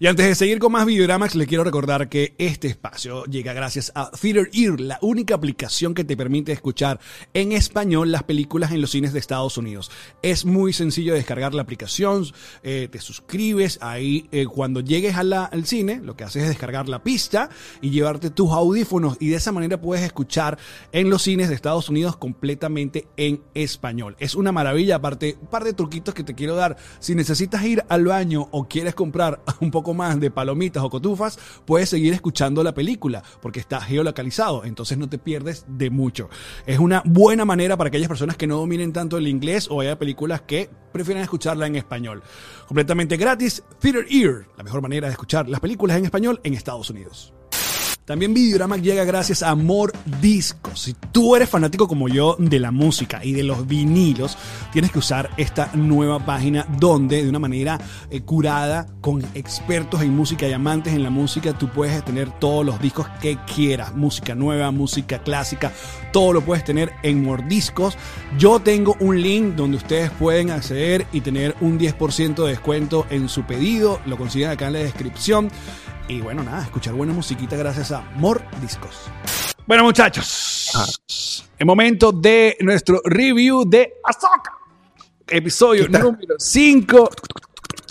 Y 0.00 0.08
antes 0.08 0.26
de 0.26 0.34
seguir 0.34 0.58
con 0.58 0.72
más 0.72 0.86
videodramas, 0.86 1.36
les 1.36 1.46
quiero 1.46 1.62
recordar 1.62 2.08
que 2.08 2.34
este 2.38 2.66
espacio 2.66 3.24
llega 3.26 3.52
gracias 3.52 3.92
a 3.94 4.10
Theater 4.10 4.50
Ear, 4.52 4.80
la 4.80 4.98
única 5.02 5.36
aplicación 5.36 5.94
que 5.94 6.02
te 6.02 6.16
permite 6.16 6.50
escuchar 6.50 6.98
en 7.32 7.52
español 7.52 8.10
las 8.10 8.24
películas 8.24 8.72
en 8.72 8.80
los 8.80 8.90
cines 8.90 9.12
de 9.12 9.20
Estados 9.20 9.56
Unidos. 9.56 9.92
Es 10.20 10.46
muy 10.46 10.72
sencillo 10.72 11.14
descargar 11.14 11.54
la 11.54 11.62
aplicación, 11.62 12.26
eh, 12.64 12.88
te 12.90 12.98
suscribes 12.98 13.78
ahí 13.82 14.28
eh, 14.32 14.46
cuando 14.46 14.80
llegues 14.80 15.14
al 15.14 15.64
cine, 15.64 16.00
lo 16.02 16.16
que 16.16 16.24
haces 16.24 16.42
es 16.42 16.48
descargar 16.48 16.88
la 16.88 17.04
pista 17.04 17.48
y 17.80 17.90
llevarte 17.90 18.30
tus 18.30 18.50
audífonos 18.50 19.16
y 19.20 19.28
de 19.28 19.36
esa 19.36 19.52
manera 19.52 19.80
puedes 19.80 20.04
escuchar 20.04 20.58
en 20.90 21.08
los 21.08 21.22
cines 21.22 21.48
de 21.48 21.54
Estados 21.54 21.88
Unidos 21.88 22.16
completamente 22.16 23.06
en 23.16 23.44
español. 23.54 24.16
Es 24.18 24.34
una 24.34 24.50
maravilla, 24.50 24.96
aparte, 24.96 25.38
un 25.40 25.46
par 25.46 25.62
de 25.62 25.72
truquitos 25.72 26.14
que 26.14 26.24
te 26.24 26.34
quiero 26.34 26.56
dar. 26.56 26.76
Si 26.98 27.14
necesitas 27.14 27.64
ir 27.64 27.84
al 27.88 28.06
baño 28.06 28.48
o 28.50 28.66
quieres 28.66 28.96
comprar 28.96 29.40
un 29.60 29.70
poco 29.70 29.84
más 29.94 30.20
de 30.20 30.30
palomitas 30.30 30.82
o 30.82 30.90
cotufas, 30.90 31.38
puedes 31.64 31.88
seguir 31.88 32.12
escuchando 32.12 32.62
la 32.62 32.74
película 32.74 33.22
porque 33.40 33.60
está 33.60 33.80
geolocalizado, 33.80 34.64
entonces 34.64 34.98
no 34.98 35.08
te 35.08 35.18
pierdes 35.18 35.64
de 35.68 35.90
mucho. 35.90 36.28
Es 36.66 36.78
una 36.78 37.02
buena 37.04 37.44
manera 37.44 37.76
para 37.76 37.88
aquellas 37.88 38.08
personas 38.08 38.36
que 38.36 38.46
no 38.46 38.56
dominen 38.56 38.92
tanto 38.92 39.16
el 39.16 39.28
inglés 39.28 39.68
o 39.70 39.80
haya 39.80 39.98
películas 39.98 40.42
que 40.42 40.68
prefieren 40.92 41.22
escucharla 41.22 41.66
en 41.66 41.76
español. 41.76 42.22
Completamente 42.66 43.16
gratis, 43.16 43.62
Theater 43.80 44.06
Ear, 44.10 44.46
la 44.56 44.64
mejor 44.64 44.82
manera 44.82 45.08
de 45.08 45.12
escuchar 45.12 45.48
las 45.48 45.60
películas 45.60 45.96
en 45.96 46.04
español 46.04 46.40
en 46.44 46.54
Estados 46.54 46.90
Unidos. 46.90 47.32
También 48.04 48.34
Videorama 48.34 48.76
llega 48.76 49.02
gracias 49.04 49.42
a 49.42 49.48
Amor 49.48 49.90
Discos. 50.20 50.78
Si 50.78 50.94
tú 51.10 51.36
eres 51.36 51.48
fanático 51.48 51.88
como 51.88 52.06
yo 52.06 52.36
de 52.38 52.60
la 52.60 52.70
música 52.70 53.24
y 53.24 53.32
de 53.32 53.44
los 53.44 53.66
vinilos, 53.66 54.36
tienes 54.74 54.92
que 54.92 54.98
usar 54.98 55.30
esta 55.38 55.70
nueva 55.72 56.18
página 56.18 56.66
donde 56.78 57.22
de 57.22 57.30
una 57.30 57.38
manera 57.38 57.80
eh, 58.10 58.20
curada 58.20 58.86
con 59.00 59.24
expertos 59.34 60.02
en 60.02 60.14
música 60.14 60.46
y 60.46 60.52
amantes 60.52 60.92
en 60.92 61.02
la 61.02 61.08
música, 61.08 61.56
tú 61.56 61.70
puedes 61.70 62.04
tener 62.04 62.30
todos 62.38 62.66
los 62.66 62.78
discos 62.78 63.08
que 63.22 63.38
quieras. 63.54 63.94
Música 63.94 64.34
nueva, 64.34 64.70
música 64.70 65.20
clásica, 65.20 65.72
todo 66.12 66.34
lo 66.34 66.42
puedes 66.42 66.62
tener 66.62 66.92
en 67.02 67.24
Mordiscos. 67.24 67.96
Yo 68.36 68.60
tengo 68.60 68.98
un 69.00 69.22
link 69.22 69.54
donde 69.54 69.78
ustedes 69.78 70.10
pueden 70.10 70.50
acceder 70.50 71.06
y 71.10 71.22
tener 71.22 71.56
un 71.62 71.78
10% 71.78 72.34
de 72.34 72.50
descuento 72.50 73.06
en 73.08 73.30
su 73.30 73.44
pedido. 73.44 73.98
Lo 74.04 74.18
consiguen 74.18 74.50
acá 74.50 74.66
en 74.66 74.74
la 74.74 74.78
descripción. 74.80 75.48
Y 76.06 76.20
bueno, 76.20 76.42
nada, 76.42 76.62
escuchar 76.64 76.92
buena 76.92 77.14
musiquita 77.14 77.56
gracias 77.56 77.90
a 77.90 78.02
More 78.16 78.44
Discos. 78.60 79.06
Bueno, 79.66 79.84
muchachos, 79.84 81.48
el 81.58 81.64
momento 81.64 82.12
de 82.12 82.58
nuestro 82.60 83.00
review 83.06 83.64
de 83.66 83.94
Ahsoka. 84.04 84.52
Episodio 85.26 85.88
número 85.88 86.34
5, 86.36 87.08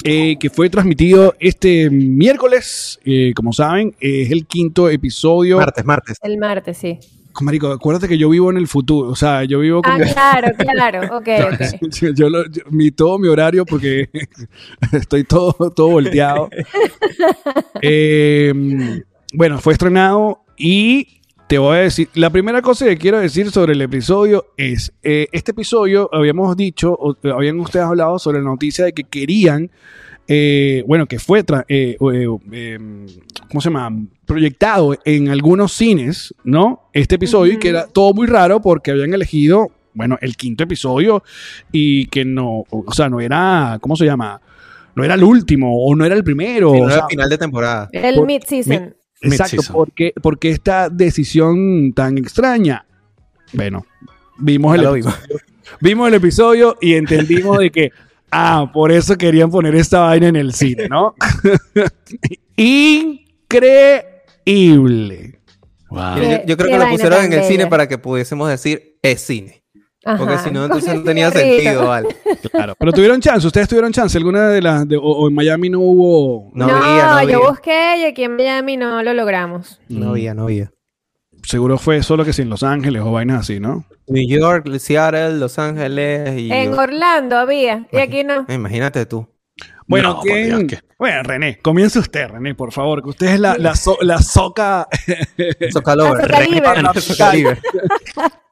eh, 0.03 0.37
que 0.37 0.51
fue 0.51 0.69
transmitido 0.69 1.33
este 1.39 1.89
miércoles. 1.89 2.99
Eh, 3.03 3.33
como 3.35 3.51
saben, 3.51 3.95
es 3.99 4.29
el 4.29 4.45
quinto 4.45 4.89
episodio. 4.89 5.57
Martes, 5.57 5.83
martes. 5.83 6.17
El 6.21 6.37
martes, 6.37 6.77
sí. 6.77 6.99
Marico, 7.41 7.67
acuérdate 7.71 8.07
que 8.07 8.17
yo 8.17 8.29
vivo 8.29 8.49
en 8.51 8.57
el 8.57 8.67
futuro. 8.67 9.09
O 9.09 9.15
sea, 9.15 9.43
yo 9.43 9.59
vivo 9.59 9.81
Ah, 9.83 9.97
como. 9.97 10.11
claro, 10.13 10.47
claro. 10.57 11.17
Ok, 11.17 11.27
ok. 11.53 11.91
Yo, 12.01 12.09
yo 12.13 12.29
lo- 12.29 12.45
yo- 12.49 12.63
mi, 12.69 12.91
todo 12.91 13.17
mi 13.17 13.27
horario 13.27 13.65
porque 13.65 14.09
estoy 14.93 15.23
todo, 15.23 15.53
todo 15.75 15.89
volteado. 15.89 16.49
Eh, 17.81 18.53
bueno, 19.33 19.59
fue 19.59 19.73
estrenado 19.73 20.43
y 20.57 21.21
te 21.47 21.57
voy 21.57 21.77
a 21.77 21.79
decir, 21.81 22.09
la 22.15 22.29
primera 22.29 22.61
cosa 22.61 22.85
que 22.85 22.97
quiero 22.97 23.19
decir 23.19 23.51
sobre 23.51 23.73
el 23.73 23.81
episodio 23.81 24.45
es, 24.57 24.93
eh, 25.03 25.27
este 25.31 25.51
episodio 25.51 26.09
habíamos 26.13 26.55
dicho, 26.55 26.93
o, 26.93 27.15
habían 27.35 27.59
ustedes 27.59 27.85
hablado 27.85 28.17
sobre 28.19 28.39
la 28.39 28.45
noticia 28.45 28.85
de 28.85 28.93
que 28.93 29.03
querían, 29.03 29.69
eh, 30.27 30.83
bueno, 30.87 31.05
que 31.05 31.19
fue, 31.19 31.39
eh, 31.39 31.43
eh, 31.67 31.97
eh, 32.51 32.79
¿cómo 33.49 33.61
se 33.61 33.69
llama? 33.69 33.91
Proyectado 34.25 34.97
en 35.03 35.29
algunos 35.29 35.73
cines, 35.73 36.33
¿no? 36.43 36.89
Este 36.93 37.15
episodio 37.15 37.53
y 37.53 37.59
que 37.59 37.69
era 37.69 37.87
todo 37.87 38.13
muy 38.13 38.27
raro 38.27 38.61
porque 38.61 38.91
habían 38.91 39.13
elegido, 39.13 39.71
bueno, 39.93 40.17
el 40.21 40.37
quinto 40.37 40.63
episodio 40.63 41.23
y 41.71 42.05
que 42.07 42.23
no, 42.23 42.63
o 42.69 42.93
sea, 42.93 43.09
no 43.09 43.19
era, 43.19 43.77
¿cómo 43.81 43.95
se 43.95 44.05
llama? 44.05 44.41
No 44.95 45.03
era 45.03 45.15
el 45.15 45.23
último 45.23 45.85
o 45.85 45.95
no 45.95 46.05
era 46.05 46.15
el 46.15 46.23
primero. 46.23 46.71
Sí, 46.71 46.79
o 46.79 46.83
no 46.83 46.89
sea, 46.89 46.97
era 46.99 47.07
final 47.07 47.29
de 47.29 47.37
temporada. 47.37 47.89
El 47.91 48.21
mid-season. 48.21 48.95
Exacto, 49.21 49.61
porque, 49.71 50.13
porque 50.21 50.49
esta 50.49 50.89
decisión 50.89 51.93
tan 51.93 52.17
extraña. 52.17 52.85
Bueno, 53.53 53.85
vimos 54.37 54.75
el, 54.75 54.85
episodio, 54.85 55.39
vimos 55.79 56.07
el 56.09 56.13
episodio 56.15 56.77
y 56.81 56.95
entendimos 56.95 57.57
de 57.59 57.71
que, 57.71 57.91
ah, 58.33 58.71
por 58.73 58.91
eso 58.91 59.15
querían 59.17 59.49
poner 59.51 59.75
esta 59.75 59.99
vaina 60.01 60.27
en 60.27 60.35
el 60.35 60.53
cine, 60.53 60.87
¿no? 60.89 61.13
Increíble. 64.45 65.39
Wow. 65.89 66.15
Yo, 66.17 66.23
yo- 66.23 66.45
yo 66.47 66.57
creo 66.57 66.69
que 66.71 66.77
lo 66.77 66.89
pusieron 66.89 67.25
en 67.25 67.33
el 67.33 67.43
cine 67.43 67.67
para 67.67 67.87
que 67.87 67.97
pudiésemos 67.97 68.49
decir 68.49 68.97
es 69.01 69.21
cine. 69.21 69.59
Porque 70.17 70.37
si 70.39 70.51
no, 70.51 70.65
entonces 70.65 70.93
no 70.95 71.03
tenía 71.03 71.31
sentido, 71.39 71.87
¿vale? 71.87 72.09
Claro. 72.51 72.75
Pero 72.77 72.91
tuvieron 72.91 73.21
chance, 73.21 73.47
ustedes 73.47 73.69
tuvieron 73.69 73.93
chance. 73.93 74.17
¿Alguna 74.17 74.49
de 74.49 74.61
las, 74.61 74.85
de- 74.87 74.97
o, 74.97 75.01
o 75.01 75.27
en 75.29 75.33
Miami 75.35 75.69
no 75.69 75.79
hubo? 75.79 76.51
No 76.53 76.67
No, 76.67 76.75
había, 76.75 77.23
no 77.25 77.29
yo 77.31 77.49
busqué 77.49 77.99
y 77.99 78.03
aquí 78.05 78.23
en 78.23 78.35
Miami 78.35 78.75
no 78.75 79.01
lo 79.01 79.13
logramos. 79.13 79.79
No 79.87 80.09
había, 80.09 80.33
no 80.33 80.43
había. 80.43 80.71
Seguro 81.43 81.77
fue 81.77 82.01
solo 82.03 82.25
que 82.25 82.33
sí 82.33 82.41
en 82.41 82.49
Los 82.49 82.63
Ángeles 82.63 83.01
o 83.03 83.11
vainas 83.11 83.41
así, 83.41 83.59
¿no? 83.59 83.85
New 84.07 84.27
York, 84.27 84.67
Seattle, 84.77 85.37
Los 85.37 85.59
Ángeles 85.59 86.39
y... 86.39 86.51
En 86.51 86.73
Orlando 86.73 87.37
había 87.37 87.87
y 87.91 87.97
aquí 87.97 88.23
no. 88.23 88.45
Imagínate 88.49 89.05
tú. 89.05 89.27
Bueno, 89.85 90.13
No, 90.15 90.21
¿quién? 90.21 90.49
por 90.49 90.59
Dios, 90.59 90.63
¿qué? 90.81 90.87
Bueno, 90.97 91.23
René, 91.23 91.59
comience 91.59 91.99
usted, 91.99 92.29
René, 92.29 92.55
por 92.55 92.71
favor, 92.71 93.03
que 93.03 93.09
usted 93.09 93.27
es 93.27 93.39
la, 93.39 93.57
la, 93.57 93.75
so- 93.75 93.97
la 94.01 94.17
soca. 94.19 94.87
Socalover. 95.71 96.31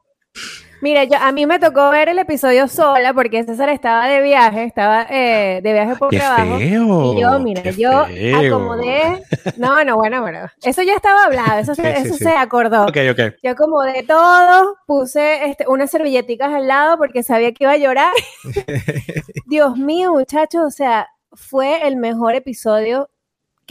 Mira, 0.82 1.04
yo, 1.04 1.16
a 1.20 1.30
mí 1.30 1.46
me 1.46 1.60
tocó 1.60 1.90
ver 1.90 2.08
el 2.08 2.18
episodio 2.18 2.66
sola 2.66 3.14
porque 3.14 3.44
César 3.44 3.68
estaba 3.68 4.08
de 4.08 4.20
viaje, 4.20 4.64
estaba 4.64 5.06
eh, 5.08 5.60
de 5.62 5.72
viaje 5.72 5.94
por 5.94 6.10
¡Qué 6.10 6.18
trabajo. 6.18 6.58
feo! 6.58 7.14
Y 7.14 7.20
yo, 7.20 7.38
mira, 7.38 7.62
¡Qué 7.62 7.72
yo 7.74 8.04
feo! 8.06 8.36
acomodé. 8.52 9.22
No, 9.58 9.84
no, 9.84 9.94
bueno, 9.94 10.22
bueno. 10.22 10.40
Eso 10.60 10.82
ya 10.82 10.94
estaba 10.96 11.26
hablado, 11.26 11.60
eso, 11.60 11.76
se, 11.76 11.82
Sí, 11.82 11.88
eso 12.08 12.14
sí. 12.16 12.24
se 12.24 12.30
acordó. 12.30 12.82
Ok, 12.82 12.96
ok. 13.12 13.20
Yo 13.44 13.52
acomodé 13.52 14.02
todo, 14.02 14.76
puse 14.84 15.44
este, 15.50 15.66
unas 15.68 15.88
servilleticas 15.88 16.52
al 16.52 16.66
lado 16.66 16.98
porque 16.98 17.22
sabía 17.22 17.52
que 17.52 17.62
iba 17.62 17.72
a 17.72 17.76
llorar. 17.76 18.12
Dios 19.46 19.76
mío, 19.76 20.12
muchachos, 20.12 20.62
o 20.66 20.70
sea, 20.72 21.08
fue 21.30 21.86
el 21.86 21.94
mejor 21.94 22.34
episodio 22.34 23.08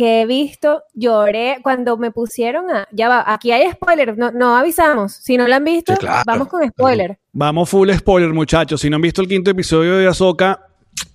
que 0.01 0.21
he 0.21 0.25
visto. 0.25 0.81
Lloré 0.95 1.57
cuando 1.61 1.95
me 1.95 2.09
pusieron 2.09 2.71
a. 2.71 2.87
Ya 2.91 3.07
va, 3.07 3.23
aquí 3.27 3.51
hay 3.51 3.69
spoiler, 3.71 4.17
no, 4.17 4.31
no 4.31 4.55
avisamos. 4.57 5.13
Si 5.13 5.37
no 5.37 5.47
lo 5.47 5.53
han 5.53 5.63
visto, 5.63 5.93
Sí, 5.93 5.99
claro. 5.99 6.23
vamos 6.25 6.47
con 6.47 6.67
spoiler. 6.67 7.19
Vamos 7.33 7.69
full 7.69 7.91
spoiler, 7.91 8.33
muchachos. 8.33 8.81
Si 8.81 8.89
no 8.89 8.95
han 8.95 9.03
visto 9.03 9.21
el 9.21 9.27
quinto 9.27 9.51
episodio 9.51 9.97
de 9.97 10.07
Ahsoka, 10.07 10.65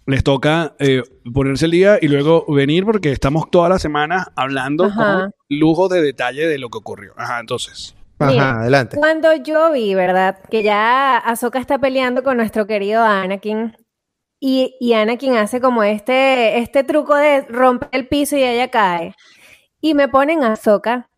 les 0.06 0.22
toca 0.22 0.76
eh, 0.78 1.02
ponerse 1.34 1.64
el 1.64 1.72
día 1.72 1.98
y 2.00 2.06
luego 2.06 2.44
venir 2.46 2.84
porque 2.84 3.10
estamos 3.10 3.50
toda 3.50 3.68
la 3.68 3.80
semana 3.80 4.28
hablando 4.36 4.84
Ajá. 4.84 5.22
con 5.22 5.32
lujo 5.48 5.88
de 5.88 6.00
detalle 6.00 6.46
de 6.46 6.58
lo 6.58 6.68
que 6.68 6.78
ocurrió. 6.78 7.12
Ajá, 7.16 7.40
entonces. 7.40 7.96
Ajá, 8.20 8.30
Mira, 8.30 8.60
adelante. 8.60 8.96
Cuando 8.96 9.34
yo 9.34 9.72
vi, 9.72 9.96
¿verdad? 9.96 10.38
Que 10.48 10.62
ya 10.62 11.16
Ahsoka 11.18 11.58
está 11.58 11.78
peleando 11.80 12.22
con 12.22 12.36
nuestro 12.36 12.68
querido 12.68 13.02
Anakin. 13.02 13.76
Y, 14.38 14.76
y 14.80 14.92
Anakin 14.92 15.36
hace 15.36 15.60
como 15.60 15.82
este, 15.82 16.58
este 16.58 16.84
truco 16.84 17.14
de 17.14 17.42
romper 17.42 17.88
el 17.92 18.06
piso 18.08 18.36
y 18.36 18.42
ella 18.42 18.68
cae. 18.68 19.14
Y 19.80 19.94
me 19.94 20.08
ponen 20.08 20.42
a 20.44 20.52
Ahsoka 20.52 21.08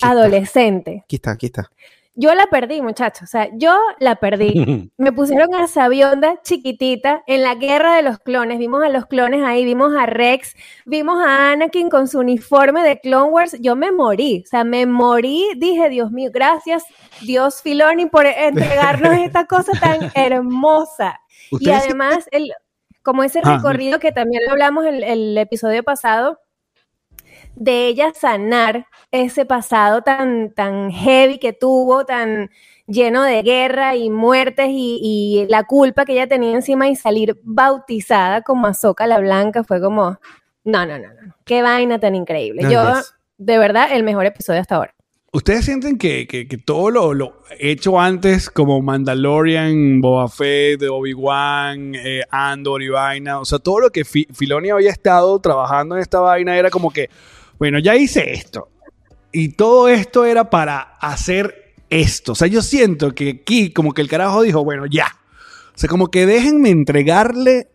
adolescente. 0.00 1.02
Aquí 1.04 1.16
está, 1.16 1.32
aquí 1.32 1.46
está. 1.46 1.70
Yo 2.16 2.32
la 2.34 2.46
perdí, 2.46 2.80
muchachos. 2.80 3.22
O 3.24 3.26
sea, 3.26 3.48
yo 3.54 3.76
la 3.98 4.16
perdí. 4.16 4.92
Me 4.96 5.10
pusieron 5.10 5.52
a 5.54 5.66
Sabionda 5.66 6.40
chiquitita 6.42 7.24
en 7.26 7.42
la 7.42 7.56
guerra 7.56 7.96
de 7.96 8.02
los 8.02 8.20
clones. 8.20 8.58
Vimos 8.60 8.84
a 8.84 8.88
los 8.88 9.06
clones 9.06 9.42
ahí, 9.42 9.64
vimos 9.64 9.92
a 9.96 10.06
Rex, 10.06 10.54
vimos 10.86 11.18
a 11.24 11.50
Anakin 11.50 11.90
con 11.90 12.06
su 12.06 12.20
uniforme 12.20 12.84
de 12.84 13.00
Clone 13.00 13.30
Wars. 13.30 13.56
Yo 13.60 13.74
me 13.74 13.90
morí, 13.90 14.44
o 14.46 14.48
sea, 14.48 14.62
me 14.62 14.86
morí. 14.86 15.44
Dije, 15.56 15.88
Dios 15.88 16.12
mío, 16.12 16.30
gracias, 16.32 16.84
Dios 17.20 17.60
Filoni, 17.62 18.06
por 18.06 18.26
entregarnos 18.26 19.12
esta 19.18 19.46
cosa 19.46 19.72
tan 19.80 20.12
hermosa. 20.14 21.20
Y 21.60 21.70
además, 21.70 22.28
el, 22.30 22.52
como 23.02 23.22
ese 23.24 23.40
Ah, 23.42 23.56
recorrido 23.56 23.98
que 23.98 24.12
también 24.12 24.42
lo 24.46 24.52
hablamos 24.52 24.86
el, 24.86 25.02
el 25.02 25.38
episodio 25.38 25.82
pasado, 25.82 26.40
de 27.54 27.86
ella 27.86 28.12
sanar 28.14 28.86
ese 29.10 29.44
pasado 29.44 30.02
tan, 30.02 30.52
tan 30.54 30.90
heavy 30.90 31.38
que 31.38 31.52
tuvo, 31.52 32.04
tan 32.04 32.50
lleno 32.86 33.22
de 33.22 33.42
guerra 33.42 33.96
y 33.96 34.10
muertes 34.10 34.68
y, 34.68 34.98
y 35.02 35.46
la 35.48 35.64
culpa 35.64 36.04
que 36.04 36.12
ella 36.12 36.26
tenía 36.26 36.52
encima 36.52 36.88
y 36.88 36.96
salir 36.96 37.38
bautizada 37.42 38.42
como 38.42 38.66
Azoka 38.66 39.06
la 39.06 39.20
Blanca 39.20 39.64
fue 39.64 39.80
como, 39.80 40.18
no, 40.64 40.86
no, 40.86 40.98
no, 40.98 41.08
no, 41.08 41.34
qué 41.44 41.62
vaina 41.62 41.98
tan 41.98 42.14
increíble. 42.14 42.62
No, 42.62 42.70
Yo, 42.70 42.82
de 43.38 43.58
verdad, 43.58 43.88
el 43.92 44.02
mejor 44.02 44.26
episodio 44.26 44.60
hasta 44.60 44.76
ahora. 44.76 44.93
¿Ustedes 45.34 45.64
sienten 45.64 45.98
que, 45.98 46.26
que- 46.28 46.46
que 46.46 46.58
todo 46.58 46.90
lo, 46.90 47.12
lo 47.12 47.42
hecho 47.58 48.00
antes, 48.00 48.48
como 48.48 48.80
Mandalorian, 48.80 50.00
Boba 50.00 50.28
Fett, 50.28 50.80
Obi-Wan, 50.88 51.94
eh, 51.96 52.22
Andor 52.30 52.82
y 52.82 52.88
vaina, 52.88 53.40
o 53.40 53.44
sea, 53.44 53.58
todo 53.58 53.80
lo 53.80 53.90
que 53.90 54.04
Fi- 54.04 54.28
Filoni 54.32 54.70
había 54.70 54.90
estado 54.90 55.38
trabajando 55.40 55.96
en 55.96 56.02
esta 56.02 56.20
vaina 56.20 56.56
era 56.56 56.70
como 56.70 56.92
que, 56.92 57.10
bueno, 57.58 57.78
ya 57.80 57.96
hice 57.96 58.32
esto. 58.32 58.68
Y 59.32 59.50
todo 59.56 59.88
esto 59.88 60.24
era 60.24 60.48
para 60.50 60.78
hacer 61.00 61.74
esto. 61.90 62.32
O 62.32 62.34
sea, 62.36 62.46
yo 62.46 62.62
siento 62.62 63.12
que 63.12 63.40
aquí 63.42 63.72
como 63.72 63.92
que 63.92 64.02
el 64.02 64.08
carajo 64.08 64.42
dijo, 64.42 64.62
bueno, 64.62 64.86
ya. 64.86 65.08
O 65.74 65.78
sea, 65.78 65.88
como 65.88 66.08
que 66.12 66.26
déjenme 66.26 66.70
entregarle 66.70 67.68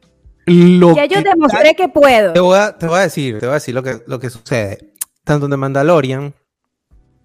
lo 0.45 0.95
Ya 0.95 1.05
yo 1.05 1.21
que 1.21 1.29
demostré 1.29 1.75
que 1.75 1.89
puedo. 1.89 2.31
Te 2.31 2.39
voy 2.39 2.57
a, 2.57 2.77
te 2.77 2.87
voy 2.87 2.99
a 2.99 3.01
decir, 3.01 3.37
te 3.39 3.45
voy 3.45 3.51
a 3.51 3.55
decir 3.55 3.75
lo 3.75 3.83
que, 3.83 3.97
lo 4.07 4.17
que 4.19 4.29
sucede. 4.29 4.93
Tanto 5.25 5.45
en 5.47 5.51
The 5.51 5.57
Mandalorian, 5.57 6.33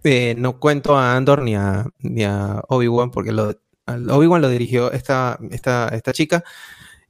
eh, 0.05 0.35
no 0.37 0.61
cuento 0.61 0.97
a 0.97 1.17
Andor 1.17 1.43
ni 1.43 1.55
a, 1.55 2.63
Obi-Wan, 2.69 3.11
porque 3.11 3.33
lo, 3.33 3.55
Obi-Wan 3.87 4.43
lo 4.43 4.49
dirigió 4.49 4.93
esta, 4.93 5.39
esta, 5.51 5.89
esta 5.89 6.13
chica 6.13 6.45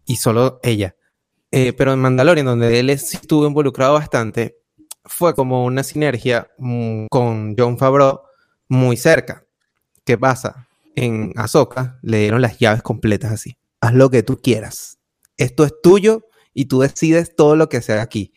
y 0.06 0.16
solo 0.16 0.60
ella. 0.62 0.96
Eh, 1.50 1.72
pero 1.72 1.92
en 1.92 2.00
Mandalorian, 2.00 2.46
donde 2.46 2.80
él 2.80 2.90
estuvo 2.90 3.46
involucrado 3.46 3.94
bastante, 3.94 4.58
fue 5.04 5.34
como 5.34 5.64
una 5.64 5.82
sinergia 5.82 6.50
mm, 6.58 7.06
con 7.10 7.54
John 7.56 7.78
Favreau 7.78 8.22
muy 8.68 8.96
cerca. 8.96 9.44
¿Qué 10.04 10.18
pasa? 10.18 10.68
En 10.96 11.32
Ahsoka 11.36 11.98
le 12.02 12.18
dieron 12.18 12.42
las 12.42 12.58
llaves 12.58 12.82
completas 12.82 13.32
así. 13.32 13.56
Haz 13.80 13.94
lo 13.94 14.10
que 14.10 14.22
tú 14.22 14.40
quieras. 14.40 14.98
Esto 15.36 15.64
es 15.64 15.74
tuyo 15.82 16.26
y 16.54 16.66
tú 16.66 16.80
decides 16.80 17.34
todo 17.34 17.56
lo 17.56 17.68
que 17.68 17.82
se 17.82 17.92
haga 17.92 18.02
aquí. 18.02 18.32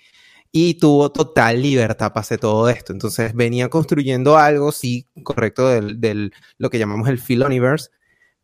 Y 0.51 0.75
tuvo 0.75 1.11
total 1.11 1.61
libertad 1.61 2.13
para 2.13 2.21
hacer 2.21 2.39
todo 2.39 2.69
esto. 2.69 2.93
Entonces 2.93 3.33
venía 3.33 3.69
construyendo 3.69 4.37
algo, 4.37 4.71
sí, 4.71 5.07
correcto, 5.23 5.67
del, 5.69 5.99
del- 6.01 6.33
lo 6.57 6.69
que 6.69 6.79
llamamos 6.79 7.09
el 7.09 7.19
Filoniverse, 7.19 7.89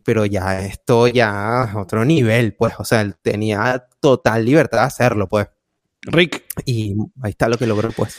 pero 0.04 0.26
ya 0.26 0.62
esto 0.66 1.08
ya 1.08 1.74
otro 1.78 2.06
nivel, 2.06 2.56
pues. 2.56 2.76
O 2.80 2.86
sea, 2.86 3.02
él 3.02 3.16
tenía 3.22 3.88
total 4.02 4.46
libertad 4.46 4.80
de 4.82 4.86
hacerlo, 4.86 5.28
pues. 5.30 5.48
Rick, 6.04 6.44
Y 6.66 6.96
ahí 7.24 7.32
está 7.32 7.50
lo 7.50 7.58
que 7.58 7.68
logró, 7.68 7.92
pues. 7.92 8.18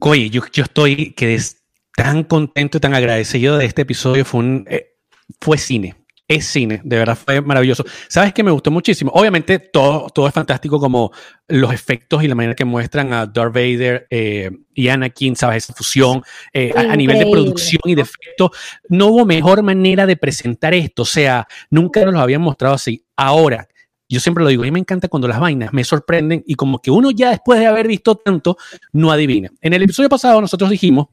Oye, 0.00 0.30
yo, 0.30 0.42
yo 0.52 0.64
estoy 0.64 1.12
que 1.12 1.34
es 1.34 1.58
tan 1.94 2.24
contento 2.24 2.78
y 2.78 2.80
tan 2.80 2.94
agradecido 2.94 3.58
de 3.58 3.66
este 3.66 3.82
episodio. 3.82 4.24
Fue 4.24 4.40
un 4.40 4.66
eh, 4.68 4.96
fue 5.40 5.58
cine. 5.58 5.96
Es 6.30 6.46
cine, 6.46 6.80
de 6.84 6.96
verdad 6.96 7.18
fue 7.18 7.40
maravilloso. 7.40 7.84
¿Sabes 8.08 8.32
que 8.32 8.44
me 8.44 8.52
gustó 8.52 8.70
muchísimo? 8.70 9.10
Obviamente 9.12 9.58
todo, 9.58 10.06
todo 10.10 10.28
es 10.28 10.32
fantástico 10.32 10.78
como 10.78 11.10
los 11.48 11.74
efectos 11.74 12.22
y 12.22 12.28
la 12.28 12.36
manera 12.36 12.54
que 12.54 12.64
muestran 12.64 13.12
a 13.12 13.26
Darth 13.26 13.52
Vader 13.52 14.06
eh, 14.10 14.48
y 14.72 14.86
Anakin, 14.86 15.34
¿sabes? 15.34 15.64
Esa 15.64 15.74
fusión 15.74 16.22
eh, 16.52 16.72
a, 16.76 16.92
a 16.92 16.94
nivel 16.94 17.18
de 17.18 17.26
producción 17.32 17.80
y 17.84 17.96
de 17.96 18.02
efectos. 18.02 18.52
No 18.88 19.08
hubo 19.08 19.26
mejor 19.26 19.64
manera 19.64 20.06
de 20.06 20.16
presentar 20.16 20.72
esto. 20.72 21.02
O 21.02 21.04
sea, 21.04 21.48
nunca 21.68 22.04
nos 22.04 22.14
lo 22.14 22.20
habían 22.20 22.42
mostrado 22.42 22.76
así. 22.76 23.04
Ahora, 23.16 23.66
yo 24.08 24.20
siempre 24.20 24.44
lo 24.44 24.50
digo, 24.50 24.62
a 24.62 24.66
mí 24.66 24.70
me 24.70 24.78
encanta 24.78 25.08
cuando 25.08 25.26
las 25.26 25.40
vainas 25.40 25.72
me 25.72 25.82
sorprenden 25.82 26.44
y 26.46 26.54
como 26.54 26.78
que 26.78 26.92
uno 26.92 27.10
ya 27.10 27.30
después 27.30 27.58
de 27.58 27.66
haber 27.66 27.88
visto 27.88 28.14
tanto, 28.14 28.56
no 28.92 29.10
adivina. 29.10 29.50
En 29.60 29.72
el 29.72 29.82
episodio 29.82 30.08
pasado 30.08 30.40
nosotros 30.40 30.70
dijimos, 30.70 31.08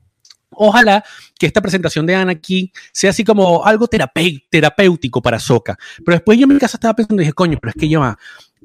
ojalá 0.52 1.04
que 1.38 1.46
esta 1.46 1.62
presentación 1.62 2.06
de 2.06 2.16
Anakin 2.16 2.72
sea 2.92 3.10
así 3.12 3.24
como 3.24 3.66
algo 3.66 3.88
terapé- 3.88 4.44
terapéutico 4.50 5.22
para 5.22 5.40
Soka. 5.40 5.78
Pero 6.06 6.18
después 6.18 6.38
yo 6.38 6.46
en 6.46 6.54
mi 6.54 6.60
casa 6.60 6.78
estaba 6.78 6.94
pensando 6.96 7.22
y 7.22 7.26
dije, 7.26 7.34
coño, 7.34 7.58
pero 7.62 7.72
es 7.72 7.76
que 7.80 7.90
ya 7.90 8.18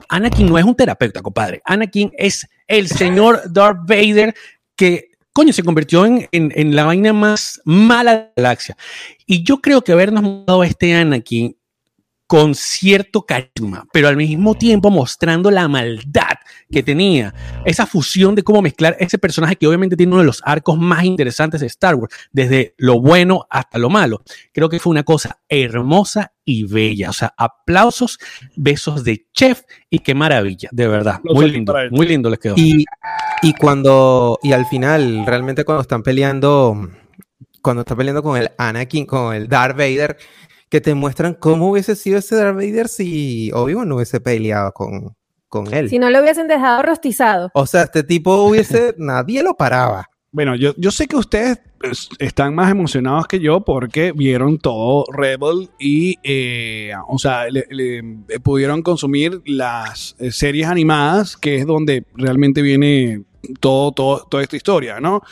Anakin 0.09 0.47
no 0.47 0.59
es 0.59 0.65
un 0.65 0.75
terapeuta, 0.75 1.21
compadre. 1.21 1.61
Anakin 1.65 2.11
es 2.17 2.49
el 2.67 2.89
señor 2.89 3.43
Darth 3.53 3.81
Vader 3.87 4.35
que, 4.75 5.11
coño, 5.33 5.53
se 5.53 5.63
convirtió 5.63 6.07
en, 6.07 6.29
en- 6.33 6.53
en 6.55 6.75
la 6.75 6.85
vaina 6.85 7.13
más 7.13 7.61
mala 7.65 8.13
de 8.15 8.19
la 8.37 8.43
galaxia. 8.49 8.77
Y 9.27 9.43
yo 9.43 9.61
creo 9.61 9.83
que 9.83 9.93
habernos 9.93 10.47
dado 10.47 10.63
a 10.63 10.67
este 10.67 10.95
Anakin 10.95 11.57
con 12.27 12.55
cierto 12.55 13.27
carisma, 13.27 13.87
pero 13.93 14.09
al 14.09 14.17
mismo 14.17 14.55
tiempo 14.55 14.91
mostrando 14.91 15.51
la 15.51 15.69
maldad 15.69 16.39
que 16.71 16.83
tenía. 16.83 17.35
Esa 17.67 17.85
fusión 17.85 18.35
de 18.35 18.43
cómo 18.43 18.63
mezclar 18.63 18.97
ese 18.99 19.19
personaje 19.19 19.57
que 19.57 19.67
obviamente 19.67 19.97
tiene 19.97 20.13
uno 20.13 20.23
de 20.23 20.27
los 20.27 20.41
arcos 20.45 20.79
más 20.79 21.05
interesantes 21.05 21.61
de 21.61 21.67
Star 21.67 21.95
Wars, 21.95 22.15
desde 22.33 22.75
lo 22.79 23.01
bueno 23.01 23.47
hasta 23.51 23.79
lo 23.79 23.91
malo. 23.91 24.23
Creo 24.53 24.69
que 24.71 24.79
fue 24.79 24.93
una 24.93 25.03
cosa 25.03 25.41
hermosa 25.49 26.33
y 26.45 26.65
bella. 26.65 27.11
O 27.11 27.13
sea, 27.13 27.35
aplausos, 27.37 28.19
besos 28.57 29.05
de 29.05 29.27
chef 29.33 29.63
y 29.91 29.99
qué 29.99 30.15
maravilla, 30.15 30.69
de 30.73 30.89
verdad. 30.89 31.21
Muy 31.25 31.51
lindo, 31.51 31.75
muy 31.91 32.07
lindo 32.07 32.31
les 32.31 32.39
quedó. 32.39 32.55
Y, 32.57 32.85
y 33.43 33.55
cuando, 33.55 34.39
y 34.43 34.53
al 34.53 34.67
final, 34.67 35.25
realmente 35.27 35.65
cuando 35.65 35.83
están 35.83 36.03
peleando, 36.03 36.91
cuando 37.61 37.83
están 37.83 37.99
peleando 37.99 38.23
con 38.23 38.39
el 38.39 38.51
Anakin, 38.57 39.07
con 39.07 39.35
el 39.35 39.49
Darth 39.49 39.77
Vader, 39.77 40.17
que 40.73 40.81
te 40.81 40.95
muestran 40.95 41.35
cómo 41.35 41.71
hubiese 41.71 41.95
sido 41.95 42.17
ese 42.19 42.35
Darth 42.35 42.57
Vader 42.57 42.89
si 42.89 43.51
Obi-Wan 43.53 43.87
no 43.87 43.97
hubiese 43.97 44.21
peleado 44.23 44.73
con, 44.73 45.15
con 45.47 45.73
él. 45.75 45.91
Si 45.91 45.99
no 45.99 46.09
lo 46.09 46.23
hubiesen 46.23 46.49
dejado 46.49 46.81
rostizado. 46.81 47.51
O 47.53 47.67
sea, 47.67 47.83
este 47.83 48.03
tipo 48.03 48.35
hubiese, 48.45 48.95
nadie 48.99 49.43
lo 49.43 49.53
paraba. 49.53 50.09
Bueno, 50.31 50.57
yo, 50.57 50.73
yo 50.79 50.91
sé 50.91 51.07
que 51.07 51.17
ustedes 51.17 51.61
pues, 51.79 52.09
están 52.19 52.55
más 52.55 52.71
emocionados 52.71 53.27
que 53.27 53.39
yo 53.39 53.61
porque 53.61 54.13
vieron 54.13 54.57
todo 54.57 55.05
Rebel 55.13 55.69
y, 55.79 56.17
eh, 56.23 56.93
o 57.07 57.19
sea, 57.19 57.51
le- 57.51 57.67
le- 57.69 57.99
eh, 57.99 58.41
pudieron 58.43 58.81
consumir 58.81 59.43
las 59.45 60.17
eh, 60.21 60.33
series 60.33 60.69
animadas, 60.69 61.37
que 61.37 61.57
es 61.57 61.67
donde 61.67 62.07
realmente 62.15 62.63
viene 62.63 63.25
todo, 63.61 63.93
todo, 63.93 64.27
toda 64.29 64.43
esta 64.43 64.57
historia, 64.57 65.01
¿no? 65.01 65.23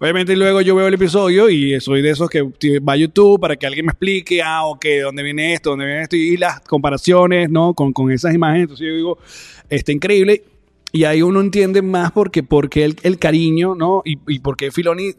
Obviamente 0.00 0.36
luego 0.36 0.60
yo 0.60 0.74
veo 0.74 0.88
el 0.88 0.94
episodio 0.94 1.48
y 1.48 1.80
soy 1.80 2.02
de 2.02 2.10
esos 2.10 2.28
que 2.28 2.42
va 2.80 2.94
a 2.94 2.96
YouTube 2.96 3.40
para 3.40 3.56
que 3.56 3.66
alguien 3.66 3.86
me 3.86 3.92
explique, 3.92 4.42
ah, 4.42 4.64
ok, 4.64 4.84
¿dónde 5.02 5.22
viene 5.22 5.54
esto? 5.54 5.70
¿Dónde 5.70 5.86
viene 5.86 6.02
esto? 6.02 6.16
Y 6.16 6.36
las 6.36 6.60
comparaciones, 6.60 7.50
¿no? 7.50 7.74
Con, 7.74 7.92
con 7.92 8.10
esas 8.10 8.34
imágenes. 8.34 8.62
Entonces 8.62 8.86
yo 8.86 8.94
digo, 8.94 9.18
está 9.68 9.92
increíble. 9.92 10.42
Y 10.92 11.04
ahí 11.04 11.22
uno 11.22 11.40
entiende 11.40 11.82
más 11.82 12.10
porque, 12.10 12.42
porque 12.42 12.84
el, 12.84 12.96
el 13.02 13.18
cariño, 13.18 13.74
¿no? 13.76 14.02
Y, 14.04 14.18
y 14.26 14.40
porque 14.40 14.72
Filoni 14.72 15.14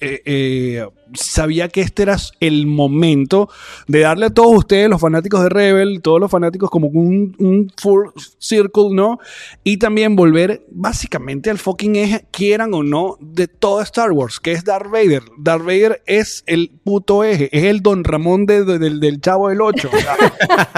eh, 0.00 0.22
eh, 0.24 0.86
sabía 1.14 1.68
que 1.68 1.80
este 1.80 2.02
era 2.02 2.16
el 2.40 2.66
momento 2.66 3.48
de 3.88 4.00
darle 4.00 4.26
a 4.26 4.30
todos 4.30 4.56
ustedes, 4.56 4.88
los 4.88 5.00
fanáticos 5.00 5.42
de 5.42 5.48
Rebel, 5.48 6.00
todos 6.02 6.20
los 6.20 6.30
fanáticos, 6.30 6.70
como 6.70 6.88
un, 6.88 7.34
un 7.38 7.72
full 7.80 8.08
circle, 8.38 8.90
¿no? 8.92 9.18
Y 9.64 9.78
también 9.78 10.16
volver 10.16 10.64
básicamente 10.70 11.50
al 11.50 11.58
fucking 11.58 11.96
eje, 11.96 12.24
quieran 12.30 12.74
o 12.74 12.82
no, 12.82 13.16
de 13.20 13.48
todo 13.48 13.80
Star 13.82 14.12
Wars, 14.12 14.40
que 14.40 14.52
es 14.52 14.64
Darth 14.64 14.90
Vader. 14.90 15.22
Darth 15.38 15.64
Vader 15.64 16.02
es 16.06 16.44
el 16.46 16.70
puto 16.84 17.24
eje, 17.24 17.48
es 17.56 17.64
el 17.64 17.80
Don 17.80 18.04
Ramón 18.04 18.46
de- 18.46 18.64
de- 18.64 18.78
del, 18.78 19.00
del 19.00 19.20
Chavo 19.20 19.48
del 19.48 19.60
8. 19.60 19.90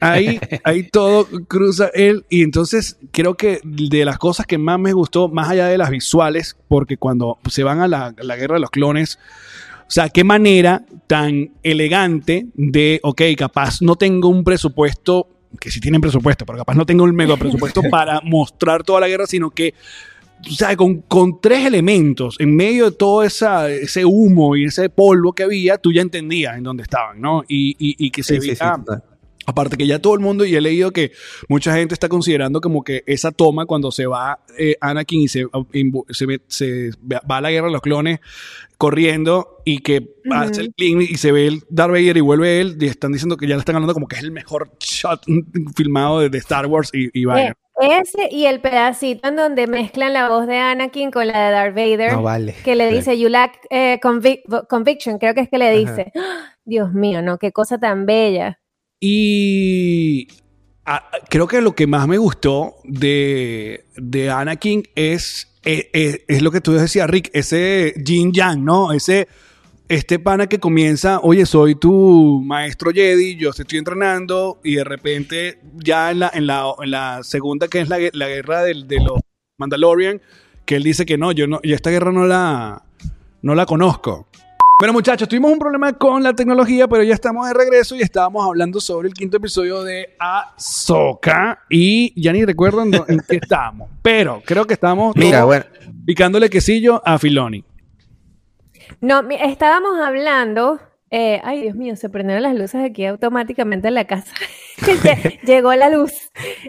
ahí, 0.00 0.40
ahí 0.64 0.88
todo 0.88 1.26
cruza 1.48 1.90
él. 1.94 2.24
Y 2.28 2.42
entonces 2.42 2.98
creo 3.12 3.34
que 3.34 3.60
de 3.64 4.04
las 4.04 4.18
cosas 4.18 4.46
que 4.46 4.58
más 4.58 4.78
me 4.78 4.92
gustó, 4.92 5.28
más 5.28 5.48
allá 5.50 5.66
de 5.66 5.78
las 5.78 5.90
visuales, 5.90 6.56
porque 6.68 6.96
cuando 6.96 7.38
se 7.48 7.62
van 7.62 7.80
a 7.80 7.88
la, 7.88 8.14
la 8.18 8.36
guerra 8.36 8.54
de 8.54 8.60
los 8.60 8.70
clones, 8.70 8.99
o 9.04 9.90
sea, 9.92 10.08
qué 10.08 10.22
manera 10.24 10.84
tan 11.06 11.50
elegante 11.62 12.46
de, 12.54 13.00
ok, 13.02 13.22
capaz 13.36 13.82
no 13.82 13.96
tengo 13.96 14.28
un 14.28 14.44
presupuesto, 14.44 15.28
que 15.60 15.70
sí 15.70 15.80
tienen 15.80 16.00
presupuesto, 16.00 16.46
pero 16.46 16.58
capaz 16.58 16.74
no 16.74 16.86
tengo 16.86 17.04
un 17.04 17.14
mega 17.14 17.36
presupuesto 17.36 17.82
para 17.90 18.20
mostrar 18.22 18.84
toda 18.84 19.00
la 19.00 19.08
guerra, 19.08 19.26
sino 19.26 19.50
que, 19.50 19.74
o 20.48 20.54
sea, 20.54 20.76
con, 20.76 21.00
con 21.02 21.40
tres 21.40 21.66
elementos, 21.66 22.36
en 22.38 22.54
medio 22.54 22.86
de 22.90 22.96
todo 22.96 23.24
esa, 23.24 23.68
ese 23.68 24.04
humo 24.04 24.56
y 24.56 24.64
ese 24.66 24.88
polvo 24.90 25.32
que 25.32 25.42
había, 25.42 25.76
tú 25.76 25.92
ya 25.92 26.02
entendías 26.02 26.56
en 26.56 26.62
dónde 26.62 26.84
estaban, 26.84 27.20
¿no? 27.20 27.42
Y, 27.48 27.70
y- 27.78 27.96
y 27.98 28.10
que 28.10 28.22
se 28.22 28.40
Sí, 28.40 28.48
veía-. 28.50 28.54
Aparte 29.46 29.76
que 29.76 29.86
ya 29.86 29.98
todo 29.98 30.14
el 30.14 30.20
mundo, 30.20 30.44
y 30.44 30.54
he 30.54 30.60
leído 30.60 30.92
que 30.92 31.10
mucha 31.48 31.74
gente 31.74 31.94
está 31.94 32.08
considerando 32.08 32.60
como 32.60 32.84
que 32.84 33.02
esa 33.06 33.32
toma 33.32 33.66
cuando 33.66 33.90
se 33.90 34.06
va 34.06 34.38
eh, 34.56 34.76
Anakin 34.80 35.22
y 35.22 35.28
se, 35.28 35.46
se, 36.10 36.26
ve- 36.26 36.40
se 36.46 36.90
va 37.10 37.38
a 37.38 37.40
la 37.40 37.50
guerra 37.50 37.66
de 37.66 37.72
los 37.72 37.80
clones 37.82 38.20
corriendo 38.80 39.60
y 39.66 39.80
que 39.80 40.08
hace 40.32 40.62
el 40.62 40.72
clean 40.74 41.02
y 41.02 41.18
se 41.18 41.32
ve 41.32 41.46
el 41.46 41.60
Darth 41.68 41.92
Vader 41.92 42.16
y 42.16 42.20
vuelve 42.20 42.62
él 42.62 42.78
y 42.80 42.86
están 42.86 43.12
diciendo 43.12 43.36
que 43.36 43.46
ya 43.46 43.54
le 43.54 43.60
están 43.60 43.76
hablando 43.76 43.92
como 43.92 44.08
que 44.08 44.16
es 44.16 44.22
el 44.22 44.32
mejor 44.32 44.70
shot 44.80 45.20
filmado 45.76 46.20
de, 46.20 46.30
de 46.30 46.38
Star 46.38 46.66
Wars 46.66 46.88
y, 46.94 47.10
y 47.12 47.26
vaya. 47.26 47.50
Eh, 47.82 48.00
ese 48.02 48.28
y 48.30 48.46
el 48.46 48.62
pedacito 48.62 49.28
en 49.28 49.36
donde 49.36 49.66
mezclan 49.66 50.14
la 50.14 50.30
voz 50.30 50.46
de 50.46 50.56
Anakin 50.56 51.10
con 51.10 51.26
la 51.26 51.44
de 51.44 51.50
Darth 51.50 51.74
Vader. 51.74 52.12
No 52.14 52.22
vale. 52.22 52.54
Que 52.64 52.74
le 52.74 52.90
dice, 52.90 53.18
you 53.18 53.28
lack 53.28 53.58
eh, 53.68 54.00
convic- 54.02 54.66
conviction, 54.66 55.18
creo 55.18 55.34
que 55.34 55.42
es 55.42 55.50
que 55.50 55.58
le 55.58 55.70
dice. 55.76 56.10
Dios 56.64 56.94
mío, 56.94 57.20
¿no? 57.20 57.36
Qué 57.36 57.52
cosa 57.52 57.76
tan 57.78 58.06
bella. 58.06 58.60
Y 58.98 60.26
creo 61.28 61.46
que 61.46 61.60
lo 61.60 61.74
que 61.74 61.86
más 61.86 62.08
me 62.08 62.16
gustó 62.16 62.76
de, 62.84 63.84
de 63.96 64.30
Anakin 64.30 64.84
es, 64.94 65.49
eh, 65.64 65.90
eh, 65.92 66.24
es 66.28 66.42
lo 66.42 66.50
que 66.50 66.60
tú 66.60 66.72
decías, 66.72 67.08
Rick, 67.08 67.30
ese 67.32 67.94
Jin 68.04 68.32
Yang, 68.32 68.64
¿no? 68.64 68.92
Ese, 68.92 69.28
este 69.88 70.18
pana 70.18 70.46
que 70.46 70.58
comienza, 70.58 71.20
oye, 71.22 71.44
soy 71.46 71.74
tu 71.74 72.42
maestro 72.44 72.92
Jedi, 72.92 73.36
yo 73.36 73.52
te 73.52 73.62
estoy 73.62 73.78
entrenando, 73.78 74.60
y 74.64 74.76
de 74.76 74.84
repente 74.84 75.58
ya 75.76 76.10
en 76.12 76.20
la, 76.20 76.30
en 76.32 76.46
la, 76.46 76.64
en 76.82 76.90
la 76.90 77.20
segunda, 77.22 77.68
que 77.68 77.80
es 77.80 77.88
la, 77.88 77.98
la 78.12 78.28
guerra 78.28 78.62
del- 78.62 78.86
de, 78.88 79.00
los 79.00 79.20
Mandalorian, 79.58 80.20
que 80.64 80.76
él 80.76 80.82
dice 80.84 81.04
que 81.04 81.18
no, 81.18 81.32
yo 81.32 81.46
no, 81.46 81.60
yo 81.62 81.74
esta 81.74 81.90
guerra 81.90 82.12
no 82.12 82.24
la, 82.26 82.82
no 83.42 83.54
la 83.54 83.66
conozco. 83.66 84.28
Bueno, 84.80 84.94
muchachos, 84.94 85.28
tuvimos 85.28 85.52
un 85.52 85.58
problema 85.58 85.92
con 85.92 86.22
la 86.22 86.32
tecnología, 86.32 86.88
pero 86.88 87.02
ya 87.02 87.12
estamos 87.12 87.46
de 87.46 87.52
regreso 87.52 87.94
y 87.96 88.00
estábamos 88.00 88.46
hablando 88.46 88.80
sobre 88.80 89.08
el 89.08 89.14
quinto 89.14 89.36
episodio 89.36 89.82
de 89.82 90.16
Ahsoka. 90.18 91.64
Y 91.68 92.18
ya 92.18 92.32
ni 92.32 92.46
recuerdo 92.46 92.80
en, 92.82 92.90
qué 93.28 93.36
estábamos. 93.36 93.90
Pero 94.00 94.42
creo 94.42 94.66
que 94.66 94.72
estamos 94.72 95.14
Mira, 95.16 95.44
bueno, 95.44 95.66
picándole 96.06 96.48
quesillo 96.48 97.02
a 97.04 97.18
Filoni. 97.18 97.62
No, 99.02 99.20
estábamos 99.28 100.00
hablando. 100.00 100.80
eh, 101.10 101.42
ay, 101.44 101.60
Dios 101.60 101.76
mío, 101.76 101.94
se 101.96 102.08
prendieron 102.08 102.42
las 102.42 102.54
luces 102.54 102.82
aquí 102.82 103.04
automáticamente 103.04 103.88
en 103.88 103.94
la 103.94 104.06
casa. 104.06 104.32
Lle- 104.78 105.40
Llegó 105.44 105.74
la 105.74 105.90
luz. 105.90 106.12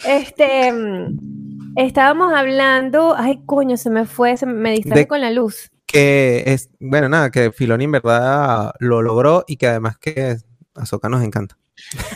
Este, 0.05 0.70
mm, 0.74 1.78
estábamos 1.78 2.34
hablando. 2.34 3.16
Ay, 3.18 3.39
coño, 3.45 3.78
se 3.78 3.89
me 3.89 4.05
fue, 4.05 4.36
se 4.36 4.45
me- 4.45 4.51
me 4.53 4.72
distraje 4.74 5.01
De- 5.03 5.07
con 5.07 5.22
la 5.22 5.32
luz. 5.32 5.72
Que 5.91 6.43
es, 6.45 6.69
bueno, 6.79 7.09
nada, 7.09 7.29
que 7.31 7.51
Filoni 7.51 7.85
en 7.85 7.91
verdad 7.91 8.73
lo 8.79 9.01
logró 9.01 9.43
y 9.47 9.57
que 9.57 9.67
además 9.67 9.97
que 9.97 10.37
Ahsoka 10.75 11.09
nos 11.09 11.23
encanta. 11.23 11.57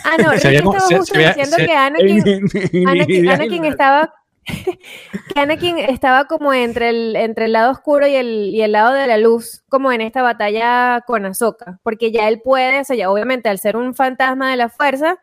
Ah, 0.03 0.15
no, 0.21 0.29
Se 0.31 0.35
Rick 0.35 0.45
había 0.45 0.61
como- 0.63 0.77
estaba 0.77 0.97
justo 0.99 1.15
se 1.15 1.27
diciendo 1.27 1.55
se- 1.57 1.65
que 1.65 1.73
Anakin, 1.73 2.87
Anakin, 2.87 3.29
Anakin 3.29 3.65
estaba 3.65 4.13
que 4.45 5.39
Anakin 5.39 5.79
estaba 5.79 6.25
como 6.25 6.53
entre 6.53 6.89
el, 6.89 7.15
entre 7.15 7.45
el 7.45 7.53
lado 7.53 7.71
oscuro 7.71 8.05
y 8.07 8.13
el, 8.15 8.49
y 8.53 8.61
el 8.61 8.73
lado 8.73 8.93
de 8.93 9.07
la 9.07 9.17
luz, 9.17 9.63
como 9.69 9.91
en 9.91 10.01
esta 10.01 10.21
batalla 10.21 11.01
con 11.07 11.25
Ahsoka, 11.25 11.79
porque 11.81 12.11
ya 12.11 12.27
él 12.27 12.41
puede, 12.43 12.81
o 12.81 12.83
sea, 12.83 12.95
ya 12.95 13.09
obviamente 13.09 13.49
al 13.49 13.57
ser 13.57 13.75
un 13.75 13.95
fantasma 13.95 14.51
de 14.51 14.57
la 14.57 14.69
fuerza, 14.69 15.17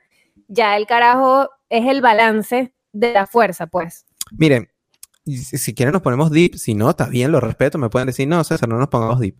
ya 0.48 0.76
el 0.76 0.86
carajo 0.86 1.48
es 1.68 1.86
el 1.88 2.00
balance 2.02 2.74
de 2.92 3.12
la 3.12 3.26
fuerza, 3.28 3.68
pues. 3.68 4.06
Miren, 4.32 4.68
si, 5.26 5.74
quieren 5.74 5.92
nos 5.92 6.02
ponemos 6.02 6.30
deep, 6.30 6.56
si 6.56 6.74
no, 6.74 6.90
está 6.90 7.06
bien, 7.08 7.32
lo 7.32 7.40
respeto, 7.40 7.78
me 7.78 7.88
pueden 7.90 8.06
decir, 8.06 8.26
no, 8.28 8.42
César, 8.44 8.68
no 8.68 8.78
nos 8.78 8.88
pongamos 8.88 9.20
deep. 9.20 9.36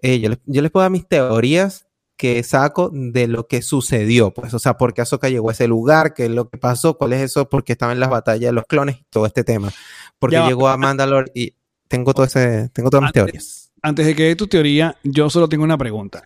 Eh, 0.00 0.20
yo, 0.20 0.28
les, 0.30 0.38
yo 0.46 0.62
les 0.62 0.70
puedo 0.70 0.82
dar 0.82 0.90
mis 0.90 1.06
teorías 1.06 1.86
que 2.16 2.42
saco 2.42 2.90
de 2.92 3.26
lo 3.26 3.46
que 3.48 3.62
sucedió, 3.62 4.32
pues, 4.32 4.52
o 4.54 4.58
sea, 4.58 4.76
por 4.76 4.94
qué 4.94 5.00
Ahsoka 5.02 5.28
llegó 5.28 5.48
a 5.48 5.52
ese 5.52 5.66
lugar, 5.66 6.14
qué 6.14 6.26
es 6.26 6.30
lo 6.30 6.48
que 6.48 6.58
pasó, 6.58 6.96
cuál 6.98 7.12
es 7.14 7.20
eso, 7.22 7.48
por 7.48 7.64
qué 7.64 7.72
estaba 7.72 7.92
en 7.92 8.00
las 8.00 8.10
batallas 8.10 8.48
de 8.50 8.52
los 8.52 8.64
clones 8.64 8.96
y 9.00 9.04
todo 9.10 9.26
este 9.26 9.42
tema. 9.44 9.72
Porque 10.18 10.34
Ya 10.34 10.42
va. 10.42 10.48
llegó 10.48 10.68
a 10.68 10.76
Mandalore 10.76 11.30
y 11.34 11.54
tengo 11.88 12.14
todo 12.14 12.24
ese, 12.26 12.68
tengo 12.72 12.90
todas 12.90 13.02
mis 13.02 13.08
Antes- 13.08 13.24
teorías. 13.24 13.72
Antes 13.84 14.06
de 14.06 14.14
que 14.14 14.22
dé 14.24 14.36
tu 14.36 14.46
teoría, 14.46 14.96
yo 15.02 15.28
solo 15.30 15.48
tengo 15.48 15.64
una 15.64 15.76
pregunta. 15.76 16.22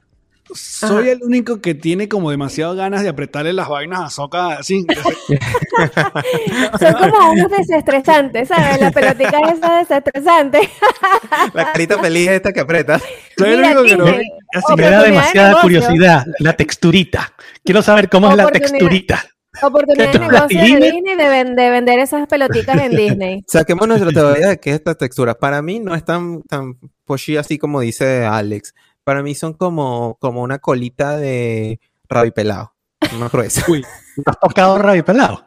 ¿Soy 0.54 1.02
Ajá. 1.04 1.12
el 1.12 1.22
único 1.22 1.60
que 1.60 1.74
tiene 1.74 2.08
como 2.08 2.30
demasiado 2.30 2.74
ganas 2.76 3.02
de 3.02 3.08
apretarle 3.08 3.52
las 3.52 3.68
vainas 3.68 4.00
a 4.00 4.10
Soca 4.10 4.58
así? 4.58 4.86
Son 6.78 6.92
como 7.10 7.32
unos 7.32 7.50
desestresantes, 7.50 8.48
¿sabes? 8.48 8.80
La 8.80 8.90
pelotica 8.90 9.38
esa 9.52 9.78
desestresante. 9.78 10.70
La 11.54 11.72
carita 11.72 11.98
feliz 11.98 12.28
esta 12.28 12.52
que 12.52 12.60
aprieta. 12.60 13.00
Soy 13.36 13.50
el 13.52 13.60
único 13.60 13.82
que 13.84 13.96
no. 13.96 14.04
Así 14.06 14.74
Me 14.76 14.82
da 14.90 15.02
de 15.02 15.10
demasiada 15.10 15.60
curiosidad 15.60 16.24
la 16.38 16.52
texturita. 16.54 17.32
Quiero 17.64 17.82
saber 17.82 18.08
cómo 18.08 18.30
es 18.30 18.36
la 18.36 18.46
texturita. 18.46 19.24
Oportunidad 19.62 20.12
de 20.12 20.18
negocio 20.18 20.60
de. 20.60 20.66
Disney 20.66 21.16
de, 21.16 21.28
ven- 21.28 21.56
de 21.56 21.70
vender 21.70 21.98
esas 21.98 22.26
pelotitas 22.28 22.76
en 22.80 22.94
Disney. 22.94 23.42
Saquemos 23.48 23.88
nuestra 23.88 24.10
teoría 24.10 24.48
de 24.48 24.60
que 24.60 24.72
esta 24.72 24.94
textura, 24.94 25.34
para 25.34 25.62
mí 25.62 25.80
no 25.80 25.94
es 25.94 26.04
tan, 26.04 26.42
tan 26.42 26.74
pushy 27.06 27.36
así 27.38 27.56
como 27.58 27.80
dice 27.80 28.24
Alex. 28.26 28.74
Para 29.06 29.22
mí 29.22 29.36
son 29.36 29.52
como, 29.54 30.16
como 30.20 30.42
una 30.42 30.58
colita 30.58 31.16
de 31.16 31.78
rabi 32.08 32.32
pelado. 32.32 32.72
No 33.20 33.28
gruesa. 33.28 33.64
Uy, 33.68 33.84
¿Has 34.26 34.40
tocado 34.40 34.78
radio 34.78 35.04
pelado? 35.04 35.44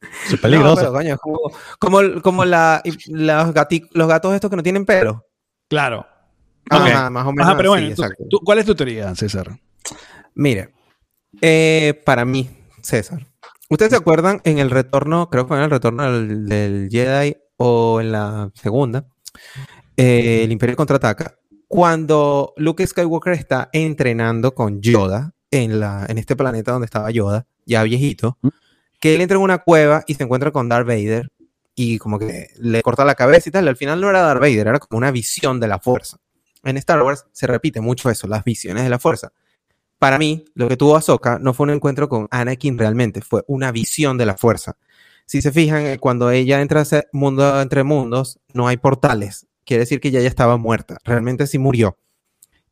Es 0.26 0.32
No, 0.32 0.38
peligroso. 0.40 0.76
pero, 0.76 0.92
coño, 0.92 1.18
como, 1.18 1.38
como, 1.80 2.22
como 2.22 2.44
la, 2.44 2.80
los, 2.84 3.46
gati- 3.54 3.88
los 3.94 4.06
gatos 4.06 4.32
estos 4.34 4.48
que 4.48 4.56
no 4.56 4.62
tienen 4.62 4.86
pelo. 4.86 5.26
claro. 5.68 6.06
Ajá, 6.70 7.10
más 7.10 7.26
o 7.26 7.32
menos. 7.32 7.46
Ajá, 7.48 7.56
pero 7.56 7.70
bueno, 7.70 7.88
así, 7.92 8.02
tú- 8.30 8.40
¿cuál 8.44 8.58
es 8.58 8.64
tu 8.66 8.74
teoría, 8.74 9.14
César? 9.16 9.58
Mire, 10.34 10.72
eh, 11.42 12.00
para 12.06 12.24
mí, 12.24 12.48
César, 12.80 13.26
¿ustedes 13.68 13.90
se 13.90 13.98
acuerdan 13.98 14.40
en 14.44 14.58
el 14.58 14.70
retorno, 14.70 15.28
creo 15.30 15.44
que 15.44 15.48
fue 15.48 15.56
en 15.58 15.64
el 15.64 15.70
retorno 15.70 16.04
del, 16.12 16.46
del 16.46 16.88
Jedi 16.90 17.36
o 17.58 18.00
en 18.00 18.12
la 18.12 18.50
segunda, 18.54 19.04
eh, 19.96 20.42
el 20.44 20.52
Imperio 20.52 20.76
contraataca, 20.76 21.34
cuando 21.74 22.54
Luke 22.56 22.86
Skywalker 22.86 23.32
está 23.32 23.68
entrenando 23.72 24.54
con 24.54 24.80
Yoda 24.80 25.34
en, 25.50 25.80
la, 25.80 26.06
en 26.08 26.18
este 26.18 26.36
planeta 26.36 26.70
donde 26.70 26.84
estaba 26.84 27.10
Yoda, 27.10 27.48
ya 27.66 27.82
viejito, 27.82 28.38
que 29.00 29.16
él 29.16 29.20
entra 29.20 29.38
en 29.38 29.42
una 29.42 29.58
cueva 29.58 30.04
y 30.06 30.14
se 30.14 30.22
encuentra 30.22 30.52
con 30.52 30.68
Darth 30.68 30.86
Vader 30.86 31.32
y 31.74 31.98
como 31.98 32.20
que 32.20 32.50
le 32.60 32.80
corta 32.80 33.04
la 33.04 33.16
cabeza 33.16 33.48
y 33.48 33.52
tal. 33.52 33.66
Al 33.66 33.74
final 33.74 34.00
no 34.00 34.08
era 34.08 34.20
Darth 34.20 34.40
Vader, 34.40 34.68
era 34.68 34.78
como 34.78 34.98
una 34.98 35.10
visión 35.10 35.58
de 35.58 35.66
la 35.66 35.80
fuerza. 35.80 36.18
En 36.62 36.76
Star 36.76 37.02
Wars 37.02 37.26
se 37.32 37.48
repite 37.48 37.80
mucho 37.80 38.08
eso, 38.08 38.28
las 38.28 38.44
visiones 38.44 38.84
de 38.84 38.90
la 38.90 39.00
fuerza. 39.00 39.32
Para 39.98 40.16
mí, 40.16 40.44
lo 40.54 40.68
que 40.68 40.76
tuvo 40.76 40.94
Ahsoka 40.94 41.40
no 41.40 41.54
fue 41.54 41.64
un 41.64 41.70
encuentro 41.70 42.08
con 42.08 42.28
Anakin 42.30 42.78
realmente, 42.78 43.20
fue 43.20 43.42
una 43.48 43.72
visión 43.72 44.16
de 44.16 44.26
la 44.26 44.36
fuerza. 44.36 44.76
Si 45.26 45.42
se 45.42 45.50
fijan, 45.50 45.86
eh, 45.86 45.98
cuando 45.98 46.30
ella 46.30 46.60
entra 46.60 46.78
a 46.78 46.82
ese 46.84 47.08
mundo 47.10 47.60
entre 47.60 47.82
mundos, 47.82 48.38
no 48.52 48.68
hay 48.68 48.76
portales. 48.76 49.48
Quiere 49.64 49.80
decir 49.80 50.00
que 50.00 50.08
ella 50.08 50.20
ya 50.20 50.28
estaba 50.28 50.56
muerta. 50.56 50.98
Realmente 51.04 51.46
sí 51.46 51.58
murió. 51.58 51.96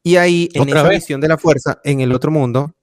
Y 0.02 0.16
ahí, 0.16 0.48
en 0.54 0.62
¿Otra 0.62 0.80
esa 0.80 0.88
vez? 0.88 0.98
visión 1.00 1.20
de 1.20 1.28
la 1.28 1.38
fuerza, 1.38 1.80
en 1.84 2.00
el 2.00 2.12
otro 2.12 2.30
mundo, 2.30 2.74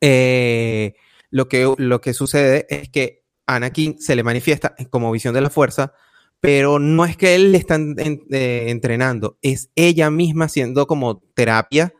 eh, 0.00 0.94
lo, 1.30 1.48
que, 1.48 1.72
lo 1.78 2.00
que 2.00 2.12
sucede 2.14 2.66
es 2.70 2.88
que 2.88 3.22
Anakin 3.46 3.98
se 4.00 4.14
le 4.16 4.22
manifiesta 4.22 4.74
como 4.90 5.10
visión 5.12 5.34
de 5.34 5.40
la 5.40 5.50
fuerza, 5.50 5.92
pero 6.40 6.78
no 6.78 7.04
es 7.04 7.16
que 7.16 7.34
él 7.34 7.52
le 7.52 7.58
están 7.58 7.94
en- 7.98 8.22
eh, 8.30 8.66
entrenando, 8.68 9.38
es 9.42 9.70
ella 9.74 10.10
misma 10.10 10.46
haciendo 10.46 10.86
como 10.86 11.22
terapia 11.34 11.92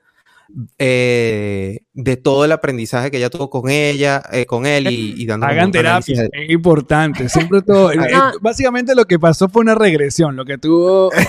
eh, 0.78 1.80
de 1.92 2.16
todo 2.16 2.44
el 2.44 2.52
aprendizaje 2.52 3.10
que 3.10 3.16
ella 3.18 3.30
tuvo 3.30 3.50
con 3.50 3.70
ella, 3.70 4.22
eh, 4.32 4.46
con 4.46 4.66
él 4.66 4.90
y, 4.90 5.14
y 5.22 5.26
dando 5.26 5.46
Hagan 5.46 5.70
terapia, 5.70 6.22
de- 6.22 6.30
es 6.32 6.50
importante. 6.50 7.28
Siempre 7.28 7.62
todo. 7.66 7.92
eh, 7.92 7.96
No. 7.96 8.32
básicamente 8.40 8.94
lo 8.94 9.04
que 9.04 9.18
pasó 9.18 9.48
fue 9.48 9.62
una 9.62 9.74
regresión. 9.74 10.36
Lo 10.36 10.44
que 10.44 10.58
tuvo. 10.58 11.10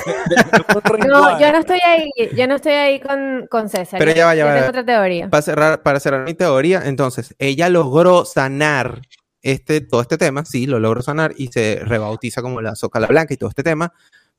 No, 1.08 1.40
yo 1.40 1.52
no 1.52 1.58
estoy 1.60 1.80
ahí, 1.86 2.10
yo 2.36 2.48
no 2.48 2.56
estoy 2.56 2.74
ahí 2.74 3.00
con, 3.00 3.48
con 3.50 3.70
César. 3.70 4.00
Pero 4.00 4.14
ya 4.14 4.26
va, 4.26 4.36
ya 4.36 4.42
yo 4.44 4.48
va, 4.48 4.54
tengo 4.54 4.66
ya 4.68 4.72
va. 4.72 4.80
otra 4.82 4.86
teoría. 4.86 5.30
Para 5.30 5.42
cerrar, 5.42 5.84
para 5.84 6.00
cerrar 6.00 6.26
mi 6.26 6.34
teoría, 6.34 6.82
entonces, 6.86 7.36
ella 7.40 7.70
logró 7.70 8.26
sanar 8.26 9.02
este, 9.42 9.82
todo 9.82 10.02
este 10.02 10.18
tema, 10.18 10.46
sí, 10.46 10.68
lo 10.68 10.80
logró 10.80 11.02
sanar 11.02 11.34
y 11.38 11.48
se 11.48 11.82
rebautiza 11.84 12.42
como 12.42 12.62
la 12.62 12.76
Zócala 12.76 13.08
Blanca 13.08 13.34
y 13.34 13.38
todo 13.38 13.50
este 13.50 13.64
tema, 13.64 13.94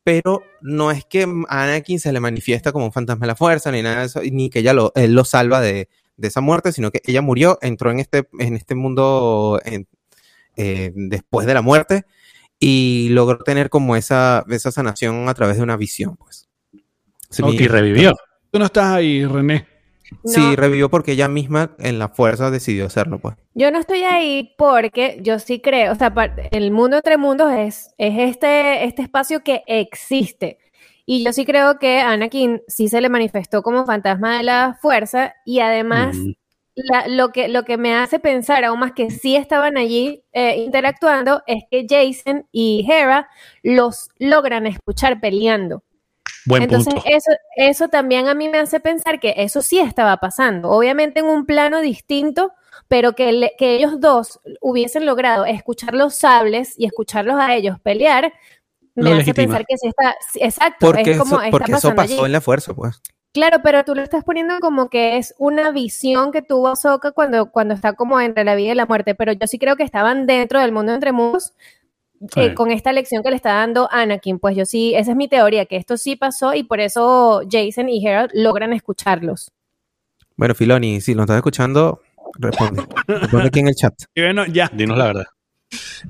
pero 0.05 0.43
no 0.61 0.91
es 0.91 1.05
que 1.05 1.23
a 1.49 1.63
Anakin 1.65 2.01
se 2.01 2.13
le 2.13 2.21
manifiesta 2.21 2.73
como 2.73 2.87
un 2.87 2.93
fantasma 2.93 3.25
de 3.25 3.29
la 3.29 3.37
fuerza, 3.37 3.71
ni 3.71 3.83
nada 3.83 4.01
de 4.01 4.07
eso, 4.07 4.21
ni 4.31 4.51
que 4.51 4.61
ella 4.61 4.73
lo, 4.73 4.93
él 4.95 5.15
lo 5.15 5.25
salva 5.25 5.61
de, 5.61 5.89
de 6.17 6.29
esa 6.29 6.41
muerte, 6.41 6.73
sino 6.73 6.91
que 6.91 7.01
ella 7.05 7.23
murió, 7.23 7.59
entró 7.63 7.91
en 7.91 8.01
este, 8.01 8.29
en 8.39 8.57
este 8.57 8.75
mundo 8.75 9.61
en- 9.65 9.87
eh, 10.57 10.93
después 10.95 11.47
de 11.47 11.55
la 11.55 11.63
muerte 11.63 12.05
y 12.59 13.09
logró 13.11 13.39
tener 13.39 13.71
como 13.71 13.97
esa, 13.97 14.45
esa 14.51 14.71
sanación 14.71 15.29
a 15.29 15.35
través 15.35 15.57
de 15.57 15.63
una 15.63 15.77
visión, 15.77 16.17
pues. 16.17 16.49
Sí. 17.31 17.43
Y 17.51 17.67
revivió. 17.69 18.13
Tú 18.51 18.59
no 18.59 18.67
estás 18.67 18.87
ahí, 18.89 19.25
René. 19.25 19.67
Sí, 20.25 20.57
revivió 20.57 20.89
porque 20.91 21.13
ella 21.13 21.29
misma 21.29 21.75
en 21.79 21.99
la 21.99 22.09
fuerza 22.09 22.51
decidió 22.51 22.87
hacerlo, 22.87 23.19
pues. 23.19 23.37
Yo 23.55 23.71
no 23.71 23.79
estoy 23.79 24.03
ahí 24.05 24.55
porque 24.57 25.19
yo 25.23 25.39
sí 25.39 25.61
creo, 25.61 25.93
o 25.93 25.95
sea, 25.95 26.13
el 26.51 26.71
mundo 26.71 26.97
entre 26.97 27.17
mundos 27.17 27.53
es, 27.53 27.95
es 27.99 28.19
este, 28.31 28.85
este 28.85 29.03
espacio 29.03 29.43
que 29.43 29.63
existe. 29.67 30.59
Y 31.05 31.25
yo 31.25 31.33
sí 31.33 31.45
creo 31.45 31.79
que 31.79 32.01
Anakin 32.01 32.63
sí 32.69 32.89
se 32.89 33.01
le 33.01 33.09
manifestó 33.09 33.63
como 33.63 33.85
fantasma 33.85 34.39
de 34.39 34.45
la 34.45 34.79
fuerza 34.81 35.35
y 35.45 35.59
además 35.61 36.15
Mm. 36.17 36.33
la- 36.77 37.09
lo, 37.09 37.33
que, 37.33 37.49
lo 37.49 37.65
que 37.65 37.77
me 37.77 37.95
hace 37.95 38.19
pensar 38.21 38.65
aún 38.65 38.79
más 38.79 38.93
que 38.93 39.11
sí 39.11 39.35
estaban 39.37 39.77
allí 39.77 40.23
eh, 40.33 40.57
interactuando 40.59 41.43
es 41.47 41.65
que 41.71 41.85
Jason 41.89 42.47
y 42.53 42.87
Hera 42.89 43.29
los 43.63 44.09
logran 44.19 44.67
escuchar 44.67 45.21
peleando. 45.21 45.83
Buen 46.45 46.65
Entonces, 46.65 46.95
punto. 46.95 47.09
eso, 47.09 47.31
eso 47.57 47.89
también 47.89 48.29
a 48.29 48.35
mí 48.35 48.49
me 48.49 48.59
hace 48.59 48.81
pensar 48.81 49.21
que 49.21 49.35
eso 49.37 49.63
sí 49.63 49.79
estaba 49.79 50.17
pasando. 50.19 50.71
Obviamente 50.71 51.21
en 51.21 51.27
un 51.27 51.47
plano 51.47 51.81
distinto, 51.81 52.53
pero 52.89 53.15
que, 53.15 53.33
le- 53.33 53.53
que 53.59 53.77
ellos 53.77 54.01
dos 54.01 54.41
hubiesen 54.61 55.07
logrado 55.07 55.45
escuchar 55.47 55.95
los 55.95 56.15
sables 56.17 56.75
y 56.79 56.87
escucharlos 56.87 57.37
a 57.39 57.55
ellos 57.55 57.79
pelear, 57.81 58.33
me 58.95 59.03
Lo 59.03 59.15
hace 59.15 59.33
legitima. 59.33 59.47
pensar 59.55 59.67
que 59.67 59.79
sí 59.79 59.89
está. 59.89 60.17
sí, 60.33 60.41
exacto, 60.43 60.87
Porque, 60.87 61.13
es 61.13 61.19
como 61.19 61.37
eso, 61.37 61.43
está 61.43 61.51
porque 61.51 61.73
eso 61.73 61.89
pasando 61.89 61.97
pasó 61.97 62.15
allí. 62.15 62.27
en 62.27 62.33
la 62.33 62.41
fuerza, 62.41 62.75
pues. 62.75 63.01
Claro, 63.33 63.59
pero 63.63 63.83
tú 63.85 63.95
lo 63.95 64.03
estás 64.03 64.25
poniendo 64.25 64.61
como 64.61 64.91
que 64.91 65.17
es 65.17 65.35
una 65.39 65.71
visión 65.71 66.33
que 66.33 66.43
tuvo 66.43 66.69
Ahsoka 66.69 67.13
cuando, 67.13 67.51
cuando 67.51 67.73
está 67.73 67.95
como 67.95 68.21
entre 68.21 68.45
la 68.45 68.55
vida 68.55 68.73
y 68.73 68.75
la 68.75 68.85
muerte, 68.87 69.15
pero 69.15 69.33
yo 69.33 69.47
sí 69.47 69.59
creo 69.59 69.77
que 69.77 69.85
estaban 69.85 70.27
dentro 70.27 70.61
del 70.61 70.73
mundo 70.73 70.93
entre 70.93 71.13
mundos 71.13 71.55
eh, 72.37 72.55
con 72.55 72.71
esta 72.71 72.93
lección 72.93 73.23
que 73.23 73.31
le 73.31 73.37
está 73.37 73.55
dando 73.55 73.89
Anakin. 73.91 74.39
Pues 74.39 74.57
yo 74.57 74.65
sí, 74.65 74.95
esa 74.95 75.13
es 75.13 75.17
mi 75.17 75.29
teoría, 75.29 75.67
que 75.67 75.77
esto 75.77 75.97
sí 75.97 76.17
pasó 76.17 76.55
y 76.55 76.63
por 76.63 76.81
eso 76.81 77.43
Jason 77.51 77.89
y 77.89 78.07
Harold 78.07 78.31
logran 78.35 78.73
escucharlos. 78.73 79.51
Bueno, 80.37 80.55
Filoni, 80.55 81.01
si 81.01 81.15
nos 81.15 81.25
estás 81.25 81.37
escuchando, 81.37 82.01
responde. 82.39 82.83
Responde 83.07 83.47
aquí 83.47 83.61
en 83.61 83.69
el 83.69 83.75
chat. 83.75 83.95
Y 84.15 84.23
bueno, 84.23 84.47
ya. 84.47 84.71
Dinos 84.73 84.97
la 84.97 85.07
verdad. 85.07 85.27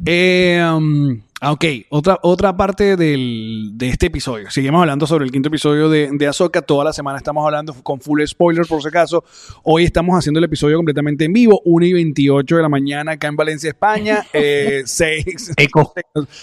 Eh, 0.05 0.65
um, 0.75 1.21
ah, 1.43 1.53
ok, 1.53 1.65
otra, 1.91 2.19
otra 2.23 2.57
parte 2.57 2.97
del- 2.97 3.73
de 3.75 3.89
este 3.89 4.07
episodio. 4.07 4.51
Seguimos 4.51 4.81
hablando 4.81 5.07
sobre 5.07 5.25
el 5.25 5.31
quinto 5.33 5.49
episodio 5.49 5.91
de, 5.91 6.09
de 6.13 6.27
Ahsoka. 6.27 6.63
Toda 6.63 6.85
la 6.85 6.93
semana 6.93 7.19
estamos 7.19 7.45
hablando 7.45 7.75
con 7.83 8.01
full 8.01 8.23
spoilers, 8.25 8.69
por 8.69 8.81
si 8.81 8.89
acaso. 8.89 9.25
Hoy 9.65 9.85
estamos 9.85 10.17
haciendo 10.17 10.39
el 10.39 10.45
episodio 10.45 10.77
completamente 10.77 11.25
en 11.25 11.33
vivo, 11.33 11.61
1 11.65 11.85
y 11.87 11.93
28 11.93 12.57
de 12.57 12.63
la 12.63 12.69
mañana 12.69 13.13
acá 13.13 13.27
en 13.29 13.37
Valencia, 13.37 13.69
España. 13.71 14.25
Eh, 14.33 14.83
6, 14.87 15.53
Eco. 15.57 15.93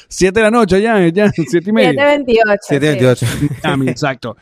7 0.09 0.39
de 0.39 0.43
la 0.43 0.51
noche 0.51 0.81
ya, 0.81 1.07
ya, 1.07 1.31
7 1.31 1.69
y 1.69 1.71
media. 1.71 1.91
728. 1.91 3.25
sí. 3.25 3.37
728. 3.37 3.59
Ah, 3.63 3.77
mi- 3.77 3.89
exacto. 3.89 4.35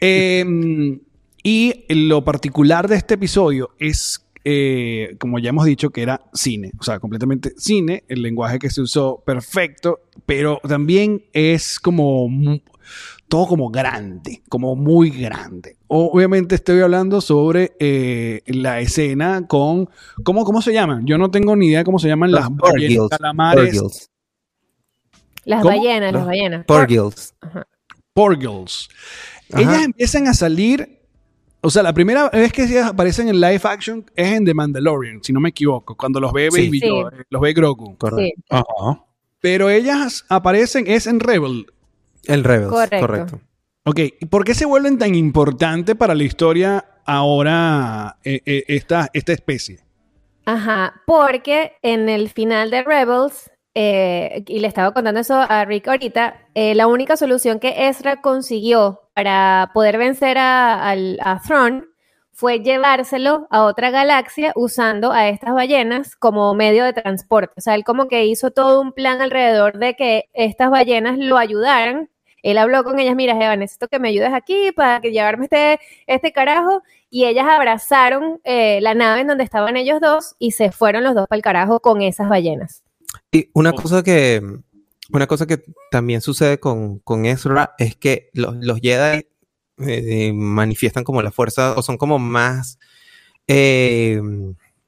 Eh, 0.00 0.98
y 1.42 1.84
lo 1.88 2.24
particular 2.24 2.88
de 2.88 2.96
este 2.96 3.14
episodio 3.14 3.70
es, 3.78 4.25
eh, 4.48 5.16
como 5.18 5.40
ya 5.40 5.48
hemos 5.48 5.64
dicho, 5.64 5.90
que 5.90 6.02
era 6.02 6.22
cine, 6.32 6.70
o 6.78 6.84
sea, 6.84 7.00
completamente 7.00 7.52
cine, 7.56 8.04
el 8.06 8.22
lenguaje 8.22 8.60
que 8.60 8.70
se 8.70 8.80
usó 8.80 9.20
perfecto, 9.26 10.02
pero 10.24 10.60
también 10.68 11.24
es 11.32 11.80
como 11.80 12.28
todo 13.26 13.48
como 13.48 13.70
grande, 13.70 14.44
como 14.48 14.76
muy 14.76 15.10
grande. 15.10 15.76
Obviamente 15.88 16.54
estoy 16.54 16.80
hablando 16.80 17.20
sobre 17.20 17.72
eh, 17.80 18.42
la 18.46 18.78
escena 18.78 19.48
con, 19.48 19.88
¿cómo, 20.22 20.44
¿cómo 20.44 20.62
se 20.62 20.72
llaman? 20.72 21.06
Yo 21.06 21.18
no 21.18 21.32
tengo 21.32 21.56
ni 21.56 21.66
idea 21.66 21.82
cómo 21.82 21.98
se 21.98 22.06
llaman 22.06 22.30
las 22.30 22.48
ballenas, 22.48 23.08
calamares, 23.10 23.80
Porgils. 23.80 24.10
Las 25.44 25.62
¿Cómo? 25.62 25.76
ballenas, 25.76 26.12
las 26.12 26.24
ballenas. 26.24 26.64
Porgils. 26.66 27.34
Porgils. 28.14 28.88
Ellas 29.48 29.82
empiezan 29.82 30.28
a 30.28 30.34
salir. 30.34 30.95
O 31.66 31.70
sea, 31.70 31.82
la 31.82 31.92
primera 31.92 32.28
vez 32.30 32.52
que 32.52 32.62
ellas 32.62 32.86
aparecen 32.86 33.28
en 33.28 33.40
live 33.40 33.60
action 33.64 34.08
es 34.14 34.28
en 34.34 34.44
The 34.44 34.54
Mandalorian, 34.54 35.20
si 35.24 35.32
no 35.32 35.40
me 35.40 35.48
equivoco, 35.48 35.96
cuando 35.96 36.20
los 36.20 36.32
ve 36.32 36.48
Sí. 36.52 36.64
Baby 36.66 36.78
Sí. 36.78 36.86
Yoda, 36.86 37.10
los 37.28 37.42
ve 37.42 37.52
Grogu. 37.54 37.96
Correcto. 37.98 38.40
Sí, 38.40 38.44
Ajá. 38.50 39.04
Pero 39.40 39.68
ellas 39.68 40.24
aparecen 40.28 40.84
es 40.86 41.08
en 41.08 41.18
Rebel. 41.18 41.66
El 42.24 42.44
Rebels. 42.44 42.70
Correcto. 42.70 43.00
Correcto. 43.00 43.40
Ok, 43.84 43.98
¿y 44.20 44.26
¿por 44.26 44.44
qué 44.44 44.54
se 44.54 44.64
vuelven 44.64 44.96
tan 44.96 45.16
importantes 45.16 45.96
para 45.96 46.14
la 46.14 46.22
historia 46.22 46.84
ahora 47.04 48.16
eh, 48.22 48.42
eh, 48.46 48.62
esta, 48.68 49.10
esta 49.12 49.32
especie? 49.32 49.80
Ajá, 50.44 51.02
porque 51.04 51.72
en 51.82 52.08
el 52.08 52.28
final 52.28 52.70
de 52.70 52.84
Rebels, 52.84 53.50
eh, 53.78 54.42
y 54.46 54.60
le 54.60 54.68
estaba 54.68 54.92
contando 54.94 55.20
eso 55.20 55.34
a 55.36 55.66
Rick 55.66 55.86
ahorita, 55.88 56.48
eh, 56.54 56.74
la 56.74 56.86
única 56.86 57.18
solución 57.18 57.60
que 57.60 57.88
Ezra 57.88 58.22
consiguió 58.22 59.02
para 59.12 59.70
poder 59.74 59.98
vencer 59.98 60.38
a, 60.38 60.90
a 60.90 61.40
Thrawn 61.46 61.86
fue 62.32 62.60
llevárselo 62.60 63.46
a 63.50 63.64
otra 63.64 63.90
galaxia 63.90 64.52
usando 64.56 65.12
a 65.12 65.28
estas 65.28 65.52
ballenas 65.52 66.16
como 66.16 66.54
medio 66.54 66.84
de 66.84 66.94
transporte. 66.94 67.52
O 67.58 67.60
sea, 67.60 67.74
él 67.74 67.84
como 67.84 68.08
que 68.08 68.24
hizo 68.24 68.50
todo 68.50 68.80
un 68.80 68.92
plan 68.92 69.20
alrededor 69.20 69.76
de 69.78 69.92
que 69.92 70.30
estas 70.32 70.70
ballenas 70.70 71.18
lo 71.18 71.36
ayudaran. 71.36 72.08
Él 72.42 72.56
habló 72.56 72.82
con 72.82 72.98
ellas, 72.98 73.14
mira, 73.14 73.34
Eva, 73.34 73.56
necesito 73.56 73.88
que 73.88 73.98
me 73.98 74.08
ayudes 74.08 74.32
aquí 74.32 74.72
para 74.72 75.02
que 75.02 75.12
llevarme 75.12 75.44
este, 75.44 75.80
este 76.06 76.32
carajo. 76.32 76.82
Y 77.10 77.26
ellas 77.26 77.46
abrazaron 77.46 78.40
eh, 78.44 78.80
la 78.80 78.94
nave 78.94 79.20
en 79.20 79.26
donde 79.26 79.44
estaban 79.44 79.76
ellos 79.76 80.00
dos 80.00 80.34
y 80.38 80.52
se 80.52 80.72
fueron 80.72 81.04
los 81.04 81.14
dos 81.14 81.26
para 81.28 81.36
el 81.36 81.42
carajo 81.42 81.80
con 81.80 82.00
esas 82.00 82.30
ballenas. 82.30 82.85
Y 83.32 83.50
una 83.54 83.70
Oh. 83.70 83.74
cosa 83.74 84.02
que 84.02 84.42
una 85.12 85.26
cosa 85.28 85.46
que 85.46 85.62
también 85.90 86.20
sucede 86.20 86.58
con, 86.58 86.98
con 86.98 87.26
Ezra 87.26 87.74
es 87.78 87.94
que 87.96 88.28
los, 88.32 88.56
los 88.56 88.80
Jedi 88.80 89.24
eh, 89.78 90.32
manifiestan 90.34 91.04
como 91.04 91.22
la 91.22 91.30
fuerza 91.30 91.74
o 91.76 91.82
son 91.82 91.96
como 91.96 92.18
más 92.18 92.78
eh, 93.46 94.20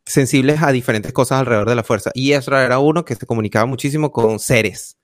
sensibles 0.05 0.61
a 0.62 0.72
diferentes 0.72 1.12
cosas 1.12 1.39
alrededor 1.41 1.68
de 1.68 1.76
la 1.76 1.84
fuerza. 1.84 2.11
Y 2.14 2.32
Ezra 2.32 2.64
era 2.64 2.78
uno 2.80 3.05
que 3.05 3.14
se 3.14 3.26
comunicaba 3.26 3.66
muchísimo 3.66 4.11
con 4.11 4.39
seres. 4.41 4.97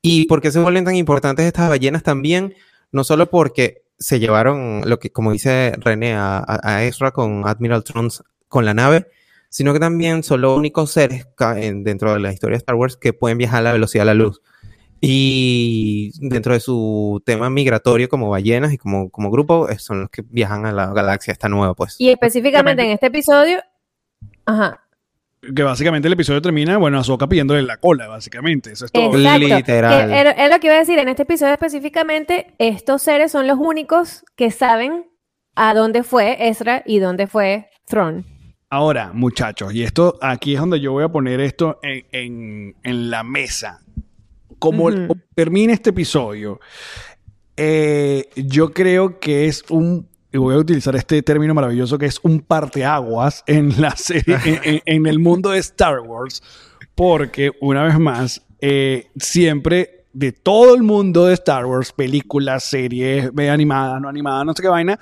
¿Y 0.00 0.26
por 0.26 0.40
qué 0.40 0.50
se 0.50 0.60
vuelven 0.60 0.84
tan 0.84 0.94
importantes 0.96 1.44
estas 1.44 1.68
ballenas 1.68 2.02
también? 2.02 2.54
No 2.92 3.04
solo 3.04 3.28
porque 3.28 3.82
se 3.98 4.20
llevaron, 4.20 4.82
lo 4.86 4.98
que, 4.98 5.10
como 5.10 5.32
dice 5.32 5.72
René, 5.78 6.14
a, 6.14 6.38
a- 6.38 6.60
a 6.62 6.84
Ezra 6.84 7.10
con 7.10 7.46
Admiral 7.46 7.82
Trons 7.84 8.22
con 8.48 8.64
la 8.64 8.72
nave, 8.74 9.08
sino 9.48 9.72
que 9.72 9.80
también 9.80 10.22
son 10.22 10.40
los 10.40 10.56
únicos 10.56 10.90
seres 10.90 11.26
dentro 11.82 12.14
de 12.14 12.20
la 12.20 12.32
historia 12.32 12.54
de 12.54 12.58
Star 12.58 12.76
Wars 12.76 12.96
que 12.96 13.12
pueden 13.12 13.38
viajar 13.38 13.60
a 13.60 13.62
la 13.62 13.72
velocidad 13.72 14.02
de 14.02 14.06
la 14.06 14.14
luz. 14.14 14.40
Y 15.00 16.10
dentro 16.20 16.54
de 16.54 16.60
su 16.60 17.22
tema 17.24 17.48
migratorio 17.50 18.08
como 18.08 18.28
ballenas 18.28 18.72
y 18.72 18.78
como, 18.78 19.10
como 19.10 19.30
grupo, 19.30 19.68
son 19.78 20.00
los 20.00 20.10
que 20.10 20.22
viajan 20.22 20.66
a 20.66 20.72
la 20.72 20.92
galaxia 20.92 21.32
esta 21.32 21.48
nueva, 21.48 21.74
pues. 21.74 21.94
Y 21.98 22.08
específicamente 22.08 22.82
en 22.82 22.90
este 22.90 23.06
episodio, 23.06 23.60
ajá, 24.44 24.80
Que 25.54 25.62
básicamente 25.62 26.08
el 26.08 26.14
episodio 26.14 26.42
termina, 26.42 26.78
bueno, 26.78 26.98
Ahsoka 26.98 27.28
pidiéndole 27.28 27.62
la 27.62 27.76
cola, 27.76 28.08
básicamente. 28.08 28.72
Eso 28.72 28.86
es 28.86 28.92
todo. 28.92 29.16
Exacto. 29.16 29.46
Literal. 29.46 30.10
Es 30.12 30.50
lo 30.50 30.58
que 30.58 30.66
iba 30.66 30.74
a 30.74 30.80
decir. 30.80 30.98
En 30.98 31.08
este 31.08 31.22
episodio 31.22 31.52
específicamente, 31.52 32.54
estos 32.58 33.00
seres 33.00 33.30
son 33.30 33.46
los 33.46 33.56
únicos 33.58 34.24
que 34.34 34.50
saben 34.50 35.06
a 35.54 35.74
dónde 35.74 36.02
fue 36.02 36.48
Ezra 36.48 36.82
y 36.84 36.98
dónde 36.98 37.28
fue 37.28 37.68
Thrawn. 37.86 38.26
Ahora, 38.70 39.12
muchachos, 39.14 39.72
y 39.72 39.82
esto 39.82 40.18
aquí 40.20 40.52
es 40.54 40.60
donde 40.60 40.78
yo 40.78 40.92
voy 40.92 41.02
a 41.02 41.08
poner 41.08 41.40
esto 41.40 41.78
en, 41.82 42.04
en- 42.12 42.76
en 42.82 43.10
la 43.10 43.22
mesa. 43.24 43.80
Como 44.58 44.84
Ujú. 44.86 45.16
termine 45.34 45.72
este 45.72 45.90
episodio, 45.90 46.60
eh, 47.56 48.28
yo 48.36 48.70
creo 48.72 49.18
que 49.20 49.46
es 49.46 49.64
un, 49.70 50.06
y 50.30 50.36
voy 50.36 50.54
a 50.54 50.58
utilizar 50.58 50.94
este 50.96 51.22
término 51.22 51.54
maravilloso, 51.54 51.96
que 51.96 52.06
es 52.06 52.20
un 52.22 52.40
parteaguas 52.40 53.42
en 53.46 53.80
la 53.80 53.92
serie, 53.96 54.36
en, 54.84 55.06
el 55.06 55.18
mundo 55.18 55.50
de 55.50 55.60
Star 55.60 56.00
Wars, 56.00 56.42
porque 56.94 57.52
una 57.62 57.84
vez 57.84 57.98
más, 57.98 58.44
eh, 58.60 59.06
siempre 59.16 60.04
de 60.12 60.32
todo 60.32 60.74
el 60.74 60.82
mundo 60.82 61.24
de 61.24 61.34
Star 61.34 61.64
Wars, 61.64 61.92
películas, 61.92 62.64
series, 62.64 63.30
animadas, 63.50 64.00
no 64.02 64.08
animadas, 64.10 64.44
no 64.44 64.52
sé 64.52 64.60
qué 64.60 64.68
vaina, 64.68 64.98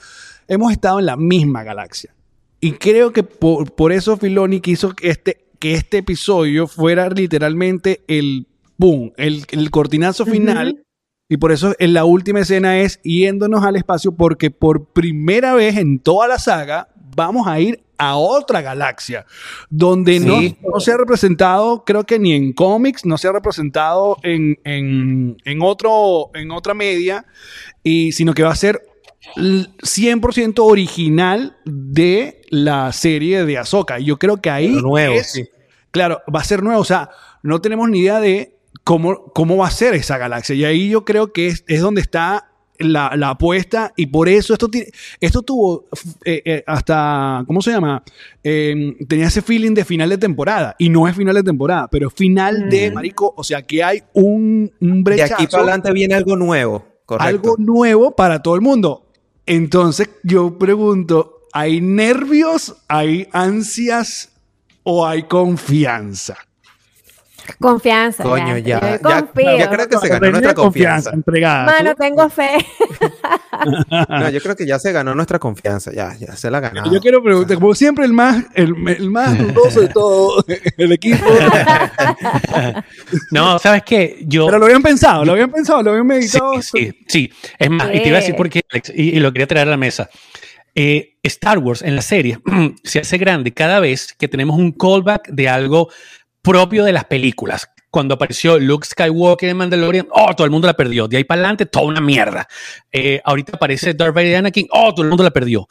hemos 0.46 0.70
estado 0.70 1.00
en 1.00 1.06
la 1.06 1.16
misma 1.16 1.64
galaxia. 1.64 2.15
Y 2.61 2.72
creo 2.72 3.12
que 3.12 3.22
por, 3.22 3.72
por 3.72 3.92
eso 3.92 4.16
Filoni 4.16 4.61
quiso 4.61 4.94
que 4.94 5.11
este, 5.11 5.44
que 5.59 5.74
este 5.74 5.98
episodio 5.98 6.66
fuera 6.66 7.09
literalmente 7.11 8.02
el 8.09 8.46
boom, 8.78 9.12
el, 9.16 9.44
el 9.50 9.70
cortinazo 9.70 10.24
final. 10.26 10.82
Y 11.28 11.38
por 11.38 11.50
eso 11.50 11.74
en 11.80 11.92
la 11.92 12.04
última 12.04 12.40
escena 12.40 12.78
es 12.78 13.00
yéndonos 13.02 13.64
al 13.64 13.76
espacio 13.76 14.12
porque 14.12 14.50
por 14.50 14.86
primera 14.92 15.54
vez 15.54 15.76
en 15.76 15.98
toda 15.98 16.28
la 16.28 16.38
saga 16.38 16.88
vamos 17.16 17.48
a 17.48 17.59
ir 17.59 17.82
a 17.98 18.16
otra 18.16 18.61
galaxia 18.61 19.24
donde 19.70 20.20
no, 20.20 20.38
Sí. 20.38 20.57
no 20.62 20.78
se 20.80 20.92
ha 20.92 20.96
representado, 20.98 21.82
creo 21.84 22.04
que 22.04 22.18
ni 22.18 22.34
en 22.34 22.52
cómics, 22.52 23.04
no 23.07 23.16
se 23.18 23.26
ha 23.26 23.32
representado 23.32 24.18
en, 24.22 24.59
en, 24.64 25.36
en 25.44 25.62
otro, 25.62 26.30
en 26.34 26.50
otra 26.50 26.74
media, 26.74 27.24
y, 27.82 28.12
sino 28.12 28.34
que 28.34 28.42
va 28.42 28.50
a 28.52 28.57
ser 28.57 28.82
100% 29.34 30.54
original 30.60 31.56
de 31.64 32.42
la 32.50 32.92
serie 32.92 33.44
de 33.44 33.58
Ahsoka. 33.58 33.98
Y 34.00 34.04
yo 34.06 34.18
creo 34.18 34.38
que 34.38 34.50
ahí 34.50 34.68
Lo 34.68 34.82
nuevo, 34.82 35.14
es- 35.14 35.32
sí. 35.32 35.48
Claro, 35.90 36.20
va 36.34 36.40
a 36.40 36.44
ser 36.44 36.62
nuevo. 36.62 36.80
O 36.80 36.84
sea, 36.84 37.10
no 37.42 37.60
tenemos 37.60 37.88
ni 37.88 38.00
idea 38.00 38.20
de 38.20 38.54
cómo, 38.84 39.24
cómo 39.32 39.56
va 39.56 39.68
a 39.68 39.70
ser 39.70 39.94
esa 39.94 40.18
galaxia. 40.18 40.54
Y 40.54 40.64
ahí 40.64 40.88
yo 40.90 41.04
creo 41.04 41.32
que 41.32 41.46
es, 41.48 41.64
es 41.68 41.80
donde 41.80 42.02
está 42.02 42.50
la, 42.78 43.12
la 43.16 43.30
apuesta. 43.30 43.92
Y 43.96 44.06
por 44.06 44.28
eso 44.28 44.52
esto, 44.52 44.68
tiene, 44.68 44.88
esto 45.20 45.40
tuvo 45.40 45.86
eh, 46.24 46.42
eh, 46.44 46.64
hasta, 46.66 47.44
¿cómo 47.46 47.62
se 47.62 47.70
llama? 47.70 48.02
Eh, 48.44 48.94
tenía 49.08 49.28
ese 49.28 49.40
feeling 49.40 49.72
de 49.72 49.86
final 49.86 50.10
de 50.10 50.18
temporada. 50.18 50.76
Y 50.78 50.90
no 50.90 51.08
es 51.08 51.16
final 51.16 51.34
de 51.34 51.42
temporada, 51.42 51.88
pero 51.88 52.10
final 52.10 52.68
de, 52.68 52.90
marico. 52.90 53.32
O 53.36 53.42
sea, 53.44 53.62
que 53.62 53.82
hay 53.82 54.02
un, 54.12 54.70
un 54.80 55.02
De 55.04 55.22
aquí 55.22 55.28
brechazo 55.28 55.48
para 55.50 55.62
adelante 55.62 55.92
viene 55.92 56.14
algo 56.14 56.36
nuevo. 56.36 56.84
Correcto. 57.06 57.28
algo 57.28 57.54
nuevo 57.58 58.14
para 58.16 58.42
todo 58.42 58.56
el 58.56 58.60
mundo. 58.60 59.05
Entonces 59.47 60.11
yo 60.22 60.59
pregunto, 60.59 61.42
¿hay 61.53 61.80
nervios, 61.80 62.76
hay 62.88 63.28
ansias 63.32 64.30
o 64.82 65.07
hay 65.07 65.22
confianza? 65.24 66.36
Confianza. 67.61 68.22
Coño, 68.22 68.59
ya. 68.59 68.80
Yo 68.80 69.09
ya, 69.09 69.22
confío. 69.22 69.59
yo 69.59 69.70
creo 69.70 69.88
que 69.88 69.99
se 69.99 70.09
ganó 70.09 70.30
nuestra 70.30 70.55
confianza. 70.55 71.11
entregada. 71.12 71.64
Mano, 71.66 71.94
tengo 71.94 72.28
fe. 72.30 72.51
No, 74.09 74.28
yo 74.30 74.40
creo 74.40 74.55
que 74.55 74.66
ya 74.66 74.78
se 74.78 74.92
ganó 74.92 75.14
nuestra 75.14 75.38
confianza. 75.38 75.90
Ya, 75.92 76.14
ya 76.18 76.36
se 76.36 76.51
la 76.51 76.61
ganó. 76.61 76.92
Yo 76.92 77.01
quiero 77.01 77.22
preguntar, 77.22 77.57
como 77.59 77.74
siempre, 77.74 78.05
el 78.05 78.12
más, 78.12 78.44
el, 78.55 78.74
el 78.86 79.11
más 79.11 79.36
dudoso 79.38 79.80
de 79.80 79.88
todo 79.88 80.44
el 80.76 80.92
equipo. 80.92 81.24
No, 83.30 83.59
¿sabes 83.59 83.82
qué? 83.84 84.18
Yo... 84.26 84.47
Pero 84.47 84.59
lo 84.59 84.66
habían 84.66 84.82
pensado, 84.82 85.24
lo 85.24 85.32
habían 85.32 85.51
pensado, 85.51 85.82
lo 85.82 85.90
habían 85.90 86.07
meditado. 86.07 86.61
Sí, 86.62 86.68
sí, 86.72 86.99
sí. 87.09 87.32
Es 87.59 87.70
más, 87.70 87.88
y 87.94 88.01
te 88.01 88.09
iba 88.09 88.18
a 88.18 88.20
decir 88.20 88.34
Sí. 88.34 88.38
por 88.38 88.51
qué, 88.51 88.61
Alex, 88.70 88.92
y, 88.94 89.16
y 89.16 89.20
lo 89.20 89.32
quería 89.32 89.47
traer 89.47 89.68
a 89.68 89.70
la 89.70 89.76
mesa. 89.76 90.09
Eh, 90.74 91.14
Star 91.22 91.59
Wars 91.59 91.80
en 91.82 91.97
la 91.97 92.03
serie 92.03 92.38
se 92.84 92.99
hace 93.01 93.16
grande 93.18 93.53
cada 93.53 93.80
vez 93.80 94.12
que 94.18 94.28
tenemos 94.28 94.57
un 94.59 94.72
callback 94.72 95.28
de 95.28 95.49
algo 95.49 95.88
propio 96.47 96.84
de 96.84 96.92
las 96.92 97.05
películas. 97.07 97.68
Cuando 97.90 98.14
apareció 98.14 98.59
Luke 98.61 98.86
Skywalker 98.86 99.49
en 99.49 99.57
Mandalorian, 99.57 100.07
oh, 100.12 100.32
todo 100.36 100.44
el 100.44 100.51
mundo 100.53 100.68
la 100.68 100.74
perdió. 100.74 101.09
De 101.09 101.16
ahí 101.16 101.24
para 101.24 101.40
adelante, 101.40 101.66
toda 101.66 101.86
una 101.86 102.01
mierda. 102.01 102.47
Eh, 102.92 103.20
ahorita 103.24 103.57
aparece 103.57 103.94
Darth 103.94 104.14
Vader 104.14 104.36
Anakin, 104.36 104.68
oh, 104.70 104.92
todo 104.92 105.03
el 105.03 105.09
mundo 105.09 105.24
la 105.24 105.32
perdió. 105.32 105.68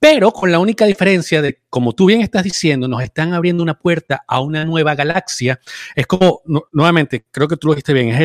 Pero 0.00 0.32
con 0.32 0.50
la 0.50 0.58
única 0.58 0.86
diferencia 0.86 1.42
de, 1.42 1.60
como 1.68 1.92
tú 1.92 2.06
bien 2.06 2.22
estás 2.22 2.42
diciendo, 2.42 2.88
nos 2.88 3.02
están 3.02 3.34
abriendo 3.34 3.62
una 3.62 3.78
puerta 3.78 4.24
a 4.26 4.40
una 4.40 4.64
nueva 4.64 4.94
galaxia. 4.94 5.60
Es 5.94 6.06
como, 6.06 6.40
nu- 6.46 6.62
nuevamente, 6.72 7.26
creo 7.30 7.46
que 7.46 7.58
tú 7.58 7.66
lo 7.68 7.74
dijiste 7.74 7.92
bien, 7.92 8.08
es 8.08 8.20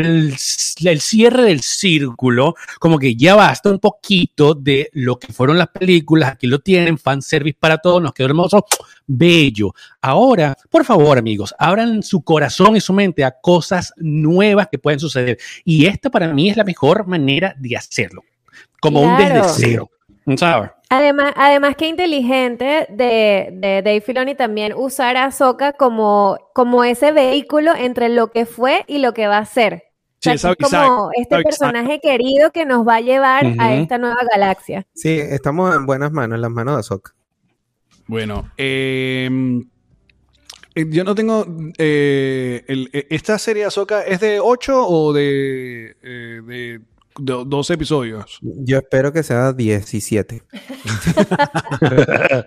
el, 0.82 0.88
el 0.90 1.02
cierre 1.02 1.44
del 1.44 1.60
círculo, 1.60 2.56
como 2.80 2.98
que 2.98 3.18
ya 3.18 3.36
basta 3.36 3.70
un 3.70 3.80
poquito 3.80 4.54
de 4.54 4.90
lo 4.94 5.20
que 5.20 5.34
fueron 5.34 5.58
las 5.58 5.68
películas, 5.68 6.32
aquí 6.32 6.48
lo 6.48 6.60
tienen, 6.60 6.98
fanservice 6.98 7.58
para 7.60 7.78
todos, 7.80 8.02
nos 8.02 8.14
quedó 8.14 8.28
hermoso, 8.28 8.66
bello. 9.06 9.74
Ahora, 10.00 10.56
por 10.70 10.86
favor, 10.86 11.18
amigos, 11.18 11.54
abran 11.60 12.02
su 12.04 12.24
corazón 12.24 12.78
y 12.78 12.80
su 12.80 12.94
mente 12.94 13.26
a 13.26 13.36
cosas 13.42 13.94
nuevas 13.98 14.70
que 14.72 14.80
pueden 14.80 15.02
suceder. 15.02 15.38
Y 15.66 15.88
esta 15.88 16.10
para 16.10 16.34
mí 16.34 16.50
es 16.50 16.56
la 16.56 16.64
mejor 16.64 17.06
manera 17.06 17.54
de 17.60 17.76
hacerlo, 17.76 18.24
como 18.80 19.02
un 19.02 19.18
desde 19.18 19.42
cero. 19.50 19.92
¿Sabes? 20.38 20.72
Además, 20.90 21.34
además 21.36 21.76
que 21.76 21.88
inteligente 21.88 22.86
de, 22.90 23.50
de 23.54 23.82
Dave 23.84 24.02
Filoni 24.02 24.36
también 24.36 24.74
usar 24.76 25.18
a 25.18 25.26
Ahsoka 25.26 25.74
como, 25.74 26.38
como 26.54 26.84
ese 26.84 27.12
vehículo 27.12 27.74
entre 27.76 28.10
lo 28.10 28.32
que 28.32 28.46
fue 28.46 28.84
y 28.88 29.00
lo 29.00 29.14
que 29.14 29.28
va 29.28 29.40
a 29.40 29.46
ser. 29.46 29.84
O 30.28 30.30
Sí, 30.32 30.38
sea, 30.38 30.56
que 30.56 30.64
es 30.64 30.70
como 30.72 30.84
exacto, 30.84 31.10
este 31.14 31.36
exacto. 31.36 31.44
personaje 31.44 32.00
querido 32.02 32.52
que 32.52 32.66
nos 32.66 32.88
va 32.88 32.96
a 32.96 33.02
llevar 33.02 33.46
a 33.60 33.76
esta 33.76 33.98
nueva 33.98 34.22
galaxia. 34.32 34.86
Sí, 34.94 35.10
estamos 35.20 35.76
en 35.76 35.86
buenas 35.86 36.12
manos, 36.12 36.36
en 36.36 36.42
las 36.42 36.52
manos 36.52 36.76
de 36.76 36.80
Ahsoka. 36.80 37.14
Bueno, 38.08 38.50
eh, 38.58 39.30
eh, 40.76 40.86
yo 40.90 41.04
no 41.04 41.16
tengo. 41.16 41.46
eh, 41.78 42.64
el- 42.68 42.90
eh, 42.94 43.08
¿Esta 43.10 43.38
serie 43.40 43.64
de 43.64 43.68
Ahsoka 43.68 44.02
es 44.02 44.20
de 44.20 44.40
8 44.40 44.88
o 44.88 45.14
de, 45.14 45.96
eh, 46.04 46.42
de, 46.46 46.82
do- 47.18 47.46
12 47.46 47.74
episodios? 47.74 48.40
Yo 48.42 48.78
espero 48.78 49.12
que 49.14 49.24
sea 49.24 49.54
17. 49.54 50.44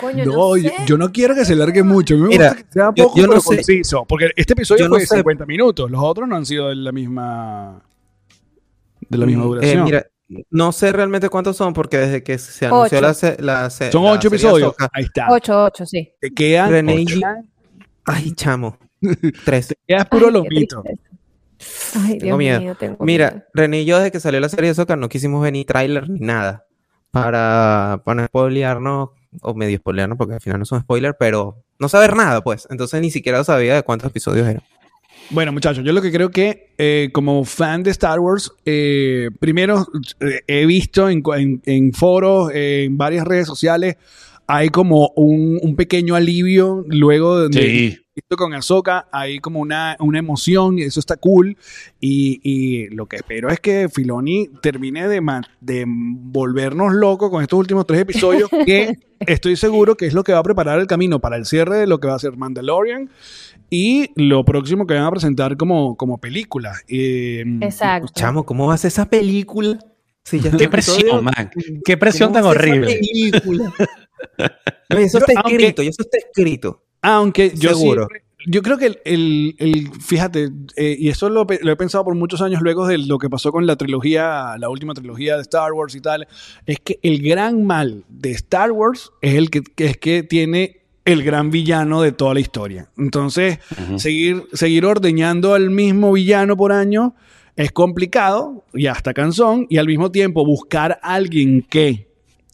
Coño, 0.00 0.24
No, 0.24 0.32
no 0.32 0.56
yo, 0.56 0.68
sé. 0.68 0.74
yo 0.86 0.96
no 0.96 1.10
quiero 1.10 1.34
que 1.34 1.44
se 1.44 1.56
largue 1.56 1.82
mucho. 1.82 2.14
A 2.14 2.16
mí 2.16 2.22
me 2.22 2.28
Mira, 2.28 2.48
gusta 2.50 2.62
que 2.64 2.72
sea 2.72 2.92
yo- 2.94 3.04
poco, 3.04 3.16
yo 3.16 3.22
no 3.24 3.28
pero 3.30 3.40
sé- 3.40 3.56
conciso. 3.56 4.04
Porque 4.08 4.30
este 4.36 4.52
episodio 4.52 4.84
yo 4.84 4.88
no 4.88 4.94
fue 4.94 5.00
de 5.00 5.06
sé- 5.06 5.16
50 5.16 5.46
minutos. 5.46 5.90
Los 5.90 6.00
otros 6.02 6.28
no 6.28 6.36
han 6.36 6.46
sido 6.46 6.68
de 6.68 6.76
la 6.76 6.92
misma. 6.92 7.82
De 9.08 9.18
la 9.18 9.26
misma 9.26 9.42
Mm, 9.42 9.46
eh, 9.46 9.48
duración. 9.48 9.84
mira, 9.84 10.06
no 10.50 10.72
sé 10.72 10.92
realmente 10.92 11.28
cuántos 11.28 11.56
son 11.56 11.72
porque 11.74 11.98
desde 11.98 12.22
que 12.22 12.38
se 12.38 12.66
anunció 12.66 12.98
Ocho. 12.98 13.06
la, 13.06 13.14
se- 13.14 13.42
la 13.42 13.68
se- 13.70 13.90
Son 13.92 14.04
la 14.04 14.12
8 14.12 14.30
serie 14.30 14.36
episodios. 14.36 14.74
Ahí 14.92 15.04
está. 15.04 15.26
8, 15.30 15.64
8, 15.64 15.86
sí. 15.86 16.08
Te 16.20 16.30
quedan. 16.32 16.70
René 16.70 17.04
quedan- 17.04 17.50
Ay, 18.04 18.32
chamo. 18.32 18.78
Tres. 19.44 19.68
te 19.68 19.76
quedas 19.86 20.06
puro 20.06 20.26
Ay, 20.28 20.32
qué 20.32 20.38
lomito. 20.38 20.82
tristeza. 20.82 21.08
Ay, 21.94 22.18
Tengo 22.18 22.24
Dios 22.36 22.38
miedo. 22.38 22.60
mío, 22.60 22.74
tengo 22.78 22.92
miedo. 22.94 23.04
Mira, 23.06 23.46
René 23.54 23.82
y 23.82 23.84
yo 23.84 23.98
desde 23.98 24.10
que 24.12 24.20
salió 24.20 24.40
la 24.40 24.48
serie 24.48 24.68
de 24.70 24.74
Soca 24.74 24.96
no 24.96 25.08
quisimos 25.08 25.42
ver 25.42 25.52
ni 25.52 25.64
tráiler 25.64 26.08
ni 26.08 26.20
nada 26.20 26.64
para, 27.10 28.02
para 28.04 28.22
no 28.22 28.26
spoilearnos 28.26 29.10
o 29.40 29.54
medio 29.54 29.78
spoilearnos 29.78 30.18
porque 30.18 30.34
al 30.34 30.40
final 30.40 30.58
no 30.58 30.64
son 30.64 30.80
spoilers, 30.80 31.16
pero 31.18 31.56
no 31.78 31.88
saber 31.88 32.16
nada 32.16 32.42
pues. 32.42 32.66
Entonces 32.70 33.00
ni 33.00 33.10
siquiera 33.10 33.42
sabía 33.44 33.74
de 33.74 33.82
cuántos 33.82 34.10
episodios 34.10 34.46
eran. 34.48 34.62
Bueno, 35.30 35.52
muchachos, 35.52 35.84
yo 35.84 35.92
lo 35.92 36.02
que 36.02 36.12
creo 36.12 36.30
que 36.30 36.72
eh, 36.78 37.08
como 37.12 37.44
fan 37.44 37.82
de 37.82 37.90
Star 37.90 38.18
Wars, 38.20 38.52
eh, 38.66 39.30
primero 39.40 39.86
eh, 40.20 40.40
he 40.46 40.66
visto 40.66 41.08
en, 41.08 41.22
en- 41.36 41.62
en 41.64 41.92
foros, 41.92 42.50
eh, 42.52 42.84
en 42.86 42.98
varias 42.98 43.26
redes 43.26 43.46
sociales, 43.46 43.96
hay 44.46 44.68
como 44.68 45.12
un, 45.16 45.58
un 45.62 45.76
pequeño 45.76 46.14
alivio 46.16 46.84
luego 46.88 47.48
de 47.48 47.62
Sí. 47.62 47.98
Visto 48.14 48.36
con 48.36 48.52
Ahsoka, 48.54 49.08
hay 49.10 49.38
como 49.40 49.60
una, 49.60 49.96
una 50.00 50.18
emoción 50.18 50.78
y 50.78 50.82
eso 50.82 51.00
está 51.00 51.16
cool. 51.16 51.56
Y, 52.00 52.40
y 52.42 52.88
lo 52.88 53.06
que 53.06 53.16
espero 53.16 53.48
es 53.48 53.60
que 53.60 53.88
Filoni 53.88 54.48
termine 54.60 55.08
de, 55.08 55.20
ma- 55.20 55.42
de 55.60 55.84
volvernos 55.86 56.92
locos 56.94 57.30
con 57.30 57.42
estos 57.42 57.58
últimos 57.58 57.86
tres 57.86 58.00
episodios, 58.00 58.50
que 58.66 58.94
estoy 59.20 59.56
seguro 59.56 59.96
que 59.96 60.06
es 60.06 60.14
lo 60.14 60.24
que 60.24 60.32
va 60.32 60.38
a 60.40 60.42
preparar 60.42 60.78
el 60.78 60.86
camino 60.86 61.20
para 61.20 61.36
el 61.36 61.46
cierre 61.46 61.76
de 61.78 61.86
lo 61.86 62.00
que 62.00 62.08
va 62.08 62.14
a 62.16 62.18
ser 62.18 62.36
Mandalorian 62.36 63.08
y 63.70 64.10
lo 64.16 64.44
próximo 64.44 64.86
que 64.86 64.94
van 64.94 65.04
a 65.04 65.10
presentar 65.10 65.56
como, 65.56 65.96
como 65.96 66.18
película. 66.18 66.74
Eh, 66.88 67.44
Exacto. 67.62 68.12
Chamo, 68.14 68.44
¿cómo 68.44 68.66
va 68.66 68.74
a 68.74 68.78
ser 68.78 68.88
esa 68.88 69.08
película? 69.08 69.78
Si 70.24 70.38
ya 70.38 70.50
Qué 70.56 70.68
presión, 70.68 71.24
man. 71.24 71.50
Qué 71.84 71.96
presión 71.96 72.28
¿Cómo 72.32 72.40
tan 72.42 72.50
horrible. 72.50 73.00
eso 74.88 75.18
está 75.18 75.32
Aunque- 75.36 75.56
escrito, 75.56 75.82
y 75.82 75.88
eso 75.88 76.02
está 76.02 76.18
escrito. 76.18 76.82
Aunque 77.02 77.52
yo 77.56 77.70
Seguro. 77.74 78.06
yo 78.46 78.62
creo 78.62 78.78
que 78.78 78.86
el, 78.86 78.98
el- 79.04 79.56
el- 79.58 79.90
fíjate, 80.00 80.50
eh, 80.76 80.96
y 80.98 81.08
eso 81.08 81.28
lo, 81.28 81.46
he 81.50 81.76
pensado 81.76 82.04
por 82.04 82.14
muchos 82.14 82.40
años 82.42 82.60
luego 82.62 82.86
de 82.86 82.98
lo 82.98 83.18
que 83.18 83.28
pasó 83.28 83.50
con 83.50 83.66
la 83.66 83.74
trilogía, 83.76 84.54
la 84.58 84.68
última 84.68 84.94
trilogía 84.94 85.34
de 85.36 85.42
Star 85.42 85.72
Wars 85.72 85.94
y 85.96 86.00
tal, 86.00 86.28
es 86.66 86.78
que 86.78 86.98
el 87.02 87.20
gran 87.22 87.64
mal 87.66 88.04
de 88.08 88.30
Star 88.32 88.70
Wars 88.70 89.10
es 89.20 89.34
el 89.34 89.50
que, 89.50 89.62
que 89.62 89.86
es 89.86 89.96
que 89.96 90.22
tiene 90.22 90.82
el 91.04 91.24
gran 91.24 91.50
villano 91.50 92.00
de 92.02 92.12
toda 92.12 92.34
la 92.34 92.40
historia. 92.40 92.88
Entonces, 92.96 93.58
seguir, 93.96 94.44
seguir 94.52 94.86
ordeñando 94.86 95.54
al 95.54 95.70
mismo 95.70 96.12
villano 96.12 96.56
por 96.56 96.70
año 96.70 97.16
es 97.56 97.72
complicado 97.72 98.64
y 98.72 98.86
hasta 98.86 99.12
cansón, 99.12 99.66
y 99.68 99.78
al 99.78 99.88
mismo 99.88 100.12
tiempo 100.12 100.46
buscar 100.46 101.00
a 101.02 101.14
alguien 101.14 101.66
que 101.68 102.11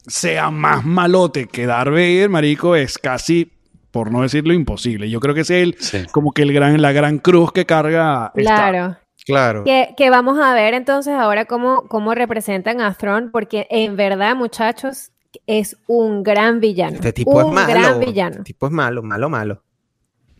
sea 0.09 0.51
más 0.51 0.85
malote 0.85 1.47
que 1.47 1.65
Darth 1.65 1.91
Vader, 1.91 2.29
marico, 2.29 2.75
es 2.75 2.97
casi, 2.97 3.51
por 3.91 4.11
no 4.11 4.21
decirlo, 4.21 4.53
imposible. 4.53 5.09
Yo 5.09 5.19
creo 5.19 5.33
que 5.33 5.41
es 5.41 5.49
el, 5.49 5.75
Sí. 5.79 6.05
como 6.11 6.31
que 6.31 6.41
el 6.41 6.53
gran, 6.53 6.81
la 6.81 6.91
gran 6.91 7.19
cruz 7.19 7.51
que 7.51 7.65
carga 7.65 8.31
Star 8.35 8.71
Claro. 8.71 8.97
Claro. 9.25 9.63
Que, 9.63 9.93
que 9.95 10.09
vamos 10.09 10.39
a 10.39 10.53
ver 10.55 10.73
entonces 10.73 11.13
ahora 11.13 11.45
cómo, 11.45 11.83
cómo 11.87 12.15
representan 12.15 12.81
a 12.81 12.93
Thrawn, 12.95 13.29
porque 13.31 13.67
en 13.69 13.95
verdad, 13.95 14.35
muchachos, 14.35 15.11
es 15.45 15.77
un 15.87 16.23
gran 16.23 16.59
villano. 16.59 16.95
Este 16.95 17.13
tipo 17.13 17.31
un 17.37 17.49
es 17.49 17.53
malo. 17.53 17.67
gran 17.69 17.99
villano. 17.99 18.31
Este 18.37 18.43
tipo 18.45 18.65
es 18.65 18.71
malo, 18.71 19.03
malo, 19.03 19.29
malo. 19.29 19.63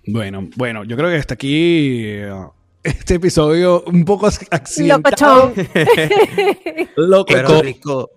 Bueno, 0.08 0.50
bueno, 0.56 0.84
yo 0.86 0.98
creo 0.98 1.10
que 1.10 1.18
hasta 1.18 1.36
aquí 1.36 2.02
eh, 2.04 2.34
este 2.84 3.16
episodio 3.16 3.84
un 3.86 4.06
poco 4.06 4.26
accidentado. 4.26 5.54
Locochón. 5.56 5.68
Loco. 6.96 7.26
Pero 7.32 7.62
rico. 7.62 8.10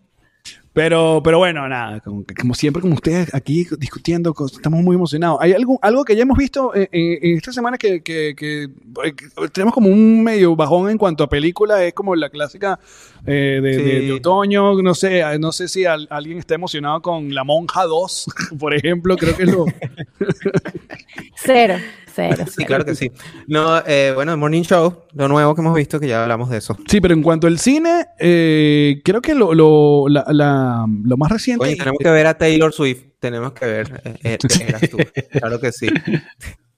Pero, 0.74 1.20
pero 1.22 1.36
bueno, 1.36 1.68
nada, 1.68 2.00
como, 2.00 2.24
como 2.40 2.54
siempre, 2.54 2.80
como 2.80 2.94
ustedes 2.94 3.34
aquí 3.34 3.66
discutiendo, 3.78 4.34
estamos 4.50 4.82
muy 4.82 4.96
emocionados. 4.96 5.36
¿Hay 5.40 5.52
algo, 5.52 5.78
algo 5.82 6.02
que 6.02 6.16
ya 6.16 6.22
hemos 6.22 6.38
visto 6.38 6.74
en, 6.74 6.88
en- 6.92 7.36
esta 7.36 7.52
semana 7.52 7.76
que, 7.76 8.02
que- 8.02 8.34
que- 8.34 8.68
que 9.14 9.48
tenemos 9.52 9.74
como 9.74 9.88
un 9.90 10.24
medio 10.24 10.56
bajón 10.56 10.88
en 10.90 10.96
cuanto 10.96 11.24
a 11.24 11.28
película? 11.28 11.84
Es 11.84 11.92
como 11.92 12.16
la 12.16 12.30
clásica 12.30 12.80
eh, 13.26 13.60
de, 13.62 13.74
Sí. 13.74 13.82
de- 13.82 14.00
de 14.02 14.12
otoño, 14.12 14.80
no 14.82 14.94
sé, 14.94 15.22
no 15.38 15.52
sé 15.52 15.68
si 15.68 15.84
al- 15.84 16.08
alguien 16.10 16.38
está 16.38 16.54
emocionado 16.54 17.00
con 17.02 17.34
La 17.34 17.44
Monja 17.44 17.84
2, 17.84 18.26
por 18.58 18.74
ejemplo, 18.74 19.16
creo 19.16 19.36
que 19.36 19.42
es 19.44 19.50
lo... 19.52 19.64
Cero, 21.36 21.74
cero. 22.14 22.36
Sí, 22.46 22.52
cero. 22.56 22.66
claro 22.66 22.84
que 22.84 22.94
sí. 22.94 23.10
No, 23.46 23.78
eh, 23.86 24.12
bueno, 24.14 24.32
el 24.32 24.38
Morning 24.38 24.62
Show, 24.62 25.02
lo 25.14 25.28
nuevo 25.28 25.54
que 25.54 25.60
hemos 25.60 25.74
visto, 25.74 25.98
que 25.98 26.08
ya 26.08 26.22
hablamos 26.22 26.50
de 26.50 26.58
eso. 26.58 26.76
Sí, 26.86 27.00
pero 27.00 27.14
en 27.14 27.22
cuanto 27.22 27.46
al 27.46 27.58
cine, 27.58 28.06
eh, 28.18 29.00
creo 29.04 29.20
que 29.20 29.34
lo, 29.34 29.52
lo, 29.54 30.08
la- 30.08 30.26
la- 30.30 30.86
lo 31.04 31.16
más 31.16 31.30
reciente... 31.32 31.64
Oye, 31.64 31.76
tenemos 31.76 31.98
que 31.98 32.10
ver 32.10 32.26
a 32.26 32.38
Taylor 32.38 32.72
Swift. 32.72 33.04
Tenemos 33.18 33.52
que 33.52 33.66
ver. 33.66 34.02
eh, 34.04 34.16
eh, 34.22 34.38
eras 34.68 34.82
tú. 34.90 34.98
Claro 35.32 35.60
que 35.60 35.72
sí. 35.72 35.88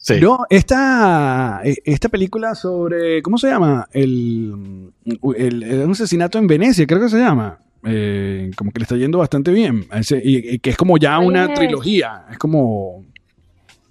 Sí. 0.06 0.20
No, 0.20 0.40
esta, 0.50 1.62
eh, 1.64 1.76
esta 1.82 2.10
película 2.10 2.54
sobre, 2.54 3.22
¿cómo 3.22 3.38
se 3.38 3.48
llama? 3.48 3.88
El, 3.90 4.92
el- 5.34 5.62
el- 5.62 5.90
asesinato 5.90 6.38
en 6.38 6.46
Venecia, 6.46 6.86
creo 6.86 7.00
que 7.00 7.08
se 7.08 7.16
llama. 7.16 7.58
Eh, 7.86 8.50
como 8.54 8.70
que 8.70 8.80
le 8.80 8.82
está 8.82 8.96
yendo 8.96 9.16
bastante 9.16 9.50
bien. 9.50 9.86
Ese- 9.94 10.20
y, 10.22 10.56
y 10.56 10.58
que 10.58 10.68
es 10.68 10.76
como 10.76 10.98
ya 10.98 11.16
¿Cuál 11.16 11.26
una 11.28 11.44
es? 11.46 11.54
trilogía. 11.54 12.26
Es 12.30 12.36
como... 12.36 13.02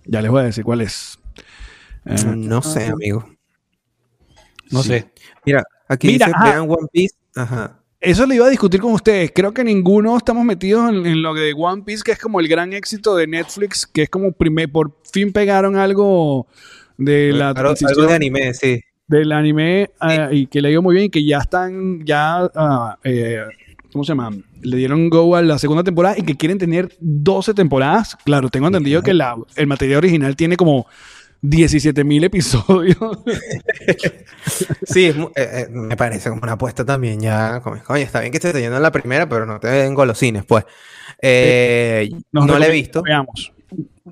Ya 0.05 0.21
les 0.21 0.29
voy 0.29 0.41
a 0.41 0.45
decir 0.45 0.63
cuál 0.63 0.81
es. 0.81 1.17
Eh, 2.05 2.13
No 2.35 2.61
sé, 2.61 2.85
amigo. 2.85 3.27
No 4.69 4.83
sí. 4.83 4.89
sé. 4.89 5.11
Mira, 5.47 5.63
aquí 5.87 6.07
Mira, 6.09 6.27
dice, 6.27 6.37
ajá. 6.37 6.51
vean 6.51 6.69
One 6.69 6.87
Piece. 6.91 7.15
Ajá. 7.35 7.79
Eso 8.03 8.25
lo 8.25 8.33
iba 8.33 8.47
a 8.47 8.49
discutir 8.49 8.81
con 8.81 8.91
ustedes. 8.91 9.31
Creo 9.33 9.53
que 9.53 9.63
ninguno 9.63 10.17
estamos 10.17 10.43
metidos 10.43 10.89
en, 10.89 11.05
en 11.05 11.21
lo 11.21 11.33
de 11.33 11.53
One 11.57 11.83
Piece, 11.83 12.03
que 12.03 12.11
es 12.11 12.19
como 12.19 12.41
el 12.41 12.49
gran 12.49 12.73
éxito 12.73 13.15
de 13.15 13.27
Netflix, 13.27 13.87
que 13.87 14.01
es 14.03 14.09
como 14.09 14.33
primer, 14.33 14.69
por 14.69 14.97
fin 15.09 15.31
pegaron 15.31 15.77
algo 15.77 16.45
de 16.97 17.31
la 17.31 17.53
transición 17.53 18.07
de 18.07 18.13
anime, 18.13 18.53
sí. 18.53 18.81
del 19.07 19.31
anime 19.31 19.91
ah, 20.01 20.27
y 20.33 20.47
que 20.47 20.61
le 20.61 20.67
ha 20.67 20.71
ido 20.71 20.81
muy 20.81 20.95
bien 20.95 21.05
y 21.05 21.09
que 21.11 21.23
ya 21.23 21.37
están, 21.37 22.05
ya, 22.05 22.51
ah, 22.53 22.99
eh, 23.05 23.39
¿cómo 23.93 24.03
se 24.03 24.09
llama? 24.09 24.31
Le 24.61 24.75
dieron 24.75 25.09
go 25.09 25.37
a 25.37 25.41
la 25.41 25.57
segunda 25.57 25.85
temporada 25.85 26.15
y 26.17 26.23
que 26.23 26.35
quieren 26.35 26.57
tener 26.57 26.91
12 26.99 27.53
temporadas. 27.53 28.17
Claro, 28.25 28.49
tengo 28.49 28.67
entendido 28.67 29.01
que 29.01 29.13
la, 29.13 29.37
el 29.55 29.67
material 29.67 29.99
original 29.99 30.35
tiene 30.35 30.57
como 30.57 30.87
17 31.43 32.03
mil 32.03 32.23
episodios. 32.23 32.97
Sí, 34.85 35.05
es 35.05 35.15
eh, 35.15 35.29
eh, 35.35 35.67
me 35.69 35.95
parece 35.95 36.29
como 36.29 36.41
una 36.43 36.53
apuesta 36.53 36.85
también. 36.85 37.19
Ya, 37.19 37.61
como, 37.61 37.81
oye, 37.87 38.03
está 38.03 38.19
bien 38.19 38.31
que 38.31 38.37
estés 38.37 38.51
teniendo 38.51 38.75
en 38.75 38.83
la 38.83 38.91
primera, 38.91 39.27
pero 39.27 39.45
no 39.45 39.59
te 39.59 39.67
den 39.67 39.93
golosines, 39.93 40.43
pues. 40.43 40.65
Eh, 41.21 42.09
no 42.33 42.59
la 42.59 42.67
he 42.67 42.71
visto. 42.71 43.01
Veamos. 43.01 43.53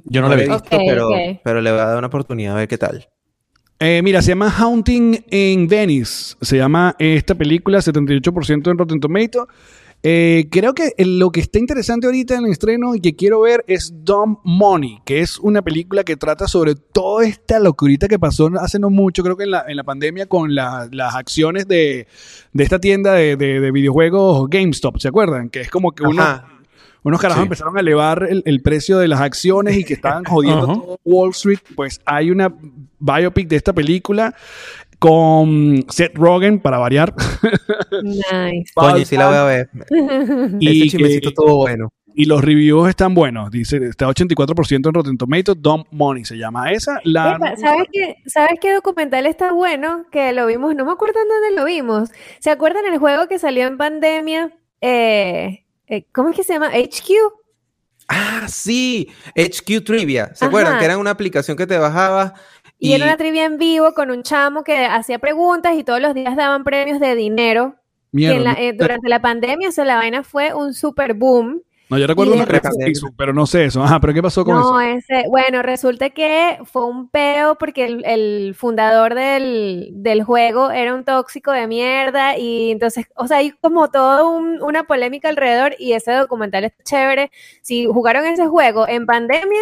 Yo 0.05 0.21
no 0.21 0.29
la 0.29 0.35
he 0.35 0.47
visto. 0.47 0.63
pero, 0.69 1.09
pero 1.43 1.61
le 1.61 1.71
voy 1.71 1.79
a 1.79 1.85
dar 1.85 1.97
una 1.97 2.07
oportunidad 2.07 2.53
a 2.53 2.59
ver 2.59 2.67
qué 2.67 2.77
tal. 2.77 3.09
Eh, 3.79 4.01
mira, 4.03 4.21
se 4.21 4.29
llama 4.29 4.49
Haunting 4.49 5.25
in 5.31 5.67
Venice. 5.67 6.35
Se 6.39 6.57
llama 6.57 6.95
esta 6.99 7.35
película, 7.35 7.79
78% 7.79 8.71
en 8.71 8.77
Rotten 8.77 8.99
Tomato. 8.99 9.47
Eh, 10.03 10.47
creo 10.49 10.73
que 10.73 10.93
lo 10.97 11.29
que 11.31 11.41
está 11.41 11.59
interesante 11.59 12.07
ahorita 12.07 12.35
en 12.35 12.45
el 12.45 12.51
estreno 12.51 12.95
y 12.95 13.01
que 13.01 13.15
quiero 13.15 13.41
ver 13.41 13.63
es 13.67 13.93
Dumb 14.03 14.39
Money, 14.43 14.99
que 15.05 15.19
es 15.19 15.37
una 15.37 15.61
película 15.61 16.03
que 16.03 16.17
trata 16.17 16.47
sobre 16.47 16.73
toda 16.73 17.23
esta 17.25 17.59
locurita 17.59 18.07
que 18.07 18.17
pasó 18.17 18.49
hace 18.59 18.79
no 18.79 18.89
mucho, 18.89 19.21
creo 19.21 19.37
que 19.37 19.43
en 19.43 19.51
la, 19.51 19.63
en 19.67 19.77
la 19.77 19.83
pandemia, 19.83 20.25
con 20.25 20.55
la- 20.55 20.89
las 20.91 21.13
acciones 21.15 21.67
de, 21.67 22.07
de 22.51 22.63
esta 22.63 22.79
tienda 22.79 23.13
de, 23.13 23.35
de- 23.35 23.59
de 23.59 23.71
videojuegos 23.71 24.49
GameStop, 24.49 24.97
¿se 24.97 25.07
acuerdan? 25.07 25.49
Que 25.49 25.61
es 25.61 25.69
como 25.69 25.91
que 25.91 26.01
uno, 26.03 26.43
unos 27.03 27.21
carajos 27.21 27.41
Sí. 27.41 27.45
empezaron 27.45 27.77
a 27.77 27.81
elevar 27.81 28.27
el, 28.27 28.41
el 28.45 28.61
precio 28.63 28.97
de 28.97 29.07
las 29.07 29.21
acciones 29.21 29.77
y 29.77 29.83
que 29.83 29.93
estaban 29.93 30.23
jodiendo 30.23 30.65
todo 30.65 30.99
Wall 31.03 31.29
Street. 31.29 31.59
Pues 31.75 32.01
hay 32.05 32.31
una 32.31 32.51
biopic 32.99 33.47
de 33.47 33.55
esta 33.55 33.73
película 33.73 34.33
con 35.01 35.83
Seth 35.89 36.15
Rogen, 36.15 36.59
para 36.59 36.77
variar. 36.77 37.11
Nice. 38.03 38.71
Coño, 38.75 39.03
sí 39.03 39.17
la 39.17 39.27
voy 39.27 39.35
a 39.37 39.43
ver. 39.45 39.69
y, 40.59 40.67
Ese 40.83 40.91
chismecito 40.91 41.21
que- 41.21 41.27
estuvo 41.29 41.55
bueno. 41.57 41.91
y 42.13 42.25
los 42.25 42.43
reviews 42.43 42.87
están 42.87 43.15
buenos. 43.15 43.49
Dice, 43.49 43.77
está 43.77 44.07
84% 44.07 44.89
en 44.89 44.93
Rotten 44.93 45.17
Tomatoes. 45.17 45.59
Dumb 45.59 45.85
Money 45.89 46.23
se 46.23 46.37
llama 46.37 46.71
esa. 46.71 46.99
La, 47.03 47.31
Epa, 47.35 47.57
¿Sabes 47.57 47.87
qué, 47.91 48.17
¿Sabes 48.27 48.59
qué 48.61 48.73
documental 48.75 49.25
está 49.25 49.51
bueno? 49.53 50.05
Que 50.11 50.33
lo 50.33 50.45
vimos, 50.45 50.75
no 50.75 50.85
me 50.85 50.91
acuerdo 50.91 51.19
en 51.19 51.27
dónde 51.29 51.55
lo 51.59 51.65
vimos. 51.65 52.09
¿Se 52.39 52.51
acuerdan 52.51 52.85
el 52.85 52.99
juego 52.99 53.27
que 53.27 53.39
salió 53.39 53.65
en 53.65 53.77
pandemia? 53.77 54.51
Eh, 54.81 55.65
eh, 55.87 56.05
¿cómo 56.13 56.29
es 56.29 56.35
que 56.35 56.43
se 56.43 56.53
llama? 56.53 56.69
HQ. 56.75 57.09
Ah, 58.07 58.45
sí. 58.47 59.09
HQ 59.35 59.83
Trivia. 59.83 60.27
¿Se 60.35 60.45
Ajá. 60.45 60.47
acuerdan? 60.47 60.77
Que 60.79 60.85
era 60.85 60.97
una 60.99 61.09
aplicación 61.11 61.57
que 61.57 61.65
te 61.65 61.77
bajabas 61.79 62.33
Y, 62.83 62.89
y... 62.89 62.93
era 62.95 63.05
una 63.05 63.15
trivia 63.17 63.45
en 63.45 63.57
vivo 63.59 63.93
con 63.93 64.09
un 64.09 64.23
chamo 64.23 64.63
que 64.63 64.85
hacía 64.85 65.19
preguntas 65.19 65.75
y 65.77 65.83
todos 65.83 66.01
los 66.01 66.15
días 66.15 66.35
daban 66.35 66.63
premios 66.63 66.99
de 66.99 67.15
dinero. 67.15 67.75
Mierda, 68.11 68.35
en 68.37 68.43
la- 68.43 68.53
eh, 68.53 68.73
durante 68.73 69.07
la 69.07 69.21
pandemia, 69.21 69.69
o 69.69 69.71
sea, 69.71 69.85
la 69.85 69.95
vaina 69.97 70.23
fue 70.23 70.53
un 70.53 70.73
super 70.73 71.13
boom. 71.13 71.61
no, 71.89 71.97
yo 71.99 72.07
recuerdo 72.07 72.33
una 72.33 72.45
hizo, 72.89 73.07
pero 73.15 73.33
no 73.33 73.45
sé 73.45 73.65
eso. 73.65 73.83
Ajá, 73.83 73.99
pero 73.99 74.13
¿qué 74.13 74.21
pasó 74.23 74.43
con 74.43 74.55
No, 74.55 74.81
eso? 74.81 74.97
ese, 74.97 75.27
bueno, 75.29 75.61
resulta 75.61 76.09
que 76.09 76.57
fue 76.65 76.85
un 76.87 77.07
peo 77.09 77.55
porque 77.59 77.85
el, 77.85 78.03
el 78.05 78.55
fundador 78.55 79.13
del, 79.13 79.89
del 79.93 80.23
juego 80.23 80.71
era 80.71 80.95
un 80.95 81.03
tóxico 81.05 81.51
de 81.51 81.67
mierda 81.67 82.37
y 82.37 82.71
entonces, 82.71 83.05
o 83.15 83.27
sea, 83.27 83.37
hay 83.37 83.51
como 83.51 83.89
toda 83.91 84.23
una 84.25 84.83
polémica 84.85 85.29
alrededor 85.29 85.75
y 85.77 85.93
ese 85.93 86.13
documental 86.13 86.63
es 86.63 86.73
chévere. 86.83 87.29
Si 87.61 87.85
jugaron 87.85 88.25
ese 88.25 88.47
juego 88.47 88.87
en 88.87 89.05
pandemia, 89.05 89.61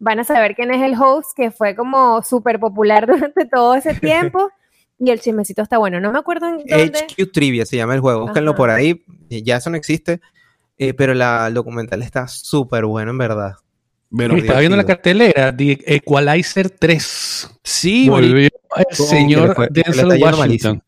van 0.00 0.18
a 0.18 0.24
saber 0.24 0.56
quién 0.56 0.72
es 0.72 0.82
el 0.82 1.00
host 1.00 1.30
que 1.36 1.52
fue 1.52 1.76
como 1.76 2.20
súper 2.22 2.58
popular 2.58 3.06
durante 3.08 3.44
todo 3.46 3.76
ese 3.76 3.94
tiempo 4.00 4.50
y 4.98 5.10
el 5.10 5.20
chismecito 5.20 5.62
está 5.62 5.78
bueno. 5.78 6.00
No 6.00 6.10
me 6.10 6.18
acuerdo 6.18 6.46
en 6.48 6.58
dónde. 6.58 7.06
HQ 7.08 7.30
Trivia 7.32 7.64
se 7.64 7.76
llama 7.76 7.94
el 7.94 8.00
juego. 8.00 8.22
Búsquenlo 8.22 8.50
Ajá. 8.50 8.56
por 8.58 8.70
ahí. 8.70 9.02
Ya 9.28 9.56
eso 9.56 9.70
no 9.70 9.76
existe. 9.76 10.20
eh, 10.76 10.92
pero 10.94 11.14
la, 11.14 11.46
el 11.46 11.54
documental 11.54 12.02
está 12.02 12.26
súper 12.26 12.84
bueno, 12.84 13.12
en 13.12 13.18
verdad. 13.18 13.52
Pero, 14.16 14.34
Estaba 14.34 14.58
viendo 14.58 14.76
la 14.76 14.84
cartelera 14.84 15.52
de 15.52 15.78
Equalizer 15.86 16.68
3. 16.68 17.60
sí, 17.62 18.08
Volvió 18.08 18.48
el 18.76 18.96
señor 18.96 19.54
Denzel 19.70 20.20
Washington. 20.20 20.82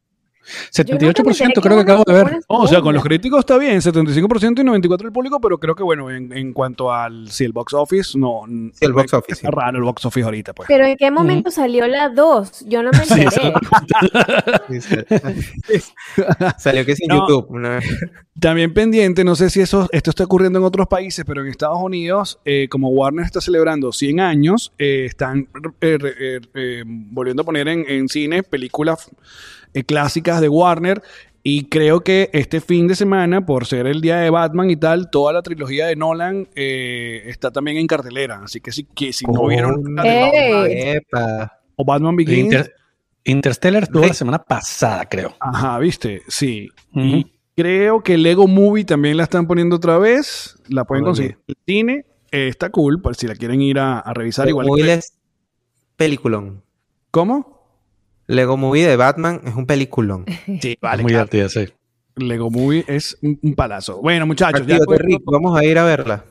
Yo 0.84 0.95
nunca 0.95 1.07
me 1.07 1.09
enteré 1.09 1.24
78% 1.24 1.55
que 1.55 1.61
creo 1.61 1.76
que 1.76 1.82
acabo 1.82 2.05
de 2.07 2.12
ver. 2.14 2.32
No, 2.49 2.57
o 2.57 2.66
sea, 2.66 2.80
con 2.80 2.95
los 2.95 3.03
críticos 3.03 3.40
está 3.40 3.59
bien, 3.59 3.80
75% 3.80 4.61
y 4.61 4.64
94% 4.64 5.05
el 5.05 5.12
público, 5.12 5.40
pero 5.40 5.59
creo 5.59 5.74
que 5.74 5.82
bueno, 5.82 6.11
en, 6.11 6.32
en 6.32 6.53
cuanto 6.53 6.93
al 6.93 7.30
si 7.30 7.45
el 7.45 7.53
box 7.53 7.74
office, 7.74 8.18
no. 8.18 8.43
Sí, 8.72 8.84
el 8.84 8.93
box 8.93 9.14
office, 9.14 9.32
Está 9.34 9.49
sí. 9.49 9.55
raro 9.55 9.78
el 9.78 9.84
box 9.84 10.05
office 10.05 10.24
ahorita, 10.24 10.53
pues. 10.53 10.66
Pero 10.68 10.84
¿en 10.84 10.97
qué 10.97 11.11
momento 11.11 11.51
salió 11.51 11.86
la 11.86 12.09
2? 12.09 12.66
Yo 12.66 12.82
no 12.82 12.90
me 12.93 13.05
Sí, 13.07 13.20
enteré. 13.22 13.53
Salió 16.59 16.84
que 16.84 16.97
sin 16.97 17.09
No. 17.09 17.26
YouTube. 17.28 17.49
También 18.40 18.72
pendiente, 18.72 19.24
no 19.24 19.36
sé 19.36 19.51
si 19.51 19.61
eso, 19.61 19.88
esto 19.93 20.11
está 20.11 20.24
ocurriendo 20.24 20.59
en 20.59 20.64
otros 20.64 20.86
países, 20.88 21.24
pero 21.26 21.43
en 21.43 21.49
Estados 21.49 21.78
Unidos, 21.80 22.38
eh, 22.45 22.66
como 22.70 22.88
Warner 22.88 23.24
está 23.26 23.40
celebrando 23.40 23.93
100 23.93 24.20
años, 24.20 24.72
eh, 24.78 25.05
están 25.07 25.49
eh, 25.80 25.99
eh, 26.03 26.40
eh, 26.55 26.82
volviendo 26.86 27.43
a 27.43 27.45
poner 27.45 27.68
en, 27.68 27.84
en 27.88 28.09
cine 28.09 28.43
películas 28.43 29.11
eh, 29.74 29.84
clásicas 29.84 30.40
de 30.40 30.48
Warner. 30.48 31.02
Y 31.44 31.64
creo 31.64 32.02
que 32.02 32.30
este 32.32 32.60
fin 32.60 32.86
de 32.86 32.94
semana, 32.94 33.44
por 33.44 33.66
ser 33.66 33.88
el 33.88 34.00
día 34.00 34.18
de 34.18 34.30
Batman 34.30 34.70
y 34.70 34.76
tal, 34.76 35.10
toda 35.10 35.32
la 35.32 35.42
trilogía 35.42 35.86
de 35.88 35.96
Nolan 35.96 36.48
eh, 36.54 37.22
está 37.26 37.50
también 37.50 37.78
en 37.78 37.88
cartelera. 37.88 38.42
Así 38.44 38.60
que 38.60 38.70
si, 38.70 38.84
que 38.84 39.12
si 39.12 39.24
no 39.26 39.48
vieron 39.48 39.82
la 39.96 40.02
de. 40.04 40.20
Batman 40.20 40.66
Epa. 40.70 41.60
o 41.74 41.84
Batman 41.84 42.14
Begins, 42.14 42.44
Inter- 42.44 42.72
Interstellar 43.24 43.82
estuvo 43.82 44.06
la 44.06 44.14
semana 44.14 44.38
pasada, 44.42 45.04
creo. 45.08 45.34
ajá, 45.40 45.78
viste, 45.80 46.22
sí. 46.28 46.68
Y 46.94 47.26
creo 47.56 48.02
que 48.04 48.16
Lego 48.18 48.46
Movie 48.46 48.84
también 48.84 49.16
la 49.16 49.24
están 49.24 49.46
poniendo 49.48 49.76
otra 49.76 49.98
vez. 49.98 50.56
La 50.68 50.84
pueden 50.84 51.04
conseguir 51.04 51.32
en 51.32 51.42
el 51.48 51.56
cine. 51.66 52.06
Eh, 52.30 52.46
está 52.48 52.70
cool, 52.70 53.02
por 53.02 53.16
si 53.16 53.26
la 53.26 53.34
quieren 53.34 53.60
ir 53.62 53.78
a, 53.80 53.98
a 53.98 54.14
revisar. 54.14 54.48
Igual 54.48 54.68
Movie 54.68 54.84
que- 54.84 54.92
es 54.94 55.12
peliculón. 55.96 56.62
¿Cómo? 57.10 57.61
Lego 58.26 58.56
Movie 58.56 58.86
de 58.86 58.96
Batman 58.96 59.40
es 59.44 59.54
un 59.54 59.66
peliculón. 59.66 60.24
Sí, 60.60 60.78
Es 60.80 61.02
muy 61.02 61.12
divertida, 61.12 61.48
sí. 61.48 61.66
Lego 62.16 62.50
Movie 62.50 62.84
es 62.88 63.16
un, 63.22 63.38
un 63.42 63.54
palazo. 63.54 64.00
Bueno, 64.02 64.26
muchachos, 64.26 64.66
ya 64.66 64.78
vamos 65.24 65.58
a 65.58 65.64
ir 65.64 65.78
a 65.78 65.84
verla. 65.84 66.24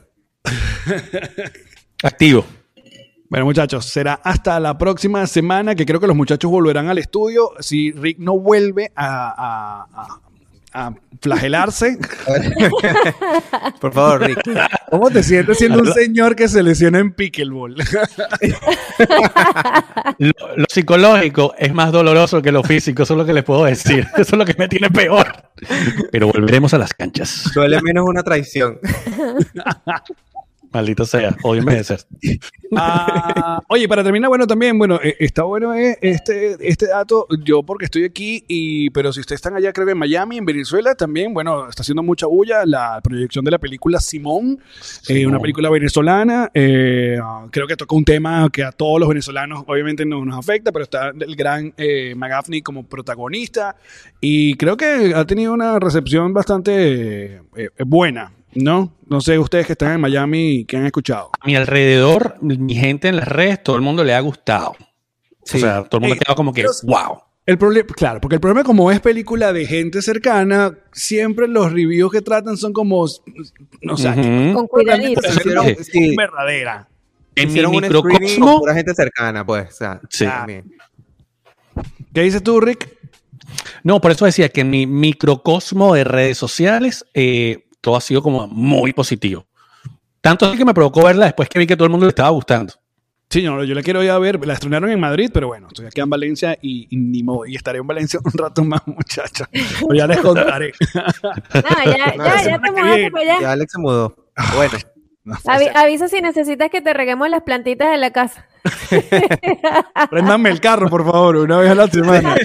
Activo. 2.02 2.44
Bueno, 3.28 3.46
muchachos, 3.46 3.86
será 3.86 4.14
hasta 4.22 4.60
la 4.60 4.76
próxima 4.76 5.26
semana 5.26 5.74
que 5.74 5.86
creo 5.86 5.98
que 5.98 6.06
los 6.06 6.16
muchachos 6.16 6.50
volverán 6.50 6.88
al 6.88 6.98
estudio. 6.98 7.50
Si 7.60 7.90
Rick 7.92 8.18
no 8.18 8.38
vuelve 8.38 8.92
a, 8.94 9.30
a- 9.30 9.86
a- 10.02 10.20
a 10.72 10.92
flagelarse. 11.20 11.98
Por 13.80 13.92
favor, 13.92 14.22
Rick. 14.22 14.40
¿Cómo 14.90 15.10
te 15.10 15.22
sientes 15.22 15.58
siendo 15.58 15.80
un 15.80 15.92
señor 15.92 16.34
que 16.34 16.48
se 16.48 16.62
lesiona 16.62 16.98
en 16.98 17.12
pickleball? 17.12 17.76
Lo, 20.18 20.32
lo 20.56 20.64
psicológico 20.68 21.54
es 21.58 21.72
más 21.72 21.90
doloroso 21.90 22.42
que 22.42 22.52
lo 22.52 22.62
físico, 22.62 23.02
eso 23.02 23.14
es 23.14 23.18
lo 23.18 23.24
que 23.24 23.32
les 23.32 23.44
puedo 23.44 23.64
decir. 23.64 24.06
Eso 24.16 24.20
es 24.20 24.32
lo 24.32 24.44
que 24.44 24.54
me 24.58 24.68
tiene 24.68 24.90
peor. 24.90 25.26
Pero 26.10 26.28
volveremos 26.28 26.72
a 26.74 26.78
las 26.78 26.92
canchas. 26.94 27.50
Duele 27.54 27.80
menos 27.82 28.04
una 28.06 28.22
traición. 28.22 28.78
Maldito 30.72 31.04
sea, 31.04 31.36
odio 31.42 31.60
envejecer. 31.60 32.00
Ah, 32.74 33.60
oye, 33.68 33.86
para 33.88 34.02
terminar, 34.02 34.28
bueno, 34.28 34.46
también, 34.46 34.78
bueno, 34.78 34.98
eh, 35.02 35.16
está 35.20 35.42
bueno 35.42 35.74
eh, 35.74 35.98
este, 36.00 36.56
este 36.60 36.86
dato, 36.86 37.26
yo 37.44 37.62
porque 37.62 37.84
estoy 37.84 38.04
aquí, 38.04 38.44
y, 38.48 38.90
pero 38.90 39.12
si 39.12 39.20
ustedes 39.20 39.38
están 39.38 39.56
allá, 39.56 39.72
creo 39.72 39.86
que 39.86 39.92
en 39.92 39.98
Miami, 39.98 40.38
en 40.38 40.44
Venezuela, 40.44 40.94
también, 40.94 41.34
bueno, 41.34 41.68
está 41.68 41.82
haciendo 41.82 42.02
mucha 42.02 42.26
bulla 42.26 42.64
la 42.64 43.00
proyección 43.02 43.44
de 43.44 43.50
la 43.50 43.58
película 43.58 44.00
Simón, 44.00 44.58
eh, 45.08 45.26
una 45.26 45.38
película 45.38 45.70
venezolana, 45.70 46.50
eh, 46.54 47.18
ah, 47.22 47.46
creo 47.50 47.66
que 47.66 47.76
toca 47.76 47.94
un 47.94 48.04
tema 48.04 48.48
que 48.50 48.64
a 48.64 48.72
todos 48.72 48.98
los 48.98 49.08
venezolanos 49.08 49.64
obviamente 49.66 50.04
no 50.04 50.24
nos 50.24 50.38
afecta, 50.38 50.72
pero 50.72 50.84
está 50.84 51.10
el 51.10 51.36
gran 51.36 51.74
eh, 51.76 52.14
McGaffney 52.16 52.62
como 52.62 52.84
protagonista, 52.84 53.76
y 54.20 54.54
creo 54.54 54.76
que 54.76 55.12
ha 55.14 55.24
tenido 55.26 55.52
una 55.52 55.78
recepción 55.78 56.32
bastante 56.32 57.42
buena, 57.86 58.32
¿no? 58.54 58.92
No 59.06 59.20
sé, 59.20 59.38
ustedes 59.38 59.66
que 59.66 59.72
están 59.72 59.92
en 59.92 60.00
Miami, 60.00 60.64
¿qué 60.66 60.76
han 60.76 60.86
escuchado? 60.86 61.30
A 61.40 61.46
mi 61.46 61.56
alrededor, 61.56 62.36
mi 62.40 62.74
gente 62.74 63.08
en 63.08 63.16
las 63.16 63.28
redes, 63.28 63.62
todo 63.62 63.76
el 63.76 63.82
mundo 63.82 64.04
le 64.04 64.14
ha 64.14 64.20
gustado. 64.20 64.74
Sí. 65.44 65.58
O 65.58 65.60
sea, 65.60 65.84
todo 65.84 65.98
el 65.98 66.00
mundo 66.02 66.14
ha 66.14 66.18
quedado 66.18 66.36
como 66.36 66.52
que, 66.52 66.64
wow. 66.84 67.22
El 67.44 67.58
problema, 67.58 67.88
claro, 67.94 68.20
porque 68.20 68.36
el 68.36 68.40
problema 68.40 68.62
como 68.62 68.92
es 68.92 69.00
película 69.00 69.52
de 69.52 69.66
gente 69.66 70.00
cercana, 70.00 70.78
siempre 70.92 71.48
los 71.48 71.72
reviews 71.72 72.12
que 72.12 72.22
tratan 72.22 72.56
son 72.56 72.72
como, 72.72 73.04
no 73.82 73.96
sé. 73.96 74.14
Con 74.54 74.68
cuidadito. 74.68 75.20
Sí. 75.80 76.14
verdadera. 76.16 76.88
En 77.34 77.52
mi 77.52 77.66
microcosmo, 77.66 78.60
pura 78.60 78.74
gente 78.74 78.94
cercana, 78.94 79.44
pues. 79.44 79.70
O 79.70 79.72
sea, 79.72 80.00
Sí. 80.08 80.26
¿Qué 82.14 82.20
dices 82.20 82.42
tú, 82.42 82.60
Rick? 82.60 82.96
no, 83.82 84.00
por 84.00 84.10
eso 84.12 84.24
decía 84.24 84.48
que 84.48 84.60
en 84.60 84.70
mi 84.70 84.86
microcosmo 84.86 85.94
de 85.94 86.04
redes 86.04 86.38
sociales, 86.38 87.04
eh, 87.14 87.64
todo 87.82 87.96
ha 87.96 88.00
sido 88.00 88.22
como 88.22 88.46
muy 88.48 88.94
positivo. 88.94 89.46
Tanto 90.22 90.46
así 90.46 90.56
que 90.56 90.64
me 90.64 90.72
provocó 90.72 91.04
verla 91.04 91.26
después 91.26 91.48
que 91.50 91.58
vi 91.58 91.66
que 91.66 91.76
todo 91.76 91.84
el 91.84 91.90
mundo 91.90 92.06
le 92.06 92.10
estaba 92.10 92.30
gustando. 92.30 92.72
Sí, 93.28 93.42
no, 93.42 93.64
yo 93.64 93.74
la 93.74 93.82
quiero 93.82 94.02
ir 94.04 94.10
a 94.10 94.18
ver. 94.18 94.44
La 94.46 94.52
estrenaron 94.54 94.90
en 94.90 95.00
Madrid, 95.00 95.30
pero 95.32 95.48
bueno, 95.48 95.66
estoy 95.68 95.86
aquí 95.86 96.00
en 96.02 96.10
Valencia 96.10 96.56
y, 96.60 96.86
y 96.90 96.96
ni 96.96 97.22
modo. 97.22 97.46
Y 97.46 97.56
estaré 97.56 97.78
en 97.78 97.86
Valencia 97.86 98.20
un 98.22 98.32
rato 98.32 98.62
más, 98.62 98.82
muchachos. 98.86 99.48
Pero 99.52 99.94
ya 99.94 100.06
les 100.06 100.20
contaré. 100.20 100.72
Ya, 100.94 101.04
No, 101.54 101.92
ya, 101.92 102.14
ya 102.16 102.38
semana 102.42 102.60
te 102.62 102.70
mudaste 102.82 103.10
para 103.10 103.22
allá. 103.24 103.40
Ya 103.40 103.52
Alex 103.52 103.72
se 103.72 103.78
mudó. 103.78 104.16
Bueno, 104.54 104.78
No, 105.24 105.34
Avi- 105.44 105.70
avisa 105.74 106.08
si 106.08 106.20
necesitas 106.20 106.68
que 106.68 106.80
te 106.82 106.92
reguemos 106.92 107.30
las 107.30 107.42
plantitas 107.42 107.90
de 107.90 107.96
la 107.96 108.10
casa. 108.10 108.46
Préndanme 110.10 110.50
el 110.50 110.60
carro, 110.60 110.88
por 110.88 111.04
favor, 111.04 111.36
una 111.36 111.58
vez 111.58 111.70
a 111.70 111.74
la 111.74 111.88
semana. 111.88 112.34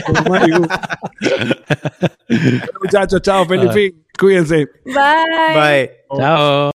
Muchachos, 2.82 3.22
chao, 3.22 3.46
feliz 3.46 3.70
Ah. 3.70 3.74
fin. 3.74 4.06
Cuídense. 4.18 4.68
Bye. 4.86 4.96
bye. 5.56 5.92
Chao. 6.18 6.72